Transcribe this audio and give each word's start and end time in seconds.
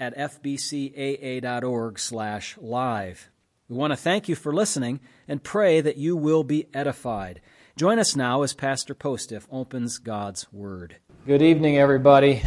at 0.00 0.16
fbcaa.org 0.16 1.98
slash 1.98 2.56
live. 2.60 3.30
We 3.68 3.76
want 3.76 3.92
to 3.92 3.96
thank 3.96 4.28
you 4.28 4.34
for 4.34 4.54
listening 4.54 5.00
and 5.26 5.42
pray 5.42 5.80
that 5.80 5.96
you 5.96 6.16
will 6.16 6.44
be 6.44 6.68
edified. 6.72 7.40
Join 7.76 7.98
us 7.98 8.16
now 8.16 8.42
as 8.42 8.54
Pastor 8.54 8.94
Postiff 8.94 9.46
opens 9.50 9.98
God's 9.98 10.52
Word. 10.52 10.96
Good 11.26 11.42
evening, 11.42 11.78
everybody. 11.78 12.42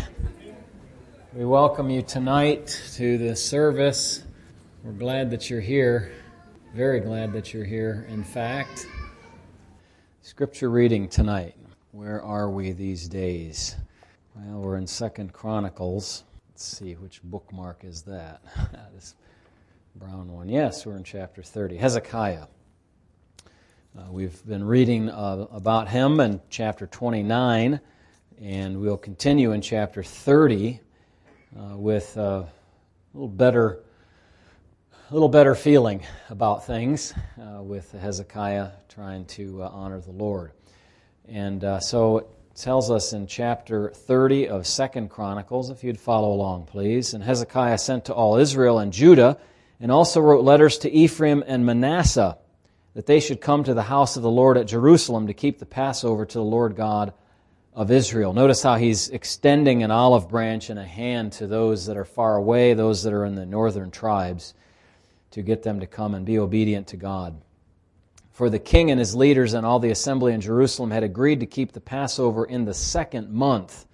We 1.33 1.45
welcome 1.45 1.89
you 1.89 2.01
tonight 2.01 2.81
to 2.93 3.17
the 3.17 3.35
service. 3.35 4.23
We're 4.83 4.93
glad 4.93 5.29
that 5.31 5.49
you're 5.49 5.61
here. 5.61 6.11
Very 6.73 7.01
glad 7.01 7.33
that 7.33 7.53
you're 7.53 7.65
here, 7.65 8.07
in 8.09 8.23
fact. 8.23 8.87
Scripture 10.21 10.69
reading 10.69 11.07
tonight. 11.07 11.55
Where 11.91 12.21
are 12.23 12.49
we 12.49 12.71
these 12.71 13.07
days? 13.07 13.75
Well, 14.35 14.61
we're 14.61 14.77
in 14.77 14.87
Second 14.87 15.33
Chronicles. 15.33 16.23
Let's 16.61 16.77
see, 16.77 16.93
which 16.93 17.23
bookmark 17.23 17.83
is 17.83 18.03
that? 18.03 18.39
this 18.93 19.15
brown 19.95 20.31
one. 20.31 20.47
Yes, 20.47 20.85
we're 20.85 20.95
in 20.95 21.03
chapter 21.03 21.41
30. 21.41 21.75
Hezekiah. 21.75 22.45
Uh, 23.97 24.11
we've 24.11 24.45
been 24.45 24.63
reading 24.63 25.09
uh, 25.09 25.47
about 25.51 25.87
him 25.87 26.19
in 26.19 26.39
chapter 26.51 26.85
29, 26.85 27.79
and 28.39 28.79
we'll 28.79 28.95
continue 28.95 29.53
in 29.53 29.61
chapter 29.63 30.03
30 30.03 30.79
uh, 31.57 31.77
with 31.77 32.15
uh, 32.15 32.21
a 32.21 32.47
little 33.15 33.27
better, 33.27 33.79
a 35.09 35.13
little 35.13 35.29
better 35.29 35.55
feeling 35.55 36.05
about 36.29 36.67
things 36.67 37.11
uh, 37.41 37.63
with 37.63 37.91
Hezekiah 37.93 38.69
trying 38.87 39.25
to 39.25 39.63
uh, 39.63 39.69
honor 39.73 39.99
the 39.99 40.11
Lord. 40.11 40.51
And 41.27 41.81
so 41.81 42.27
tells 42.55 42.91
us 42.91 43.13
in 43.13 43.27
chapter 43.27 43.89
30 43.91 44.47
of 44.49 44.67
Second 44.67 45.09
Chronicles, 45.09 45.69
if 45.69 45.83
you'd 45.83 45.99
follow 45.99 46.33
along, 46.33 46.65
please. 46.65 47.13
And 47.13 47.23
Hezekiah 47.23 47.77
sent 47.77 48.05
to 48.05 48.13
all 48.13 48.37
Israel 48.37 48.79
and 48.79 48.91
Judah, 48.91 49.37
and 49.79 49.91
also 49.91 50.21
wrote 50.21 50.43
letters 50.43 50.77
to 50.79 50.91
Ephraim 50.91 51.43
and 51.47 51.65
Manasseh, 51.65 52.37
that 52.93 53.05
they 53.05 53.19
should 53.19 53.41
come 53.41 53.63
to 53.63 53.73
the 53.73 53.83
house 53.83 54.17
of 54.17 54.23
the 54.23 54.29
Lord 54.29 54.57
at 54.57 54.67
Jerusalem 54.67 55.27
to 55.27 55.33
keep 55.33 55.59
the 55.59 55.65
Passover 55.65 56.25
to 56.25 56.37
the 56.37 56.43
Lord 56.43 56.75
God 56.75 57.13
of 57.73 57.89
Israel. 57.89 58.33
Notice 58.33 58.61
how 58.61 58.75
he's 58.75 59.09
extending 59.09 59.81
an 59.81 59.91
olive 59.91 60.29
branch 60.29 60.69
and 60.69 60.77
a 60.77 60.85
hand 60.85 61.31
to 61.33 61.47
those 61.47 61.85
that 61.85 61.97
are 61.97 62.05
far 62.05 62.35
away, 62.35 62.73
those 62.73 63.03
that 63.03 63.13
are 63.13 63.25
in 63.25 63.35
the 63.35 63.45
northern 63.45 63.91
tribes, 63.91 64.53
to 65.31 65.41
get 65.41 65.63
them 65.63 65.79
to 65.79 65.87
come 65.87 66.13
and 66.13 66.25
be 66.25 66.37
obedient 66.37 66.87
to 66.87 66.97
God. 66.97 67.39
For 68.31 68.49
the 68.49 68.59
king 68.59 68.89
and 68.91 68.99
his 68.99 69.15
leaders 69.15 69.53
and 69.53 69.65
all 69.65 69.79
the 69.79 69.91
assembly 69.91 70.33
in 70.33 70.41
Jerusalem 70.41 70.91
had 70.91 71.03
agreed 71.03 71.41
to 71.41 71.45
keep 71.45 71.73
the 71.73 71.81
Passover 71.81 72.45
in 72.45 72.65
the 72.65 72.73
second 72.73 73.29
month. 73.29 73.85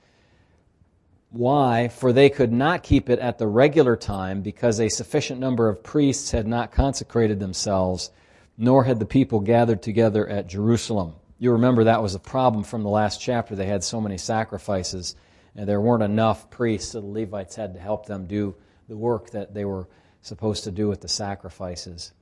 Why? 1.30 1.90
For 1.90 2.14
they 2.14 2.30
could 2.30 2.54
not 2.54 2.84
keep 2.84 3.10
it 3.10 3.20
at 3.20 3.38
the 3.38 3.48
regular 3.48 3.96
time 3.96 4.42
because 4.42 4.80
a 4.80 4.90
sufficient 4.90 5.40
number 5.40 5.68
of 5.68 5.84
priests 5.84 6.32
had 6.32 6.48
not 6.48 6.72
consecrated 6.72 7.40
themselves, 7.40 8.12
nor 8.58 8.84
had 8.84 9.00
the 9.00 9.06
people 9.06 9.40
gathered 9.40 9.82
together 9.82 10.28
at 10.28 10.48
Jerusalem. 10.48 11.16
You 11.40 11.52
remember 11.52 11.84
that 11.84 12.02
was 12.02 12.16
a 12.16 12.20
problem 12.20 12.64
from 12.64 12.84
the 12.84 12.90
last 12.90 13.20
chapter. 13.20 13.56
They 13.56 13.66
had 13.66 13.84
so 13.84 14.00
many 14.00 14.18
sacrifices, 14.18 15.16
and 15.56 15.68
there 15.68 15.82
weren't 15.82 16.04
enough 16.04 16.50
priests, 16.50 16.92
so 16.92 17.02
the 17.02 17.08
Levites 17.08 17.56
had 17.56 17.74
to 17.74 17.80
help 17.80 18.06
them 18.06 18.28
do 18.28 18.56
the 18.88 18.98
work 18.98 19.32
that 19.32 19.54
they 19.54 19.66
were 19.66 19.88
supposed 20.22 20.64
to 20.64 20.72
do 20.72 20.88
with 20.88 21.02
the 21.02 21.08
sacrifices. 21.08 22.14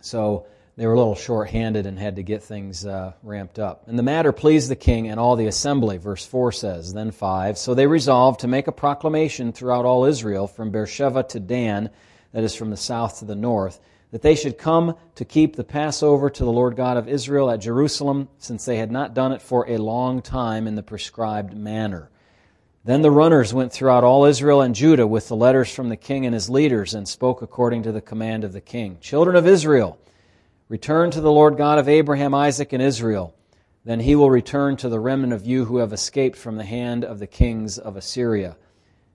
So 0.00 0.46
they 0.76 0.86
were 0.86 0.92
a 0.92 0.98
little 0.98 1.14
short 1.14 1.48
handed 1.48 1.86
and 1.86 1.98
had 1.98 2.16
to 2.16 2.22
get 2.22 2.42
things 2.42 2.84
uh, 2.84 3.14
ramped 3.22 3.58
up. 3.58 3.88
And 3.88 3.98
the 3.98 4.02
matter 4.02 4.30
pleased 4.30 4.70
the 4.70 4.76
king 4.76 5.08
and 5.08 5.18
all 5.18 5.34
the 5.34 5.46
assembly, 5.46 5.96
verse 5.96 6.26
4 6.26 6.52
says. 6.52 6.92
Then 6.92 7.12
5. 7.12 7.56
So 7.56 7.72
they 7.72 7.86
resolved 7.86 8.40
to 8.40 8.48
make 8.48 8.66
a 8.66 8.72
proclamation 8.72 9.52
throughout 9.52 9.86
all 9.86 10.04
Israel, 10.04 10.46
from 10.46 10.70
Beersheba 10.70 11.22
to 11.24 11.40
Dan, 11.40 11.88
that 12.32 12.44
is 12.44 12.54
from 12.54 12.68
the 12.68 12.76
south 12.76 13.20
to 13.20 13.24
the 13.24 13.34
north, 13.34 13.80
that 14.10 14.20
they 14.20 14.34
should 14.34 14.58
come 14.58 14.96
to 15.14 15.24
keep 15.24 15.56
the 15.56 15.64
Passover 15.64 16.28
to 16.28 16.44
the 16.44 16.52
Lord 16.52 16.76
God 16.76 16.98
of 16.98 17.08
Israel 17.08 17.50
at 17.50 17.60
Jerusalem, 17.62 18.28
since 18.36 18.66
they 18.66 18.76
had 18.76 18.90
not 18.90 19.14
done 19.14 19.32
it 19.32 19.40
for 19.40 19.66
a 19.70 19.78
long 19.78 20.20
time 20.20 20.66
in 20.66 20.74
the 20.74 20.82
prescribed 20.82 21.56
manner. 21.56 22.10
Then 22.84 23.00
the 23.00 23.10
runners 23.10 23.54
went 23.54 23.72
throughout 23.72 24.04
all 24.04 24.26
Israel 24.26 24.60
and 24.60 24.74
Judah 24.74 25.06
with 25.06 25.26
the 25.28 25.36
letters 25.36 25.74
from 25.74 25.88
the 25.88 25.96
king 25.96 26.26
and 26.26 26.34
his 26.34 26.50
leaders, 26.50 26.92
and 26.92 27.08
spoke 27.08 27.40
according 27.40 27.84
to 27.84 27.92
the 27.92 28.02
command 28.02 28.44
of 28.44 28.52
the 28.52 28.60
king. 28.60 28.98
Children 29.00 29.36
of 29.36 29.46
Israel, 29.46 29.98
Return 30.68 31.12
to 31.12 31.20
the 31.20 31.30
Lord 31.30 31.56
God 31.56 31.78
of 31.78 31.88
Abraham, 31.88 32.34
Isaac, 32.34 32.72
and 32.72 32.82
Israel. 32.82 33.34
Then 33.84 34.00
he 34.00 34.16
will 34.16 34.30
return 34.30 34.76
to 34.78 34.88
the 34.88 34.98
remnant 34.98 35.32
of 35.32 35.46
you 35.46 35.64
who 35.64 35.76
have 35.76 35.92
escaped 35.92 36.36
from 36.36 36.56
the 36.56 36.64
hand 36.64 37.04
of 37.04 37.20
the 37.20 37.28
kings 37.28 37.78
of 37.78 37.96
Assyria. 37.96 38.56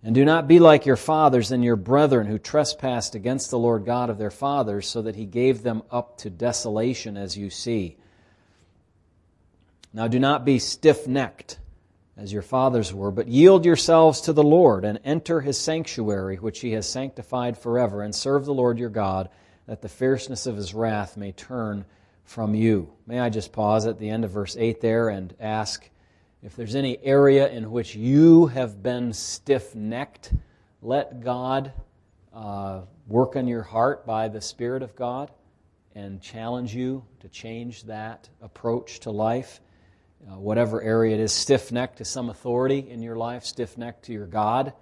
And 0.01 0.16
do 0.16 0.23
not 0.23 0.47
be 0.47 0.59
like 0.59 0.85
your 0.85 0.95
fathers 0.95 1.51
and 1.51 1.62
your 1.62 1.75
brethren 1.75 2.25
who 2.25 2.39
trespassed 2.39 3.16
against 3.16 3.51
the 3.51 3.59
Lord 3.59 3.85
God 3.85 4.09
of 4.09 4.17
their 4.17 4.31
fathers, 4.31 4.88
so 4.88 5.01
that 5.01 5.17
he 5.17 5.25
gave 5.25 5.62
them 5.62 5.84
up 5.91 6.17
to 6.19 6.29
desolation, 6.29 7.17
as 7.17 7.38
you 7.38 7.50
see. 7.50 7.97
Now 9.91 10.07
do 10.07 10.19
not 10.19 10.45
be 10.45 10.57
stiff 10.57 11.06
necked, 11.06 11.59
as 12.16 12.31
your 12.31 12.44
fathers 12.44 12.94
were, 12.94 13.12
but 13.12 13.28
yield 13.28 13.66
yourselves 13.66 14.22
to 14.22 14.31
the 14.31 14.41
Lord, 14.41 14.85
and 14.85 15.01
enter 15.03 15.41
his 15.41 15.57
sanctuary, 15.57 16.38
which 16.38 16.62
he 16.62 16.72
has 16.72 16.88
sanctified 16.88 17.57
forever, 17.57 18.01
and 18.01 18.16
serve 18.16 18.45
the 18.45 18.53
Lord 18.53 18.79
your 18.79 18.89
God 18.89 19.28
that 19.72 19.82
the 19.82 19.88
fierceness 19.88 20.48
of 20.48 20.58
his 20.58 20.74
wrath 20.74 21.16
may 21.16 21.32
turn 21.32 21.86
from 22.26 22.54
you. 22.54 22.92
May 23.08 23.22
I 23.22 23.30
just 23.30 23.54
pause 23.54 23.86
at 23.86 24.00
the 24.00 24.09
end 24.09 24.26
of 24.26 24.32
verse 24.32 24.58
8 24.59 24.82
there 24.82 25.08
and 25.08 25.34
ask 25.40 25.90
if 26.44 26.58
there's 26.58 26.76
any 26.76 27.02
area 27.02 27.48
in 27.48 27.72
which 27.72 27.96
you 27.96 28.48
have 28.48 28.84
been 28.84 29.14
stiff 29.14 29.74
necked, 29.74 30.34
let 30.81 31.24
God 31.24 31.72
uh, 32.34 32.81
work 33.08 33.38
on 33.38 33.48
your 33.48 33.62
heart 33.62 34.06
by 34.06 34.28
the 34.28 34.42
Spirit 34.42 34.84
of 34.84 34.94
God 34.94 35.31
and 35.96 36.22
challenge 36.22 36.76
you 36.76 37.06
to 37.22 37.30
change 37.30 37.86
that 37.86 38.28
approach 38.42 39.00
to 39.00 39.12
life. 39.12 39.62
Uh, 40.30 40.38
whatever 40.38 40.81
area 40.81 41.16
it 41.16 41.22
is, 41.22 41.31
stiff 41.31 41.72
necked 41.72 42.00
to 42.00 42.04
some 42.04 42.30
authority 42.30 42.90
in 42.90 43.02
your 43.02 43.16
life, 43.16 43.46
stiff 43.46 43.78
necked 43.78 44.04
to 44.04 44.12
your 44.12 44.28
God, 44.28 44.74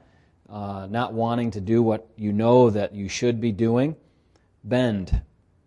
uh, 0.50 0.88
not 0.90 1.14
wanting 1.14 1.52
to 1.52 1.62
do 1.62 1.84
what 1.84 2.08
you 2.16 2.34
know 2.34 2.72
that 2.72 2.96
you 2.96 3.08
should 3.08 3.40
be 3.40 3.52
doing 3.52 3.96
bend, 4.70 5.22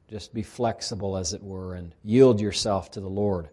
just 0.08 0.32
be 0.32 0.42
flexible, 0.42 1.16
as 1.16 1.32
it 1.32 1.42
were, 1.42 1.74
and 1.74 1.94
yield 2.04 2.40
yourself 2.40 2.90
to 2.92 3.00
the 3.00 3.08
Lord, 3.08 3.48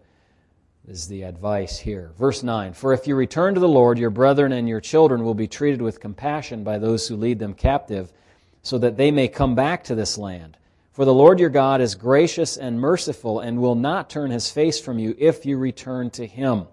is 0.87 1.07
the 1.07 1.23
advice 1.23 1.79
here. 1.79 2.11
Verse 2.17 2.43
9 2.43 2.73
For 2.73 2.93
if 2.93 3.07
you 3.07 3.15
return 3.15 3.53
to 3.55 3.59
the 3.59 3.67
Lord, 3.67 3.97
your 3.97 4.09
brethren 4.09 4.51
and 4.51 4.69
your 4.69 4.81
children 4.81 5.23
will 5.23 5.33
be 5.33 5.47
treated 5.47 5.81
with 5.81 5.99
compassion 5.99 6.63
by 6.63 6.77
those 6.77 7.07
who 7.07 7.15
lead 7.15 7.39
them 7.39 7.53
captive, 7.53 8.13
so 8.61 8.77
that 8.77 8.97
they 8.97 9.11
may 9.11 9.27
come 9.27 9.55
back 9.55 9.83
to 9.85 9.95
this 9.95 10.17
land. 10.17 10.57
For 10.91 11.05
the 11.05 11.13
Lord 11.13 11.39
your 11.39 11.49
God 11.49 11.81
is 11.81 11.95
gracious 11.95 12.57
and 12.57 12.79
merciful, 12.79 13.39
and 13.39 13.61
will 13.61 13.75
not 13.75 14.09
turn 14.09 14.31
his 14.31 14.51
face 14.51 14.79
from 14.79 14.99
you 14.99 15.15
if 15.17 15.45
you 15.45 15.57
return 15.57 16.09
to 16.11 16.27
him. 16.27 16.67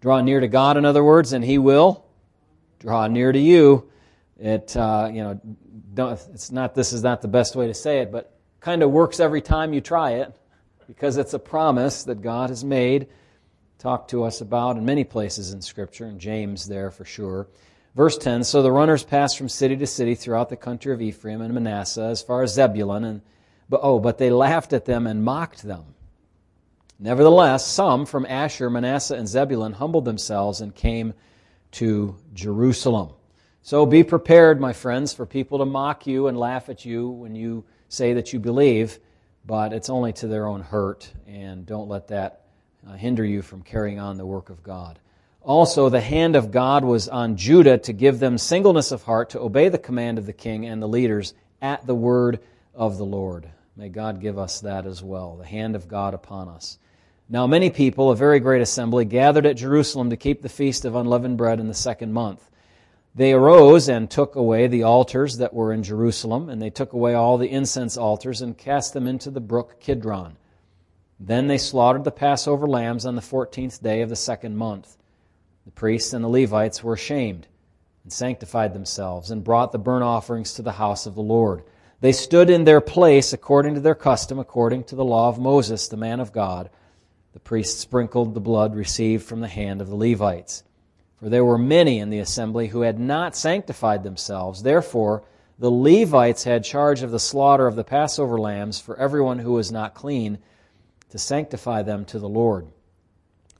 Draw 0.00 0.20
near 0.20 0.40
to 0.40 0.48
God, 0.48 0.76
in 0.76 0.84
other 0.84 1.02
words, 1.02 1.32
and 1.32 1.44
he 1.44 1.58
will 1.58 2.04
draw 2.78 3.08
near 3.08 3.32
to 3.32 3.38
you. 3.38 3.90
It, 4.38 4.76
uh, 4.76 5.10
you 5.12 5.22
know, 5.22 5.40
don't, 5.98 6.12
it's 6.32 6.52
not, 6.52 6.76
this 6.76 6.92
is 6.92 7.02
not 7.02 7.22
the 7.22 7.28
best 7.28 7.56
way 7.56 7.66
to 7.66 7.74
say 7.74 7.98
it, 7.98 8.12
but 8.12 8.32
kind 8.60 8.84
of 8.84 8.90
works 8.92 9.18
every 9.18 9.42
time 9.42 9.72
you 9.72 9.80
try 9.80 10.12
it 10.12 10.32
because 10.86 11.16
it's 11.16 11.34
a 11.34 11.40
promise 11.40 12.04
that 12.04 12.22
God 12.22 12.50
has 12.50 12.64
made, 12.64 13.08
talked 13.80 14.10
to 14.10 14.22
us 14.22 14.40
about 14.40 14.76
in 14.76 14.84
many 14.84 15.02
places 15.02 15.52
in 15.52 15.60
Scripture, 15.60 16.04
and 16.04 16.20
James 16.20 16.68
there 16.68 16.92
for 16.92 17.04
sure. 17.04 17.48
Verse 17.96 18.16
10 18.16 18.44
So 18.44 18.62
the 18.62 18.70
runners 18.70 19.02
passed 19.02 19.36
from 19.36 19.48
city 19.48 19.76
to 19.76 19.88
city 19.88 20.14
throughout 20.14 20.50
the 20.50 20.56
country 20.56 20.92
of 20.92 21.02
Ephraim 21.02 21.40
and 21.40 21.52
Manasseh 21.52 22.02
as 22.02 22.22
far 22.22 22.44
as 22.44 22.54
Zebulun, 22.54 23.02
and, 23.02 23.22
but, 23.68 23.80
oh, 23.82 23.98
but 23.98 24.18
they 24.18 24.30
laughed 24.30 24.72
at 24.72 24.84
them 24.84 25.04
and 25.08 25.24
mocked 25.24 25.64
them. 25.64 25.96
Nevertheless, 27.00 27.66
some 27.66 28.06
from 28.06 28.24
Asher, 28.24 28.70
Manasseh, 28.70 29.16
and 29.16 29.26
Zebulun 29.26 29.72
humbled 29.72 30.04
themselves 30.04 30.60
and 30.60 30.72
came 30.72 31.12
to 31.72 32.14
Jerusalem. 32.34 33.14
So 33.62 33.84
be 33.84 34.02
prepared, 34.02 34.60
my 34.60 34.72
friends, 34.72 35.12
for 35.12 35.26
people 35.26 35.58
to 35.58 35.64
mock 35.64 36.06
you 36.06 36.28
and 36.28 36.38
laugh 36.38 36.68
at 36.68 36.84
you 36.84 37.08
when 37.08 37.34
you 37.34 37.64
say 37.88 38.14
that 38.14 38.32
you 38.32 38.38
believe, 38.38 38.98
but 39.44 39.72
it's 39.72 39.90
only 39.90 40.12
to 40.14 40.26
their 40.26 40.46
own 40.46 40.60
hurt, 40.60 41.12
and 41.26 41.66
don't 41.66 41.88
let 41.88 42.08
that 42.08 42.42
uh, 42.88 42.92
hinder 42.92 43.24
you 43.24 43.42
from 43.42 43.62
carrying 43.62 43.98
on 43.98 44.16
the 44.16 44.26
work 44.26 44.50
of 44.50 44.62
God. 44.62 44.98
Also, 45.42 45.88
the 45.88 46.00
hand 46.00 46.36
of 46.36 46.50
God 46.50 46.84
was 46.84 47.08
on 47.08 47.36
Judah 47.36 47.78
to 47.78 47.92
give 47.92 48.18
them 48.18 48.38
singleness 48.38 48.92
of 48.92 49.02
heart 49.02 49.30
to 49.30 49.40
obey 49.40 49.68
the 49.68 49.78
command 49.78 50.18
of 50.18 50.26
the 50.26 50.32
king 50.32 50.66
and 50.66 50.82
the 50.82 50.88
leaders 50.88 51.34
at 51.62 51.86
the 51.86 51.94
word 51.94 52.40
of 52.74 52.98
the 52.98 53.04
Lord. 53.04 53.48
May 53.76 53.88
God 53.88 54.20
give 54.20 54.38
us 54.38 54.60
that 54.60 54.86
as 54.86 55.02
well, 55.02 55.36
the 55.36 55.46
hand 55.46 55.76
of 55.76 55.88
God 55.88 56.12
upon 56.12 56.48
us. 56.48 56.78
Now, 57.28 57.46
many 57.46 57.70
people, 57.70 58.10
a 58.10 58.16
very 58.16 58.40
great 58.40 58.62
assembly, 58.62 59.04
gathered 59.04 59.46
at 59.46 59.56
Jerusalem 59.56 60.10
to 60.10 60.16
keep 60.16 60.42
the 60.42 60.48
feast 60.48 60.84
of 60.84 60.94
unleavened 60.94 61.38
bread 61.38 61.60
in 61.60 61.68
the 61.68 61.74
second 61.74 62.12
month. 62.12 62.48
They 63.14 63.32
arose 63.32 63.88
and 63.88 64.10
took 64.10 64.36
away 64.36 64.66
the 64.66 64.84
altars 64.84 65.38
that 65.38 65.54
were 65.54 65.72
in 65.72 65.82
Jerusalem, 65.82 66.48
and 66.48 66.62
they 66.62 66.70
took 66.70 66.92
away 66.92 67.14
all 67.14 67.38
the 67.38 67.50
incense 67.50 67.96
altars 67.96 68.42
and 68.42 68.56
cast 68.56 68.92
them 68.92 69.06
into 69.06 69.30
the 69.30 69.40
brook 69.40 69.80
Kidron. 69.80 70.36
Then 71.18 71.48
they 71.48 71.58
slaughtered 71.58 72.04
the 72.04 72.12
Passover 72.12 72.66
lambs 72.66 73.04
on 73.04 73.16
the 73.16 73.22
fourteenth 73.22 73.82
day 73.82 74.02
of 74.02 74.08
the 74.08 74.16
second 74.16 74.56
month. 74.56 74.96
The 75.64 75.72
priests 75.72 76.12
and 76.12 76.24
the 76.24 76.28
Levites 76.28 76.84
were 76.84 76.94
ashamed 76.94 77.48
and 78.04 78.12
sanctified 78.12 78.72
themselves 78.72 79.30
and 79.30 79.42
brought 79.42 79.72
the 79.72 79.78
burnt 79.78 80.04
offerings 80.04 80.54
to 80.54 80.62
the 80.62 80.72
house 80.72 81.06
of 81.06 81.14
the 81.14 81.22
Lord. 81.22 81.64
They 82.00 82.12
stood 82.12 82.48
in 82.48 82.64
their 82.64 82.80
place 82.80 83.32
according 83.32 83.74
to 83.74 83.80
their 83.80 83.96
custom, 83.96 84.38
according 84.38 84.84
to 84.84 84.94
the 84.94 85.04
law 85.04 85.28
of 85.28 85.40
Moses, 85.40 85.88
the 85.88 85.96
man 85.96 86.20
of 86.20 86.32
God 86.32 86.70
the 87.38 87.44
priests 87.44 87.80
sprinkled 87.80 88.34
the 88.34 88.40
blood 88.40 88.74
received 88.74 89.24
from 89.24 89.40
the 89.40 89.46
hand 89.46 89.80
of 89.80 89.88
the 89.88 89.94
Levites. 89.94 90.64
For 91.20 91.28
there 91.28 91.44
were 91.44 91.58
many 91.58 91.98
in 91.98 92.10
the 92.10 92.20
assembly 92.20 92.68
who 92.68 92.82
had 92.82 92.98
not 92.98 93.34
sanctified 93.34 94.04
themselves. 94.04 94.62
Therefore, 94.62 95.24
the 95.58 95.70
Levites 95.70 96.44
had 96.44 96.62
charge 96.62 97.02
of 97.02 97.10
the 97.10 97.18
slaughter 97.18 97.66
of 97.66 97.74
the 97.74 97.84
Passover 97.84 98.38
lambs 98.38 98.78
for 98.78 98.96
everyone 98.96 99.40
who 99.40 99.52
was 99.52 99.72
not 99.72 99.94
clean, 99.94 100.38
to 101.10 101.18
sanctify 101.18 101.82
them 101.82 102.04
to 102.04 102.18
the 102.18 102.28
Lord. 102.28 102.68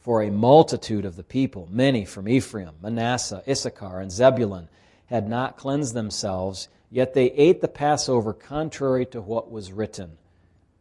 For 0.01 0.23
a 0.23 0.31
multitude 0.31 1.05
of 1.05 1.17
the 1.17 1.25
people, 1.25 1.67
many 1.71 2.05
from 2.05 2.29
Ephraim, 2.29 2.75
Manasseh, 2.81 3.43
Issachar, 3.49 4.01
and 4.01 4.13
Zebulun, 4.13 4.69
had 5.07 5.29
not 5.29 5.57
cleansed 5.57 5.95
themselves, 5.95 6.69
yet 6.91 7.15
they 7.15 7.33
ate 7.33 7.61
the 7.61 7.69
Passover 7.69 8.33
contrary 8.33 9.05
to 9.07 9.21
what 9.21 9.51
was 9.51 9.73
written. 9.73 10.19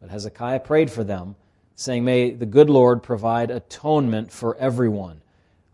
But 0.00 0.10
Hezekiah 0.10 0.60
prayed 0.60 0.90
for 0.90 1.02
them 1.02 1.34
saying, 1.74 2.04
May 2.04 2.30
the 2.30 2.46
good 2.46 2.70
Lord 2.70 3.02
provide 3.02 3.50
atonement 3.50 4.30
for 4.30 4.56
everyone 4.56 5.22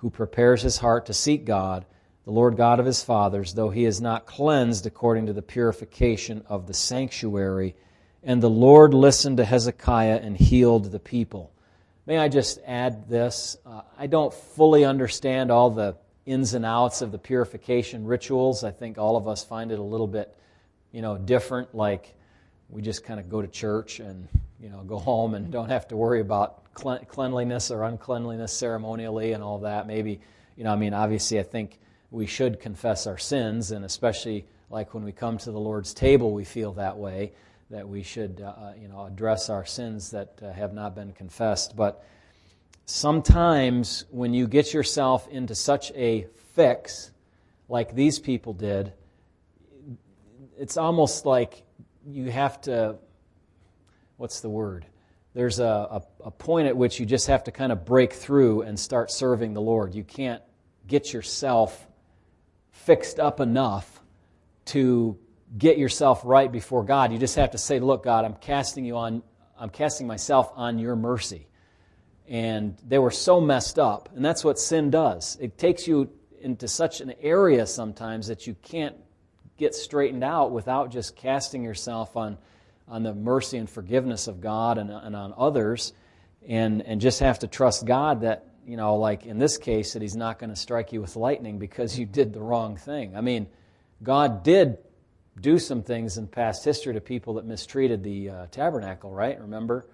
who 0.04 0.10
prepares 0.10 0.60
his 0.60 0.76
heart 0.76 1.06
to 1.06 1.14
seek 1.14 1.46
God, 1.46 1.86
the 2.26 2.30
Lord 2.30 2.58
God 2.58 2.78
of 2.78 2.84
his 2.84 3.02
fathers, 3.02 3.54
though 3.54 3.70
he 3.70 3.86
is 3.86 4.02
not 4.02 4.26
cleansed 4.26 4.84
according 4.84 5.24
to 5.24 5.32
the 5.32 5.40
purification 5.40 6.44
of 6.46 6.66
the 6.66 6.74
sanctuary. 6.74 7.74
And 8.22 8.42
the 8.42 8.50
Lord 8.50 8.92
listened 8.92 9.38
to 9.38 9.46
Hezekiah 9.46 10.20
and 10.22 10.36
healed 10.36 10.92
the 10.92 10.98
people. 10.98 11.52
May 12.04 12.18
I 12.18 12.28
just 12.28 12.58
add 12.66 13.08
this? 13.08 13.56
Uh, 13.64 13.80
I 13.98 14.06
don't 14.06 14.34
fully 14.34 14.84
understand 14.84 15.50
all 15.50 15.70
the 15.70 15.96
ins 16.26 16.52
and 16.52 16.66
outs 16.66 17.00
of 17.00 17.10
the 17.10 17.18
purification 17.18 18.04
rituals. 18.04 18.62
I 18.62 18.72
think 18.72 18.98
all 18.98 19.16
of 19.16 19.26
us 19.26 19.42
find 19.42 19.72
it 19.72 19.78
a 19.78 19.82
little 19.82 20.06
bit, 20.06 20.36
you 20.92 21.00
know, 21.00 21.16
different. 21.16 21.74
Like 21.74 22.14
we 22.74 22.82
just 22.82 23.04
kind 23.04 23.18
of 23.20 23.30
go 23.30 23.40
to 23.40 23.48
church 23.48 24.00
and 24.00 24.28
you 24.60 24.70
know, 24.70 24.82
go 24.82 24.98
home 24.98 25.34
and 25.34 25.50
don't 25.50 25.68
have 25.68 25.86
to 25.88 25.96
worry 25.96 26.20
about 26.20 26.72
cleanliness 26.74 27.70
or 27.70 27.84
uncleanliness 27.84 28.50
ceremonially 28.50 29.32
and 29.32 29.44
all 29.44 29.58
that. 29.58 29.86
Maybe, 29.86 30.20
you 30.56 30.64
know, 30.64 30.72
I 30.72 30.76
mean, 30.76 30.94
obviously, 30.94 31.38
I 31.38 31.42
think 31.42 31.78
we 32.10 32.24
should 32.26 32.60
confess 32.60 33.06
our 33.06 33.18
sins, 33.18 33.72
and 33.72 33.84
especially 33.84 34.46
like 34.70 34.94
when 34.94 35.04
we 35.04 35.12
come 35.12 35.36
to 35.36 35.52
the 35.52 35.60
Lord's 35.60 35.92
table, 35.92 36.32
we 36.32 36.44
feel 36.44 36.72
that 36.72 36.96
way 36.96 37.32
that 37.68 37.86
we 37.86 38.02
should, 38.02 38.40
uh, 38.42 38.46
uh, 38.48 38.72
you 38.80 38.88
know, 38.88 39.04
address 39.04 39.50
our 39.50 39.66
sins 39.66 40.10
that 40.12 40.38
uh, 40.42 40.50
have 40.52 40.72
not 40.72 40.94
been 40.94 41.12
confessed. 41.12 41.76
But 41.76 42.02
sometimes 42.86 44.06
when 44.10 44.32
you 44.32 44.48
get 44.48 44.72
yourself 44.72 45.28
into 45.28 45.54
such 45.54 45.92
a 45.92 46.26
fix, 46.54 47.10
like 47.68 47.94
these 47.94 48.18
people 48.18 48.54
did, 48.54 48.94
it's 50.56 50.78
almost 50.78 51.26
like 51.26 51.63
you 52.06 52.30
have 52.30 52.60
to 52.62 52.96
what's 54.16 54.40
the 54.40 54.48
word? 54.48 54.86
There's 55.34 55.58
a, 55.58 55.64
a, 55.64 56.02
a, 56.26 56.30
point 56.30 56.68
at 56.68 56.76
which 56.76 57.00
you 57.00 57.06
just 57.06 57.26
have 57.26 57.44
to 57.44 57.52
kind 57.52 57.72
of 57.72 57.84
break 57.84 58.12
through 58.12 58.62
and 58.62 58.78
start 58.78 59.10
serving 59.10 59.52
the 59.52 59.60
Lord. 59.60 59.94
You 59.94 60.04
can't 60.04 60.42
get 60.86 61.12
yourself 61.12 61.86
fixed 62.70 63.18
up 63.18 63.40
enough 63.40 64.00
to 64.66 65.18
get 65.58 65.76
yourself 65.76 66.22
right 66.24 66.50
before 66.50 66.84
God. 66.84 67.12
You 67.12 67.18
just 67.18 67.36
have 67.36 67.50
to 67.52 67.58
say, 67.58 67.80
Look, 67.80 68.04
God, 68.04 68.24
I'm 68.24 68.34
casting 68.34 68.84
you 68.84 68.96
on, 68.96 69.22
I'm 69.58 69.70
casting 69.70 70.06
myself 70.06 70.52
on 70.54 70.78
your 70.78 70.94
mercy. 70.94 71.48
And 72.26 72.78
they 72.86 72.98
were 72.98 73.10
so 73.10 73.40
messed 73.40 73.78
up. 73.78 74.08
And 74.14 74.24
that's 74.24 74.44
what 74.44 74.58
sin 74.58 74.90
does. 74.90 75.36
It 75.40 75.58
takes 75.58 75.86
you 75.86 76.10
into 76.40 76.68
such 76.68 77.00
an 77.00 77.12
area 77.20 77.66
sometimes 77.66 78.28
that 78.28 78.46
you 78.46 78.54
can't 78.62 78.96
get 79.56 79.74
straightened 79.74 80.24
out 80.24 80.50
without 80.52 80.90
just 80.90 81.16
casting 81.16 81.62
yourself 81.62 82.16
on 82.16 82.38
on 82.88 83.02
the 83.02 83.14
mercy 83.14 83.58
and 83.58 83.68
forgiveness 83.68 84.26
of 84.28 84.40
God 84.40 84.78
and, 84.78 84.90
and 84.90 85.16
on 85.16 85.34
others, 85.36 85.92
and, 86.46 86.82
and 86.82 87.00
just 87.00 87.20
have 87.20 87.38
to 87.40 87.46
trust 87.46 87.86
God 87.86 88.20
that, 88.22 88.46
you 88.66 88.76
know, 88.76 88.96
like 88.96 89.24
in 89.26 89.38
this 89.38 89.56
case, 89.56 89.94
that 89.94 90.02
He's 90.02 90.16
not 90.16 90.38
going 90.38 90.50
to 90.50 90.56
strike 90.56 90.92
you 90.92 91.00
with 91.00 91.16
lightning 91.16 91.58
because 91.58 91.98
you 91.98 92.06
did 92.06 92.32
the 92.32 92.40
wrong 92.40 92.76
thing. 92.76 93.16
I 93.16 93.20
mean, 93.20 93.46
God 94.02 94.42
did 94.42 94.78
do 95.40 95.58
some 95.58 95.82
things 95.82 96.18
in 96.18 96.28
past 96.28 96.64
history 96.64 96.92
to 96.94 97.00
people 97.00 97.34
that 97.34 97.46
mistreated 97.46 98.02
the 98.02 98.30
uh, 98.30 98.46
tabernacle, 98.50 99.10
right? 99.10 99.40
Remember 99.40 99.86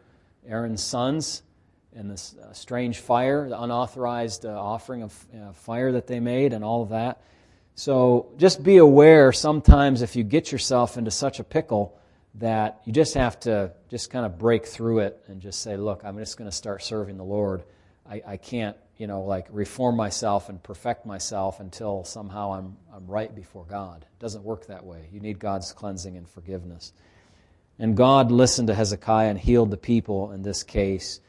Aaron's 0.47 0.83
sons 0.83 1.43
and 1.95 2.11
this 2.11 2.35
uh, 2.37 2.53
strange 2.53 2.99
fire, 2.99 3.49
the 3.49 3.61
unauthorized 3.61 4.45
uh, 4.45 4.51
offering 4.51 5.03
of 5.03 5.27
uh, 5.35 5.53
fire 5.53 5.93
that 5.93 6.07
they 6.07 6.21
made, 6.21 6.53
and 6.53 6.65
all 6.65 6.83
of 6.83 6.91
that. 6.91 7.23
So 7.75 8.33
just 8.37 8.63
be 8.63 8.77
aware 8.77 9.33
sometimes 9.33 10.03
if 10.03 10.17
you 10.17 10.25
get 10.25 10.53
yourself 10.53 10.97
into 10.99 11.11
such 11.11 11.41
a 11.41 11.45
pickle 11.45 11.97
that 12.35 12.81
you 12.85 12.93
just 12.93 13.15
have 13.15 13.41
to 13.41 13.73
just 13.89 14.11
kind 14.11 14.25
of 14.25 14.39
break 14.39 14.67
through 14.67 15.01
it 15.01 15.23
and 15.29 15.41
just 15.41 15.63
say, 15.63 15.77
look, 15.77 16.05
I'm 16.05 16.19
just 16.19 16.37
going 16.37 16.49
to 16.49 16.57
start 16.57 16.83
serving 16.83 17.17
the 17.17 17.25
Lord. 17.25 17.65
I, 18.09 18.23
I 18.27 18.37
can't, 18.37 18.77
you 18.99 19.07
know, 19.07 19.23
like 19.23 19.47
reform 19.51 19.97
myself 19.97 20.49
and 20.49 20.63
perfect 20.63 21.07
myself 21.07 21.61
until 21.61 22.05
somehow 22.05 22.53
I'm, 22.53 22.77
I'm 22.95 23.07
right 23.07 23.35
before 23.35 23.65
God. 23.65 24.03
It 24.03 24.19
doesn't 24.21 24.45
work 24.45 24.67
that 24.67 24.85
way. 24.85 25.09
You 25.13 25.21
need 25.21 25.39
God's 25.39 25.73
cleansing 25.73 26.17
and 26.17 26.29
forgiveness. 26.29 26.93
And 27.79 27.97
God 27.97 28.31
listened 28.31 28.69
to 28.69 28.75
Hezekiah 28.75 29.31
and 29.31 29.39
healed 29.39 29.71
the 29.71 29.79
people 29.79 30.33
in 30.33 30.43
this 30.43 30.63
case. 30.63 31.21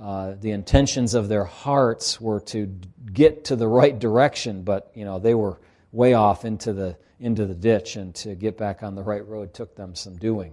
Uh, 0.00 0.34
the 0.38 0.50
intentions 0.50 1.14
of 1.14 1.28
their 1.28 1.44
hearts 1.44 2.20
were 2.20 2.40
to 2.40 2.66
get 3.12 3.46
to 3.46 3.56
the 3.56 3.66
right 3.66 3.98
direction, 3.98 4.62
but 4.62 4.90
you 4.94 5.04
know 5.04 5.18
they 5.18 5.34
were 5.34 5.60
way 5.94 6.12
off 6.12 6.44
into 6.44 6.72
the 6.72 6.96
into 7.20 7.46
the 7.46 7.54
ditch, 7.54 7.96
and 7.96 8.14
to 8.16 8.34
get 8.34 8.58
back 8.58 8.82
on 8.82 8.94
the 8.94 9.02
right 9.02 9.26
road 9.26 9.54
took 9.54 9.76
them 9.76 9.94
some 9.94 10.16
doing. 10.16 10.52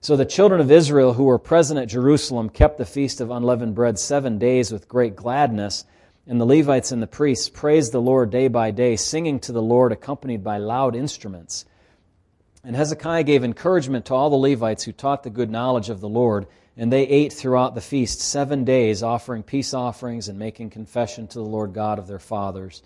So 0.00 0.16
the 0.16 0.26
children 0.26 0.60
of 0.60 0.70
Israel 0.70 1.14
who 1.14 1.24
were 1.24 1.38
present 1.38 1.80
at 1.80 1.88
Jerusalem 1.88 2.50
kept 2.50 2.76
the 2.76 2.84
feast 2.84 3.22
of 3.22 3.30
unleavened 3.30 3.74
bread 3.74 3.98
seven 3.98 4.38
days 4.38 4.70
with 4.70 4.86
great 4.86 5.16
gladness. 5.16 5.86
And 6.26 6.40
the 6.40 6.46
Levites 6.46 6.92
and 6.92 7.02
the 7.02 7.06
priests 7.06 7.48
praised 7.48 7.92
the 7.92 8.00
Lord 8.00 8.30
day 8.30 8.48
by 8.48 8.70
day, 8.70 8.96
singing 8.96 9.40
to 9.40 9.52
the 9.52 9.62
Lord, 9.62 9.92
accompanied 9.92 10.44
by 10.44 10.58
loud 10.58 10.94
instruments. 10.94 11.64
And 12.62 12.76
Hezekiah 12.76 13.24
gave 13.24 13.44
encouragement 13.44 14.06
to 14.06 14.14
all 14.14 14.30
the 14.30 14.36
Levites 14.36 14.84
who 14.84 14.92
taught 14.92 15.22
the 15.22 15.30
good 15.30 15.50
knowledge 15.50 15.90
of 15.90 16.00
the 16.00 16.08
Lord, 16.08 16.46
and 16.76 16.92
they 16.92 17.02
ate 17.02 17.32
throughout 17.32 17.74
the 17.74 17.80
feast 17.80 18.20
seven 18.20 18.64
days, 18.64 19.02
offering 19.02 19.42
peace 19.42 19.74
offerings 19.74 20.28
and 20.28 20.38
making 20.38 20.70
confession 20.70 21.26
to 21.28 21.38
the 21.38 21.44
Lord 21.44 21.74
God 21.74 21.98
of 21.98 22.06
their 22.06 22.18
fathers. 22.18 22.82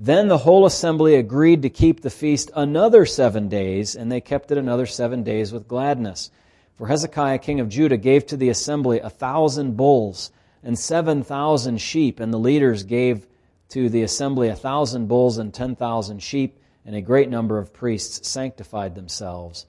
Then 0.00 0.28
the 0.28 0.38
whole 0.38 0.64
assembly 0.64 1.16
agreed 1.16 1.62
to 1.62 1.70
keep 1.70 2.02
the 2.02 2.10
feast 2.10 2.52
another 2.54 3.04
seven 3.04 3.48
days, 3.48 3.96
and 3.96 4.12
they 4.12 4.20
kept 4.20 4.52
it 4.52 4.58
another 4.58 4.86
seven 4.86 5.24
days 5.24 5.52
with 5.52 5.66
gladness. 5.66 6.30
For 6.76 6.86
Hezekiah, 6.86 7.38
king 7.38 7.58
of 7.58 7.68
Judah, 7.68 7.96
gave 7.96 8.24
to 8.26 8.36
the 8.36 8.48
assembly 8.48 9.00
a 9.00 9.10
thousand 9.10 9.76
bulls 9.76 10.30
and 10.62 10.78
seven 10.78 11.24
thousand 11.24 11.80
sheep, 11.80 12.20
and 12.20 12.32
the 12.32 12.38
leaders 12.38 12.84
gave 12.84 13.26
to 13.70 13.88
the 13.88 14.02
assembly 14.02 14.48
a 14.48 14.54
thousand 14.54 15.08
bulls 15.08 15.38
and 15.38 15.52
ten 15.52 15.74
thousand 15.74 16.22
sheep, 16.22 16.60
and 16.86 16.94
a 16.94 17.00
great 17.00 17.28
number 17.28 17.58
of 17.58 17.72
priests 17.72 18.28
sanctified 18.28 18.94
themselves. 18.94 19.66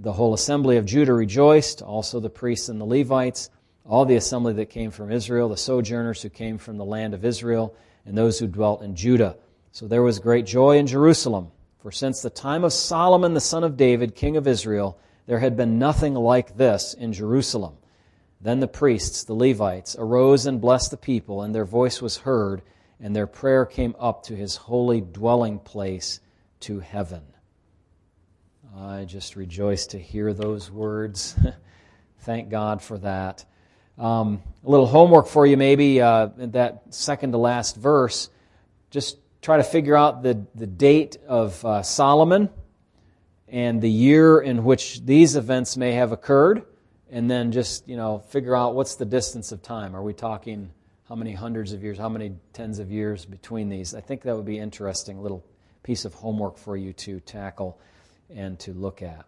The 0.00 0.12
whole 0.12 0.34
assembly 0.34 0.76
of 0.76 0.86
Judah 0.86 1.14
rejoiced, 1.14 1.82
also 1.82 2.18
the 2.18 2.28
priests 2.28 2.68
and 2.68 2.80
the 2.80 2.84
Levites, 2.84 3.48
all 3.86 4.06
the 4.06 4.16
assembly 4.16 4.54
that 4.54 4.70
came 4.70 4.90
from 4.90 5.12
Israel, 5.12 5.48
the 5.48 5.56
sojourners 5.56 6.20
who 6.20 6.30
came 6.30 6.58
from 6.58 6.78
the 6.78 6.84
land 6.84 7.14
of 7.14 7.24
Israel, 7.24 7.76
and 8.04 8.18
those 8.18 8.40
who 8.40 8.48
dwelt 8.48 8.82
in 8.82 8.96
Judah. 8.96 9.36
So 9.74 9.88
there 9.88 10.02
was 10.02 10.18
great 10.18 10.44
joy 10.44 10.76
in 10.76 10.86
Jerusalem, 10.86 11.50
for 11.78 11.90
since 11.90 12.20
the 12.20 12.28
time 12.28 12.62
of 12.62 12.74
Solomon 12.74 13.32
the 13.32 13.40
son 13.40 13.64
of 13.64 13.78
David, 13.78 14.14
king 14.14 14.36
of 14.36 14.46
Israel, 14.46 14.98
there 15.26 15.38
had 15.38 15.56
been 15.56 15.78
nothing 15.78 16.12
like 16.12 16.58
this 16.58 16.92
in 16.92 17.14
Jerusalem. 17.14 17.78
Then 18.38 18.60
the 18.60 18.68
priests, 18.68 19.24
the 19.24 19.32
Levites, 19.32 19.96
arose 19.98 20.44
and 20.44 20.60
blessed 20.60 20.90
the 20.90 20.98
people, 20.98 21.40
and 21.40 21.54
their 21.54 21.64
voice 21.64 22.02
was 22.02 22.18
heard, 22.18 22.60
and 23.00 23.16
their 23.16 23.26
prayer 23.26 23.64
came 23.64 23.96
up 23.98 24.24
to 24.24 24.36
his 24.36 24.56
holy 24.56 25.00
dwelling 25.00 25.58
place 25.58 26.20
to 26.60 26.80
heaven. 26.80 27.22
I 28.76 29.06
just 29.06 29.36
rejoice 29.36 29.86
to 29.88 29.98
hear 29.98 30.34
those 30.34 30.70
words. 30.70 31.34
Thank 32.20 32.50
God 32.50 32.82
for 32.82 32.98
that. 32.98 33.46
Um, 33.96 34.42
a 34.66 34.70
little 34.70 34.86
homework 34.86 35.28
for 35.28 35.46
you, 35.46 35.56
maybe, 35.56 36.02
uh, 36.02 36.28
that 36.36 36.82
second 36.90 37.32
to 37.32 37.38
last 37.38 37.76
verse. 37.76 38.28
Just 38.90 39.16
try 39.42 39.56
to 39.56 39.64
figure 39.64 39.96
out 39.96 40.22
the, 40.22 40.46
the 40.54 40.66
date 40.66 41.18
of 41.26 41.62
uh, 41.64 41.82
Solomon 41.82 42.48
and 43.48 43.82
the 43.82 43.90
year 43.90 44.40
in 44.40 44.64
which 44.64 45.04
these 45.04 45.36
events 45.36 45.76
may 45.76 45.92
have 45.92 46.12
occurred, 46.12 46.62
and 47.10 47.30
then 47.30 47.52
just 47.52 47.86
you 47.86 47.96
know 47.96 48.20
figure 48.30 48.56
out 48.56 48.74
what's 48.74 48.94
the 48.94 49.04
distance 49.04 49.52
of 49.52 49.60
time. 49.60 49.94
Are 49.94 50.02
we 50.02 50.14
talking 50.14 50.70
how 51.08 51.16
many 51.16 51.32
hundreds 51.34 51.72
of 51.72 51.82
years, 51.82 51.98
how 51.98 52.08
many 52.08 52.32
tens 52.54 52.78
of 52.78 52.90
years 52.90 53.26
between 53.26 53.68
these? 53.68 53.94
I 53.94 54.00
think 54.00 54.22
that 54.22 54.34
would 54.34 54.46
be 54.46 54.58
interesting 54.58 55.20
little 55.20 55.44
piece 55.82 56.04
of 56.04 56.14
homework 56.14 56.56
for 56.56 56.76
you 56.76 56.92
to 56.92 57.20
tackle 57.20 57.78
and 58.34 58.58
to 58.60 58.72
look 58.72 59.02
at. 59.02 59.26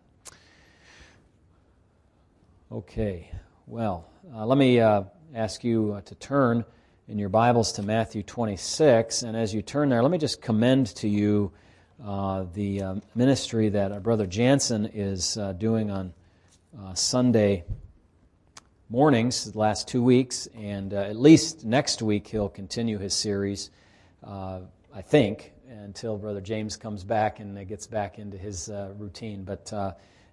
Okay, 2.72 3.30
well, 3.66 4.08
uh, 4.34 4.46
let 4.46 4.56
me 4.56 4.80
uh, 4.80 5.02
ask 5.34 5.62
you 5.64 5.94
uh, 5.94 6.00
to 6.02 6.14
turn 6.14 6.64
in 7.06 7.18
your 7.18 7.28
Bibles 7.28 7.72
to 7.72 7.82
Matthew 7.82 8.22
26. 8.22 9.24
And 9.24 9.36
as 9.36 9.52
you 9.52 9.60
turn 9.60 9.90
there, 9.90 10.00
let 10.02 10.10
me 10.10 10.16
just 10.16 10.40
commend 10.40 10.86
to 10.96 11.08
you 11.08 11.52
uh, 12.02 12.46
the 12.54 12.82
uh, 12.82 12.94
ministry 13.14 13.68
that 13.68 13.92
our 13.92 14.00
brother 14.00 14.26
Jansen 14.26 14.86
is 14.86 15.36
uh, 15.36 15.52
doing 15.52 15.90
on 15.90 16.14
Sunday 16.94 17.64
mornings 18.88 19.52
the 19.52 19.58
last 19.58 19.86
two 19.86 20.02
weeks. 20.02 20.48
And 20.56 20.94
at 20.94 21.16
least 21.16 21.64
next 21.64 22.00
week, 22.00 22.26
he'll 22.26 22.48
continue 22.48 22.98
his 22.98 23.12
series, 23.12 23.70
I 24.26 24.62
think, 25.02 25.52
until 25.68 26.16
Brother 26.16 26.40
James 26.40 26.76
comes 26.76 27.04
back 27.04 27.38
and 27.38 27.68
gets 27.68 27.86
back 27.86 28.18
into 28.18 28.38
his 28.38 28.70
routine, 28.96 29.44
but 29.44 29.72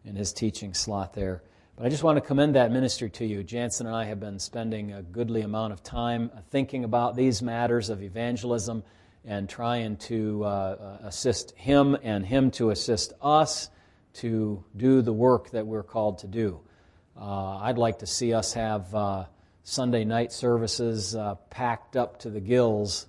in 0.05 0.15
his 0.15 0.31
teaching 0.31 0.73
slot 0.73 1.13
there. 1.13 1.43
But 1.81 1.87
I 1.87 1.89
just 1.89 2.03
want 2.03 2.17
to 2.17 2.21
commend 2.21 2.53
that 2.53 2.71
ministry 2.71 3.09
to 3.09 3.25
you. 3.25 3.41
Jansen 3.41 3.87
and 3.87 3.95
I 3.95 4.05
have 4.05 4.19
been 4.19 4.37
spending 4.37 4.93
a 4.93 5.01
goodly 5.01 5.41
amount 5.41 5.73
of 5.73 5.81
time 5.81 6.29
thinking 6.51 6.83
about 6.83 7.15
these 7.15 7.41
matters 7.41 7.89
of 7.89 8.03
evangelism 8.03 8.83
and 9.25 9.49
trying 9.49 9.97
to 9.97 10.43
uh, 10.43 10.47
uh, 10.47 11.07
assist 11.07 11.57
him 11.57 11.97
and 12.03 12.23
him 12.23 12.51
to 12.51 12.69
assist 12.69 13.13
us 13.19 13.71
to 14.13 14.63
do 14.77 15.01
the 15.01 15.11
work 15.11 15.49
that 15.49 15.65
we're 15.65 15.81
called 15.81 16.19
to 16.19 16.27
do. 16.27 16.59
Uh, 17.19 17.57
I'd 17.57 17.79
like 17.79 17.97
to 17.97 18.05
see 18.05 18.31
us 18.31 18.53
have 18.53 18.93
uh, 18.93 19.25
Sunday 19.63 20.05
night 20.05 20.31
services 20.31 21.15
uh, 21.15 21.33
packed 21.49 21.95
up 21.95 22.19
to 22.19 22.29
the 22.29 22.41
gills 22.41 23.07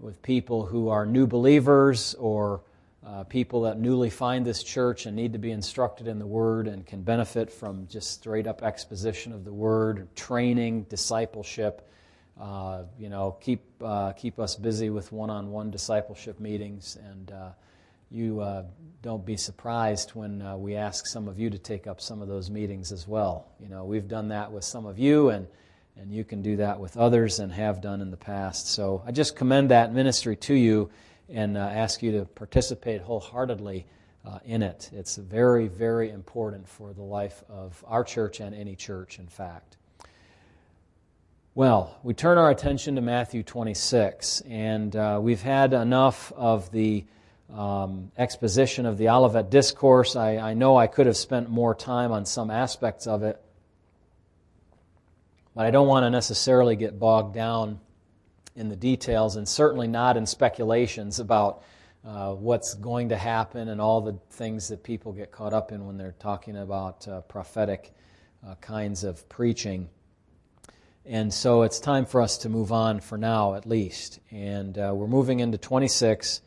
with 0.00 0.20
people 0.20 0.66
who 0.66 0.88
are 0.88 1.06
new 1.06 1.28
believers 1.28 2.16
or 2.18 2.62
uh, 3.06 3.24
people 3.24 3.62
that 3.62 3.78
newly 3.78 4.10
find 4.10 4.44
this 4.44 4.62
church 4.62 5.06
and 5.06 5.16
need 5.16 5.32
to 5.32 5.38
be 5.38 5.50
instructed 5.50 6.06
in 6.06 6.18
the 6.18 6.26
Word 6.26 6.66
and 6.66 6.86
can 6.86 7.02
benefit 7.02 7.50
from 7.50 7.86
just 7.88 8.12
straight 8.12 8.46
up 8.46 8.62
exposition 8.62 9.32
of 9.32 9.44
the 9.44 9.52
Word, 9.52 10.14
training, 10.14 10.82
discipleship. 10.84 11.88
Uh, 12.38 12.84
you 12.98 13.08
know, 13.08 13.36
keep 13.40 13.62
uh, 13.82 14.12
keep 14.12 14.38
us 14.38 14.54
busy 14.54 14.90
with 14.90 15.12
one-on-one 15.12 15.70
discipleship 15.70 16.40
meetings, 16.40 16.96
and 16.96 17.32
uh, 17.32 17.50
you 18.10 18.40
uh, 18.40 18.64
don't 19.02 19.24
be 19.24 19.36
surprised 19.36 20.10
when 20.10 20.42
uh, 20.42 20.56
we 20.56 20.74
ask 20.74 21.06
some 21.06 21.28
of 21.28 21.38
you 21.38 21.48
to 21.48 21.58
take 21.58 21.86
up 21.86 22.00
some 22.00 22.20
of 22.20 22.28
those 22.28 22.50
meetings 22.50 22.92
as 22.92 23.08
well. 23.08 23.48
You 23.60 23.68
know, 23.68 23.84
we've 23.84 24.08
done 24.08 24.28
that 24.28 24.52
with 24.52 24.64
some 24.64 24.84
of 24.84 24.98
you, 24.98 25.30
and 25.30 25.46
and 25.96 26.12
you 26.12 26.24
can 26.24 26.42
do 26.42 26.56
that 26.56 26.80
with 26.80 26.96
others, 26.98 27.40
and 27.40 27.50
have 27.52 27.80
done 27.80 28.00
in 28.02 28.10
the 28.10 28.16
past. 28.16 28.68
So 28.68 29.02
I 29.06 29.12
just 29.12 29.36
commend 29.36 29.70
that 29.70 29.92
ministry 29.92 30.36
to 30.36 30.54
you 30.54 30.90
and 31.32 31.56
uh, 31.56 31.60
ask 31.60 32.02
you 32.02 32.12
to 32.12 32.24
participate 32.24 33.00
wholeheartedly 33.00 33.86
uh, 34.24 34.38
in 34.44 34.62
it. 34.62 34.90
It's 34.92 35.16
very, 35.16 35.68
very 35.68 36.10
important 36.10 36.68
for 36.68 36.92
the 36.92 37.02
life 37.02 37.42
of 37.48 37.82
our 37.86 38.04
church 38.04 38.40
and 38.40 38.54
any 38.54 38.76
church, 38.76 39.18
in 39.18 39.28
fact. 39.28 39.76
Well, 41.54 41.98
we 42.02 42.14
turn 42.14 42.38
our 42.38 42.50
attention 42.50 42.94
to 42.94 43.00
Matthew 43.00 43.42
26, 43.42 44.42
and 44.42 44.94
uh, 44.94 45.18
we've 45.20 45.42
had 45.42 45.72
enough 45.72 46.32
of 46.36 46.70
the 46.70 47.04
um, 47.52 48.12
exposition 48.16 48.86
of 48.86 48.98
the 48.98 49.08
Olivet 49.08 49.50
Discourse. 49.50 50.14
I, 50.14 50.36
I 50.36 50.54
know 50.54 50.76
I 50.76 50.86
could 50.86 51.06
have 51.06 51.16
spent 51.16 51.50
more 51.50 51.74
time 51.74 52.12
on 52.12 52.24
some 52.24 52.50
aspects 52.50 53.06
of 53.06 53.24
it, 53.24 53.42
but 55.54 55.66
I 55.66 55.70
don't 55.70 55.88
want 55.88 56.04
to 56.04 56.10
necessarily 56.10 56.76
get 56.76 56.98
bogged 56.98 57.34
down 57.34 57.80
in 58.56 58.68
the 58.68 58.76
details 58.76 59.36
and 59.36 59.48
certainly 59.48 59.88
not 59.88 60.16
in 60.16 60.26
speculations 60.26 61.20
about 61.20 61.62
uh, 62.04 62.32
what's 62.32 62.74
going 62.74 63.10
to 63.10 63.16
happen 63.16 63.68
and 63.68 63.80
all 63.80 64.00
the 64.00 64.18
things 64.30 64.68
that 64.68 64.82
people 64.82 65.12
get 65.12 65.30
caught 65.30 65.52
up 65.52 65.72
in 65.72 65.86
when 65.86 65.96
they're 65.96 66.14
talking 66.18 66.56
about 66.56 67.06
uh, 67.06 67.20
prophetic 67.22 67.92
uh, 68.46 68.54
kinds 68.56 69.04
of 69.04 69.28
preaching. 69.28 69.88
And 71.04 71.32
so 71.32 71.62
it's 71.62 71.80
time 71.80 72.06
for 72.06 72.20
us 72.20 72.38
to 72.38 72.48
move 72.48 72.72
on 72.72 73.00
for 73.00 73.18
now, 73.18 73.54
at 73.54 73.66
least. 73.66 74.20
And 74.30 74.76
uh, 74.78 74.92
we're 74.94 75.06
moving 75.06 75.40
into 75.40 75.58
26. 75.58 76.40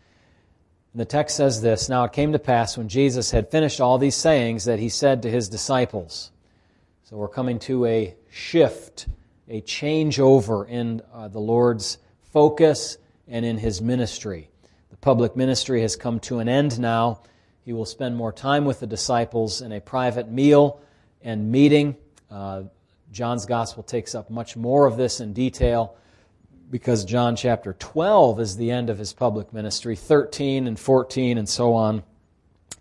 And 0.94 1.00
the 1.02 1.06
text 1.06 1.36
says 1.36 1.62
this 1.62 1.90
Now 1.90 2.04
it 2.06 2.14
came 2.14 2.32
to 2.34 2.40
pass 2.40 2.78
when 2.78 2.88
Jesus 2.88 3.32
had 3.32 3.52
finished 3.52 3.82
all 3.82 3.98
these 3.98 4.16
sayings 4.16 4.66
that 4.66 4.80
he 4.80 4.90
said 4.90 5.24
to 5.24 5.30
his 5.30 5.50
disciples. 5.50 6.32
So 7.04 7.18
we're 7.18 7.28
coming 7.28 7.60
to 7.60 7.86
a 7.86 8.16
shift, 8.32 9.08
a 9.48 9.62
changeover 9.62 10.68
in 10.68 11.02
uh, 11.14 11.28
the 11.28 11.40
Lord's 11.40 11.98
focus 12.32 12.98
and 13.28 13.46
in 13.46 13.58
his 13.58 13.82
ministry. 13.82 14.50
The 14.90 14.98
public 14.98 15.36
ministry 15.36 15.82
has 15.82 15.96
come 15.96 16.20
to 16.22 16.40
an 16.40 16.50
end 16.50 16.80
now. 16.80 17.22
He 17.66 17.74
will 17.74 17.86
spend 17.86 18.16
more 18.16 18.32
time 18.32 18.66
with 18.66 18.80
the 18.80 18.88
disciples 18.88 19.62
in 19.62 19.72
a 19.72 19.80
private 19.80 20.30
meal 20.30 20.82
and 21.22 21.52
meeting. 21.52 21.96
Uh, 22.30 22.64
John's 23.12 23.46
gospel 23.46 23.84
takes 23.84 24.16
up 24.16 24.30
much 24.30 24.56
more 24.56 24.86
of 24.86 24.98
this 24.98 25.20
in 25.20 25.34
detail 25.34 25.96
because 26.70 27.06
John 27.06 27.36
chapter 27.36 27.74
12 27.74 28.40
is 28.40 28.58
the 28.58 28.72
end 28.72 28.90
of 28.90 28.98
his 28.98 29.14
public 29.14 29.54
ministry. 29.54 29.96
13 29.96 30.68
and 30.68 30.80
14 30.80 31.38
and 31.38 31.48
so 31.48 31.74
on 31.74 32.04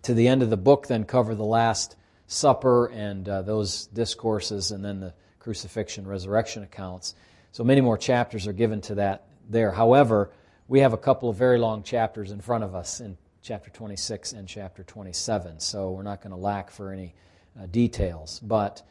to 0.02 0.14
the 0.14 0.28
end 0.28 0.42
of 0.42 0.50
the 0.50 0.56
book 0.56 0.86
then 0.86 1.04
cover 1.04 1.34
the 1.34 1.44
Last 1.44 1.96
Supper 2.26 2.86
and 2.86 3.28
uh, 3.28 3.42
those 3.42 3.86
discourses 3.88 4.70
and 4.70 4.82
then 4.82 5.00
the 5.00 5.14
crucifixion, 5.42 6.06
resurrection 6.06 6.62
accounts. 6.62 7.14
So 7.50 7.64
many 7.64 7.80
more 7.80 7.98
chapters 7.98 8.46
are 8.46 8.52
given 8.52 8.80
to 8.82 8.94
that 8.94 9.26
there. 9.50 9.72
However, 9.72 10.30
we 10.68 10.80
have 10.80 10.92
a 10.92 10.98
couple 10.98 11.28
of 11.28 11.36
very 11.36 11.58
long 11.58 11.82
chapters 11.82 12.30
in 12.30 12.40
front 12.40 12.64
of 12.64 12.74
us 12.74 13.00
in 13.00 13.18
chapter 13.42 13.68
26 13.70 14.32
and 14.32 14.46
chapter 14.46 14.84
27, 14.84 15.58
so 15.58 15.90
we're 15.90 16.04
not 16.04 16.22
going 16.22 16.30
to 16.30 16.36
lack 16.36 16.70
for 16.70 16.92
any 16.92 17.14
uh, 17.60 17.66
details. 17.66 18.38
But 18.40 18.82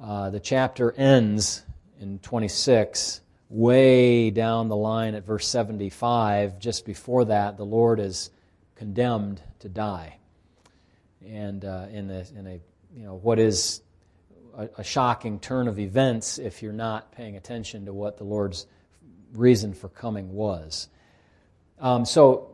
uh, 0.00 0.30
the 0.30 0.40
chapter 0.40 0.92
ends 0.92 1.62
in 2.00 2.18
26, 2.18 3.20
way 3.48 4.30
down 4.30 4.68
the 4.68 4.76
line 4.76 5.14
at 5.14 5.24
verse 5.24 5.46
75. 5.46 6.58
Just 6.58 6.84
before 6.84 7.26
that, 7.26 7.56
the 7.56 7.64
Lord 7.64 8.00
is 8.00 8.30
condemned 8.74 9.40
to 9.60 9.68
die. 9.68 10.18
And 11.24 11.64
uh, 11.64 11.86
in, 11.92 12.10
a, 12.10 12.26
in 12.36 12.46
a, 12.46 12.60
you 12.96 13.04
know, 13.04 13.14
what 13.14 13.38
is 13.38 13.82
a, 14.56 14.68
a 14.78 14.84
shocking 14.84 15.38
turn 15.38 15.68
of 15.68 15.78
events 15.78 16.38
if 16.38 16.62
you're 16.62 16.72
not 16.72 17.12
paying 17.12 17.36
attention 17.36 17.86
to 17.86 17.92
what 17.92 18.18
the 18.18 18.24
Lord's 18.24 18.66
reason 19.32 19.74
for 19.74 19.88
coming 19.88 20.32
was. 20.32 20.88
Um, 21.78 22.04
so 22.04 22.50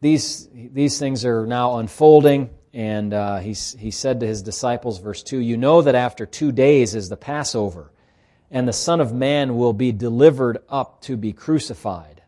these, 0.00 0.48
these 0.52 0.98
things 0.98 1.24
are 1.24 1.46
now 1.46 1.78
unfolding, 1.78 2.50
and 2.74 3.14
uh, 3.14 3.38
he, 3.38 3.52
he 3.52 3.90
said 3.90 4.20
to 4.20 4.26
his 4.26 4.42
disciples, 4.42 4.98
verse 4.98 5.22
2 5.22 5.38
You 5.38 5.56
know 5.56 5.82
that 5.82 5.94
after 5.94 6.26
two 6.26 6.52
days 6.52 6.94
is 6.94 7.08
the 7.08 7.16
Passover, 7.16 7.92
and 8.50 8.68
the 8.68 8.72
Son 8.72 9.00
of 9.00 9.12
Man 9.12 9.56
will 9.56 9.72
be 9.72 9.92
delivered 9.92 10.58
up 10.68 11.00
to 11.02 11.16
be 11.16 11.32
crucified. 11.32 12.21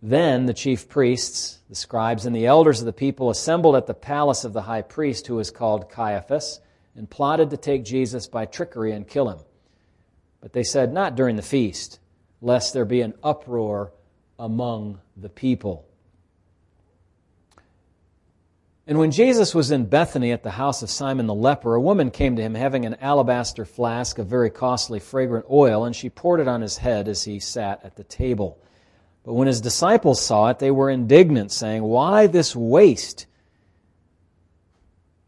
Then 0.00 0.46
the 0.46 0.54
chief 0.54 0.88
priests, 0.88 1.58
the 1.68 1.74
scribes, 1.74 2.24
and 2.24 2.34
the 2.34 2.46
elders 2.46 2.80
of 2.80 2.86
the 2.86 2.92
people 2.92 3.30
assembled 3.30 3.74
at 3.74 3.86
the 3.86 3.94
palace 3.94 4.44
of 4.44 4.52
the 4.52 4.62
high 4.62 4.82
priest, 4.82 5.26
who 5.26 5.34
was 5.34 5.50
called 5.50 5.90
Caiaphas, 5.90 6.60
and 6.94 7.10
plotted 7.10 7.50
to 7.50 7.56
take 7.56 7.84
Jesus 7.84 8.26
by 8.26 8.46
trickery 8.46 8.92
and 8.92 9.08
kill 9.08 9.28
him. 9.28 9.38
But 10.40 10.52
they 10.52 10.62
said, 10.62 10.92
Not 10.92 11.16
during 11.16 11.36
the 11.36 11.42
feast, 11.42 11.98
lest 12.40 12.72
there 12.72 12.84
be 12.84 13.00
an 13.00 13.14
uproar 13.22 13.92
among 14.38 15.00
the 15.16 15.28
people. 15.28 15.84
And 18.86 18.98
when 18.98 19.10
Jesus 19.10 19.54
was 19.54 19.70
in 19.70 19.84
Bethany 19.84 20.32
at 20.32 20.44
the 20.44 20.52
house 20.52 20.82
of 20.82 20.88
Simon 20.88 21.26
the 21.26 21.34
leper, 21.34 21.74
a 21.74 21.80
woman 21.80 22.10
came 22.10 22.36
to 22.36 22.42
him 22.42 22.54
having 22.54 22.86
an 22.86 22.96
alabaster 23.02 23.66
flask 23.66 24.18
of 24.18 24.28
very 24.28 24.48
costly 24.48 24.98
fragrant 24.98 25.44
oil, 25.50 25.84
and 25.84 25.94
she 25.94 26.08
poured 26.08 26.40
it 26.40 26.48
on 26.48 26.62
his 26.62 26.78
head 26.78 27.06
as 27.06 27.24
he 27.24 27.38
sat 27.38 27.84
at 27.84 27.96
the 27.96 28.04
table. 28.04 28.58
But 29.24 29.34
when 29.34 29.46
his 29.46 29.60
disciples 29.60 30.20
saw 30.20 30.48
it, 30.48 30.58
they 30.58 30.70
were 30.70 30.90
indignant, 30.90 31.52
saying, 31.52 31.82
Why 31.82 32.26
this 32.26 32.56
waste? 32.56 33.26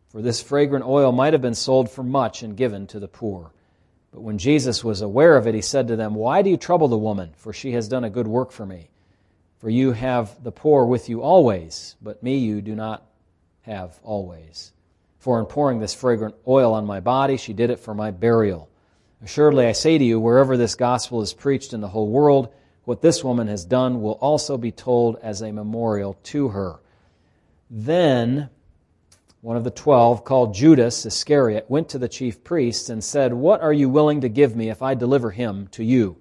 For 0.08 0.22
this 0.22 0.42
fragrant 0.42 0.84
oil 0.84 1.12
might 1.12 1.34
have 1.34 1.42
been 1.42 1.54
sold 1.54 1.90
for 1.90 2.02
much 2.02 2.42
and 2.42 2.56
given 2.56 2.86
to 2.88 2.98
the 2.98 3.08
poor. 3.08 3.52
But 4.12 4.22
when 4.22 4.38
Jesus 4.38 4.82
was 4.82 5.02
aware 5.02 5.36
of 5.36 5.46
it, 5.46 5.54
he 5.54 5.60
said 5.60 5.88
to 5.88 5.96
them, 5.96 6.14
Why 6.14 6.42
do 6.42 6.50
you 6.50 6.56
trouble 6.56 6.88
the 6.88 6.98
woman? 6.98 7.32
For 7.36 7.52
she 7.52 7.72
has 7.72 7.88
done 7.88 8.04
a 8.04 8.10
good 8.10 8.26
work 8.26 8.50
for 8.50 8.66
me. 8.66 8.90
For 9.58 9.70
you 9.70 9.92
have 9.92 10.42
the 10.42 10.50
poor 10.50 10.84
with 10.84 11.08
you 11.08 11.22
always, 11.22 11.94
but 12.00 12.22
me 12.22 12.38
you 12.38 12.60
do 12.60 12.74
not 12.74 13.06
have 13.62 14.00
always. 14.02 14.72
For 15.18 15.38
in 15.38 15.46
pouring 15.46 15.78
this 15.78 15.94
fragrant 15.94 16.34
oil 16.48 16.72
on 16.72 16.86
my 16.86 17.00
body, 17.00 17.36
she 17.36 17.52
did 17.52 17.70
it 17.70 17.78
for 17.78 17.94
my 17.94 18.10
burial. 18.10 18.68
Assuredly, 19.22 19.66
I 19.66 19.72
say 19.72 19.98
to 19.98 20.04
you, 20.04 20.18
wherever 20.18 20.56
this 20.56 20.74
gospel 20.74 21.20
is 21.20 21.34
preached 21.34 21.74
in 21.74 21.82
the 21.82 21.88
whole 21.88 22.08
world, 22.08 22.48
what 22.84 23.02
this 23.02 23.22
woman 23.22 23.48
has 23.48 23.64
done 23.64 24.02
will 24.02 24.18
also 24.20 24.56
be 24.56 24.72
told 24.72 25.16
as 25.22 25.42
a 25.42 25.52
memorial 25.52 26.14
to 26.24 26.48
her. 26.48 26.80
Then 27.70 28.50
one 29.42 29.56
of 29.56 29.64
the 29.64 29.70
twelve, 29.70 30.24
called 30.24 30.54
Judas 30.54 31.06
Iscariot, 31.06 31.64
went 31.68 31.88
to 31.90 31.98
the 31.98 32.08
chief 32.08 32.44
priests 32.44 32.90
and 32.90 33.02
said, 33.02 33.32
What 33.32 33.62
are 33.62 33.72
you 33.72 33.88
willing 33.88 34.20
to 34.20 34.28
give 34.28 34.54
me 34.54 34.68
if 34.68 34.82
I 34.82 34.94
deliver 34.94 35.30
him 35.30 35.68
to 35.68 35.84
you? 35.84 36.16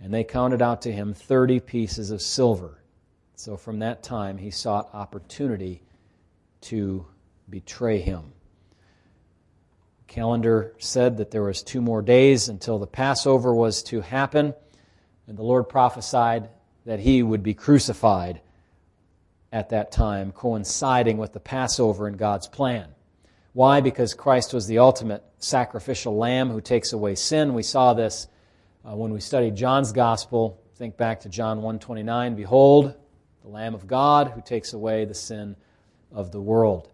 And 0.00 0.12
they 0.12 0.24
counted 0.24 0.60
out 0.60 0.82
to 0.82 0.92
him 0.92 1.14
thirty 1.14 1.60
pieces 1.60 2.10
of 2.10 2.20
silver. 2.20 2.82
So 3.34 3.56
from 3.56 3.78
that 3.78 4.02
time 4.02 4.36
he 4.36 4.50
sought 4.50 4.94
opportunity 4.94 5.82
to 6.62 7.06
betray 7.48 8.00
him. 8.00 8.32
Calendar 10.06 10.74
said 10.78 11.16
that 11.16 11.30
there 11.30 11.42
was 11.42 11.62
two 11.62 11.80
more 11.80 12.02
days 12.02 12.48
until 12.48 12.78
the 12.78 12.86
Passover 12.86 13.54
was 13.54 13.82
to 13.84 14.00
happen, 14.02 14.54
and 15.26 15.36
the 15.36 15.42
Lord 15.42 15.68
prophesied 15.68 16.48
that 16.84 17.00
he 17.00 17.22
would 17.22 17.42
be 17.42 17.54
crucified 17.54 18.40
at 19.52 19.70
that 19.70 19.92
time, 19.92 20.32
coinciding 20.32 21.16
with 21.16 21.32
the 21.32 21.40
Passover 21.40 22.08
in 22.08 22.16
God's 22.16 22.48
plan. 22.48 22.88
Why? 23.52 23.80
Because 23.80 24.14
Christ 24.14 24.52
was 24.52 24.66
the 24.66 24.78
ultimate 24.78 25.22
sacrificial 25.38 26.16
lamb 26.16 26.50
who 26.50 26.60
takes 26.60 26.92
away 26.92 27.14
sin. 27.14 27.54
We 27.54 27.62
saw 27.62 27.94
this 27.94 28.26
uh, 28.84 28.96
when 28.96 29.12
we 29.12 29.20
studied 29.20 29.54
John's 29.54 29.92
gospel. 29.92 30.60
Think 30.74 30.96
back 30.96 31.20
to 31.20 31.28
John 31.28 31.60
1:29, 31.60 32.34
behold, 32.34 32.94
the 33.42 33.48
lamb 33.48 33.74
of 33.74 33.86
God 33.86 34.32
who 34.32 34.40
takes 34.40 34.72
away 34.72 35.04
the 35.04 35.14
sin 35.14 35.54
of 36.12 36.32
the 36.32 36.40
world. 36.40 36.90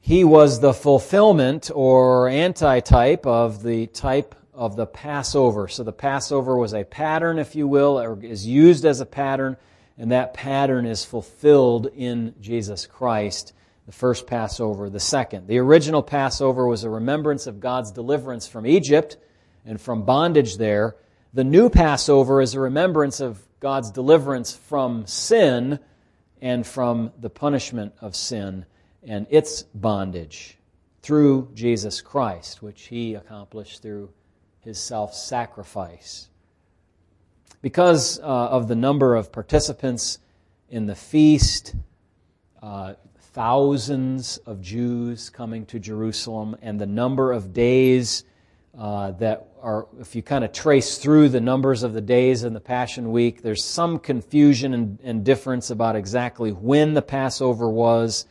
He 0.00 0.24
was 0.24 0.60
the 0.60 0.72
fulfillment 0.72 1.70
or 1.72 2.28
antitype 2.28 3.26
of 3.26 3.62
the 3.62 3.86
type 3.88 4.34
of 4.52 4.76
the 4.76 4.86
Passover. 4.86 5.68
So 5.68 5.82
the 5.82 5.92
Passover 5.92 6.56
was 6.56 6.74
a 6.74 6.84
pattern, 6.84 7.38
if 7.38 7.54
you 7.54 7.66
will, 7.66 8.00
or 8.00 8.22
is 8.22 8.46
used 8.46 8.84
as 8.84 9.00
a 9.00 9.06
pattern 9.06 9.56
and 9.98 10.10
that 10.10 10.34
pattern 10.34 10.86
is 10.86 11.04
fulfilled 11.04 11.86
in 11.94 12.34
Jesus 12.40 12.86
Christ, 12.86 13.52
the 13.86 13.92
first 13.92 14.26
Passover, 14.26 14.88
the 14.88 15.00
second. 15.00 15.46
The 15.46 15.58
original 15.58 16.02
Passover 16.02 16.66
was 16.66 16.84
a 16.84 16.90
remembrance 16.90 17.46
of 17.46 17.60
God's 17.60 17.92
deliverance 17.92 18.48
from 18.48 18.66
Egypt 18.66 19.16
and 19.64 19.80
from 19.80 20.04
bondage 20.04 20.56
there. 20.56 20.96
The 21.34 21.44
new 21.44 21.68
Passover 21.68 22.40
is 22.40 22.54
a 22.54 22.60
remembrance 22.60 23.20
of 23.20 23.40
God's 23.60 23.90
deliverance 23.90 24.54
from 24.54 25.06
sin 25.06 25.78
and 26.40 26.66
from 26.66 27.12
the 27.20 27.30
punishment 27.30 27.92
of 28.00 28.16
sin 28.16 28.66
and 29.02 29.26
its 29.30 29.62
bondage 29.74 30.58
through 31.02 31.50
Jesus 31.54 32.00
Christ, 32.00 32.62
which 32.62 32.86
he 32.86 33.14
accomplished 33.14 33.82
through 33.82 34.10
his 34.64 34.78
self 34.78 35.14
sacrifice. 35.14 36.28
Because 37.60 38.18
uh, 38.18 38.22
of 38.22 38.68
the 38.68 38.74
number 38.74 39.14
of 39.14 39.30
participants 39.30 40.18
in 40.68 40.86
the 40.86 40.94
feast, 40.94 41.74
uh, 42.62 42.94
thousands 43.18 44.38
of 44.38 44.60
Jews 44.60 45.30
coming 45.30 45.66
to 45.66 45.78
Jerusalem, 45.78 46.56
and 46.60 46.80
the 46.80 46.86
number 46.86 47.32
of 47.32 47.52
days 47.52 48.24
uh, 48.76 49.12
that 49.12 49.48
are, 49.60 49.86
if 50.00 50.16
you 50.16 50.22
kind 50.22 50.44
of 50.44 50.52
trace 50.52 50.98
through 50.98 51.28
the 51.28 51.40
numbers 51.40 51.82
of 51.82 51.92
the 51.92 52.00
days 52.00 52.42
in 52.42 52.52
the 52.52 52.60
Passion 52.60 53.12
Week, 53.12 53.42
there's 53.42 53.64
some 53.64 53.98
confusion 53.98 54.74
and, 54.74 54.98
and 55.02 55.24
difference 55.24 55.70
about 55.70 55.94
exactly 55.94 56.52
when 56.52 56.94
the 56.94 57.02
Passover 57.02 57.68
was. 57.68 58.26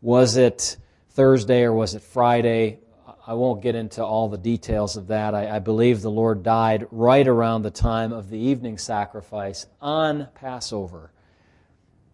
Was 0.00 0.36
it 0.36 0.76
Thursday 1.10 1.62
or 1.62 1.72
was 1.72 1.94
it 1.94 2.02
Friday? 2.02 2.78
I 3.24 3.34
won't 3.34 3.62
get 3.62 3.76
into 3.76 4.04
all 4.04 4.28
the 4.28 4.38
details 4.38 4.96
of 4.96 5.06
that. 5.08 5.32
I, 5.32 5.56
I, 5.56 5.58
believe 5.60 6.02
the 6.02 6.10
Lord 6.10 6.42
died 6.42 6.88
right 6.90 7.26
around 7.26 7.62
the 7.62 7.70
time 7.70 8.12
of 8.12 8.28
the 8.30 8.38
evening 8.38 8.78
sacrifice 8.78 9.66
on 9.80 10.26
Passover, 10.34 11.12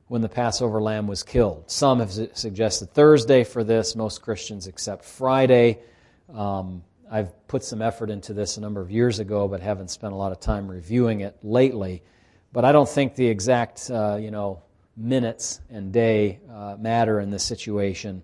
when 0.09 0.21
the 0.21 0.29
Passover 0.29 0.83
lamb 0.83 1.07
was 1.07 1.23
killed. 1.23 1.65
Some 1.71 2.01
have 2.01 2.13
suggested 2.13 2.93
Thursday 2.93 3.43
for 3.43 3.65
this, 3.65 3.97
most 3.97 4.21
Christians 4.21 4.67
accept 4.67 5.03
Friday. 5.03 5.79
Um, 6.35 6.85
I've 7.11 7.49
put 7.49 7.65
some 7.65 7.81
effort 7.81 8.11
into 8.11 8.35
this 8.35 8.59
a 8.59 8.61
number 8.61 8.83
of 8.83 8.91
years 8.91 9.19
ago, 9.19 9.49
but 9.49 9.61
haven't 9.63 9.89
spent 9.89 10.13
a 10.13 10.17
lot 10.17 10.33
of 10.33 10.41
time 10.41 10.69
reviewing 10.69 11.21
it 11.21 11.39
lately. 11.43 12.03
But 12.53 12.67
I 12.67 12.73
don't 12.73 12.89
think 12.89 13.15
the 13.15 13.27
exact, 13.27 13.91
uh, 13.91 14.19
you 14.21 14.31
know, 14.31 14.63
minutes 14.95 15.63
and 15.71 15.91
day 15.91 16.41
uh, 16.53 16.77
matter 16.79 17.21
in 17.21 17.31
this 17.31 17.45
situation, 17.45 18.23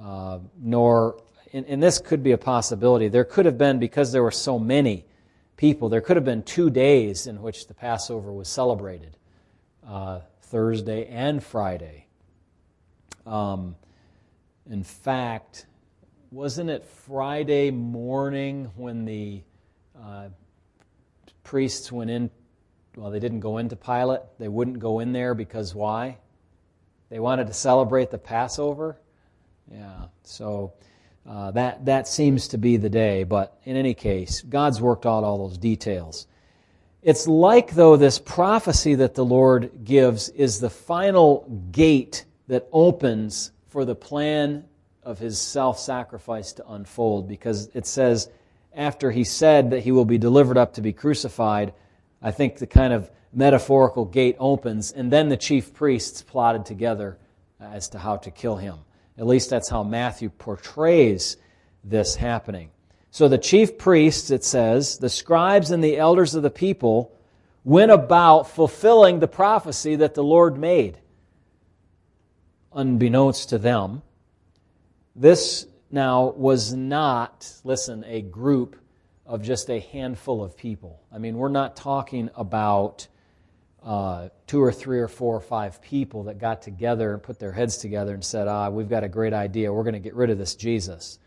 uh, 0.00 0.38
nor 0.56 1.16
and, 1.52 1.66
and 1.66 1.82
this 1.82 1.98
could 1.98 2.22
be 2.22 2.32
a 2.32 2.38
possibility, 2.38 3.08
there 3.08 3.24
could 3.24 3.46
have 3.46 3.58
been, 3.58 3.78
because 3.78 4.12
there 4.12 4.22
were 4.22 4.30
so 4.30 4.58
many 4.58 5.04
people, 5.56 5.88
there 5.88 6.00
could 6.00 6.16
have 6.16 6.24
been 6.24 6.42
two 6.42 6.70
days 6.70 7.26
in 7.26 7.42
which 7.42 7.66
the 7.66 7.74
Passover 7.74 8.32
was 8.32 8.48
celebrated 8.48 9.16
uh, 9.86 10.20
Thursday 10.40 11.06
and 11.06 11.42
Friday. 11.42 12.06
Um, 13.26 13.76
in 14.70 14.82
fact, 14.82 15.66
wasn't 16.30 16.70
it 16.70 16.84
Friday 16.84 17.70
morning 17.70 18.70
when 18.76 19.04
the 19.04 19.42
uh, 20.00 20.28
priests 21.44 21.92
went 21.92 22.10
in? 22.10 22.30
Well, 22.96 23.10
they 23.10 23.20
didn't 23.20 23.40
go 23.40 23.58
into 23.58 23.76
Pilate. 23.76 24.20
They 24.38 24.48
wouldn't 24.48 24.78
go 24.78 25.00
in 25.00 25.12
there 25.12 25.34
because 25.34 25.74
why? 25.74 26.18
They 27.10 27.20
wanted 27.20 27.46
to 27.48 27.54
celebrate 27.54 28.10
the 28.10 28.18
Passover. 28.18 28.98
Yeah. 29.70 30.06
So 30.24 30.72
uh, 31.28 31.52
that, 31.52 31.84
that 31.84 32.08
seems 32.08 32.48
to 32.48 32.58
be 32.58 32.76
the 32.76 32.90
day, 32.90 33.24
but 33.24 33.56
in 33.64 33.76
any 33.76 33.94
case, 33.94 34.42
God's 34.42 34.80
worked 34.80 35.06
out 35.06 35.22
all 35.22 35.48
those 35.48 35.58
details. 35.58 36.26
It's 37.02 37.26
like, 37.26 37.72
though, 37.72 37.96
this 37.96 38.18
prophecy 38.18 38.96
that 38.96 39.14
the 39.14 39.24
Lord 39.24 39.84
gives 39.84 40.28
is 40.30 40.60
the 40.60 40.70
final 40.70 41.48
gate 41.70 42.24
that 42.48 42.68
opens 42.72 43.52
for 43.68 43.84
the 43.84 43.94
plan 43.94 44.64
of 45.02 45.18
his 45.18 45.40
self 45.40 45.78
sacrifice 45.78 46.52
to 46.54 46.68
unfold, 46.72 47.28
because 47.28 47.68
it 47.74 47.86
says, 47.86 48.28
after 48.74 49.10
he 49.10 49.24
said 49.24 49.70
that 49.70 49.80
he 49.80 49.92
will 49.92 50.04
be 50.04 50.18
delivered 50.18 50.56
up 50.56 50.74
to 50.74 50.80
be 50.80 50.92
crucified, 50.92 51.72
I 52.20 52.30
think 52.30 52.58
the 52.58 52.66
kind 52.66 52.92
of 52.92 53.10
metaphorical 53.32 54.04
gate 54.04 54.36
opens, 54.38 54.92
and 54.92 55.10
then 55.10 55.28
the 55.28 55.36
chief 55.36 55.72
priests 55.74 56.22
plotted 56.22 56.66
together 56.66 57.18
as 57.60 57.88
to 57.90 57.98
how 57.98 58.16
to 58.18 58.30
kill 58.30 58.56
him. 58.56 58.78
At 59.18 59.26
least 59.26 59.50
that's 59.50 59.68
how 59.68 59.82
Matthew 59.82 60.30
portrays 60.30 61.36
this 61.84 62.16
happening. 62.16 62.70
So 63.10 63.28
the 63.28 63.38
chief 63.38 63.76
priests, 63.76 64.30
it 64.30 64.42
says, 64.42 64.98
the 64.98 65.10
scribes 65.10 65.70
and 65.70 65.84
the 65.84 65.98
elders 65.98 66.34
of 66.34 66.42
the 66.42 66.50
people 66.50 67.14
went 67.64 67.90
about 67.90 68.48
fulfilling 68.48 69.20
the 69.20 69.28
prophecy 69.28 69.96
that 69.96 70.14
the 70.14 70.24
Lord 70.24 70.58
made. 70.58 70.98
Unbeknownst 72.72 73.50
to 73.50 73.58
them, 73.58 74.02
this 75.14 75.66
now 75.90 76.30
was 76.30 76.72
not, 76.72 77.52
listen, 77.64 78.04
a 78.08 78.22
group 78.22 78.76
of 79.26 79.42
just 79.42 79.68
a 79.68 79.78
handful 79.78 80.42
of 80.42 80.56
people. 80.56 81.02
I 81.12 81.18
mean, 81.18 81.36
we're 81.36 81.50
not 81.50 81.76
talking 81.76 82.30
about 82.34 83.08
uh, 83.84 84.28
two 84.46 84.62
or 84.62 84.72
three 84.72 85.00
or 85.00 85.08
four 85.08 85.34
or 85.34 85.40
five 85.40 85.82
people 85.82 86.24
that 86.24 86.38
got 86.38 86.62
together 86.62 87.12
and 87.12 87.22
put 87.22 87.38
their 87.38 87.52
heads 87.52 87.78
together 87.78 88.14
and 88.14 88.24
said, 88.24 88.48
Ah, 88.48 88.68
we've 88.68 88.88
got 88.88 89.04
a 89.04 89.08
great 89.08 89.32
idea. 89.32 89.72
We're 89.72 89.82
going 89.82 89.94
to 89.94 90.00
get 90.00 90.14
rid 90.14 90.30
of 90.30 90.38
this 90.38 90.54
Jesus. 90.54 91.18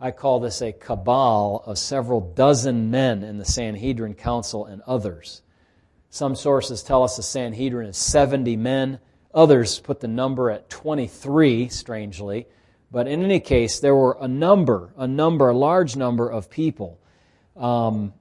I 0.00 0.10
call 0.10 0.40
this 0.40 0.62
a 0.62 0.72
cabal 0.72 1.62
of 1.66 1.78
several 1.78 2.20
dozen 2.20 2.90
men 2.90 3.22
in 3.22 3.36
the 3.36 3.44
Sanhedrin 3.44 4.14
Council 4.14 4.64
and 4.64 4.80
others. 4.86 5.42
Some 6.08 6.34
sources 6.34 6.82
tell 6.82 7.02
us 7.04 7.16
the 7.16 7.22
Sanhedrin 7.22 7.86
is 7.86 7.96
70 7.96 8.56
men. 8.56 8.98
Others 9.32 9.78
put 9.80 10.00
the 10.00 10.08
number 10.08 10.50
at 10.50 10.70
23, 10.70 11.68
strangely. 11.68 12.46
But 12.90 13.06
in 13.06 13.22
any 13.22 13.40
case, 13.40 13.78
there 13.78 13.94
were 13.94 14.16
a 14.20 14.26
number, 14.26 14.92
a 14.96 15.06
number, 15.06 15.50
a 15.50 15.56
large 15.56 15.96
number 15.96 16.28
of 16.28 16.50
people. 16.50 16.98
Um, 17.56 18.14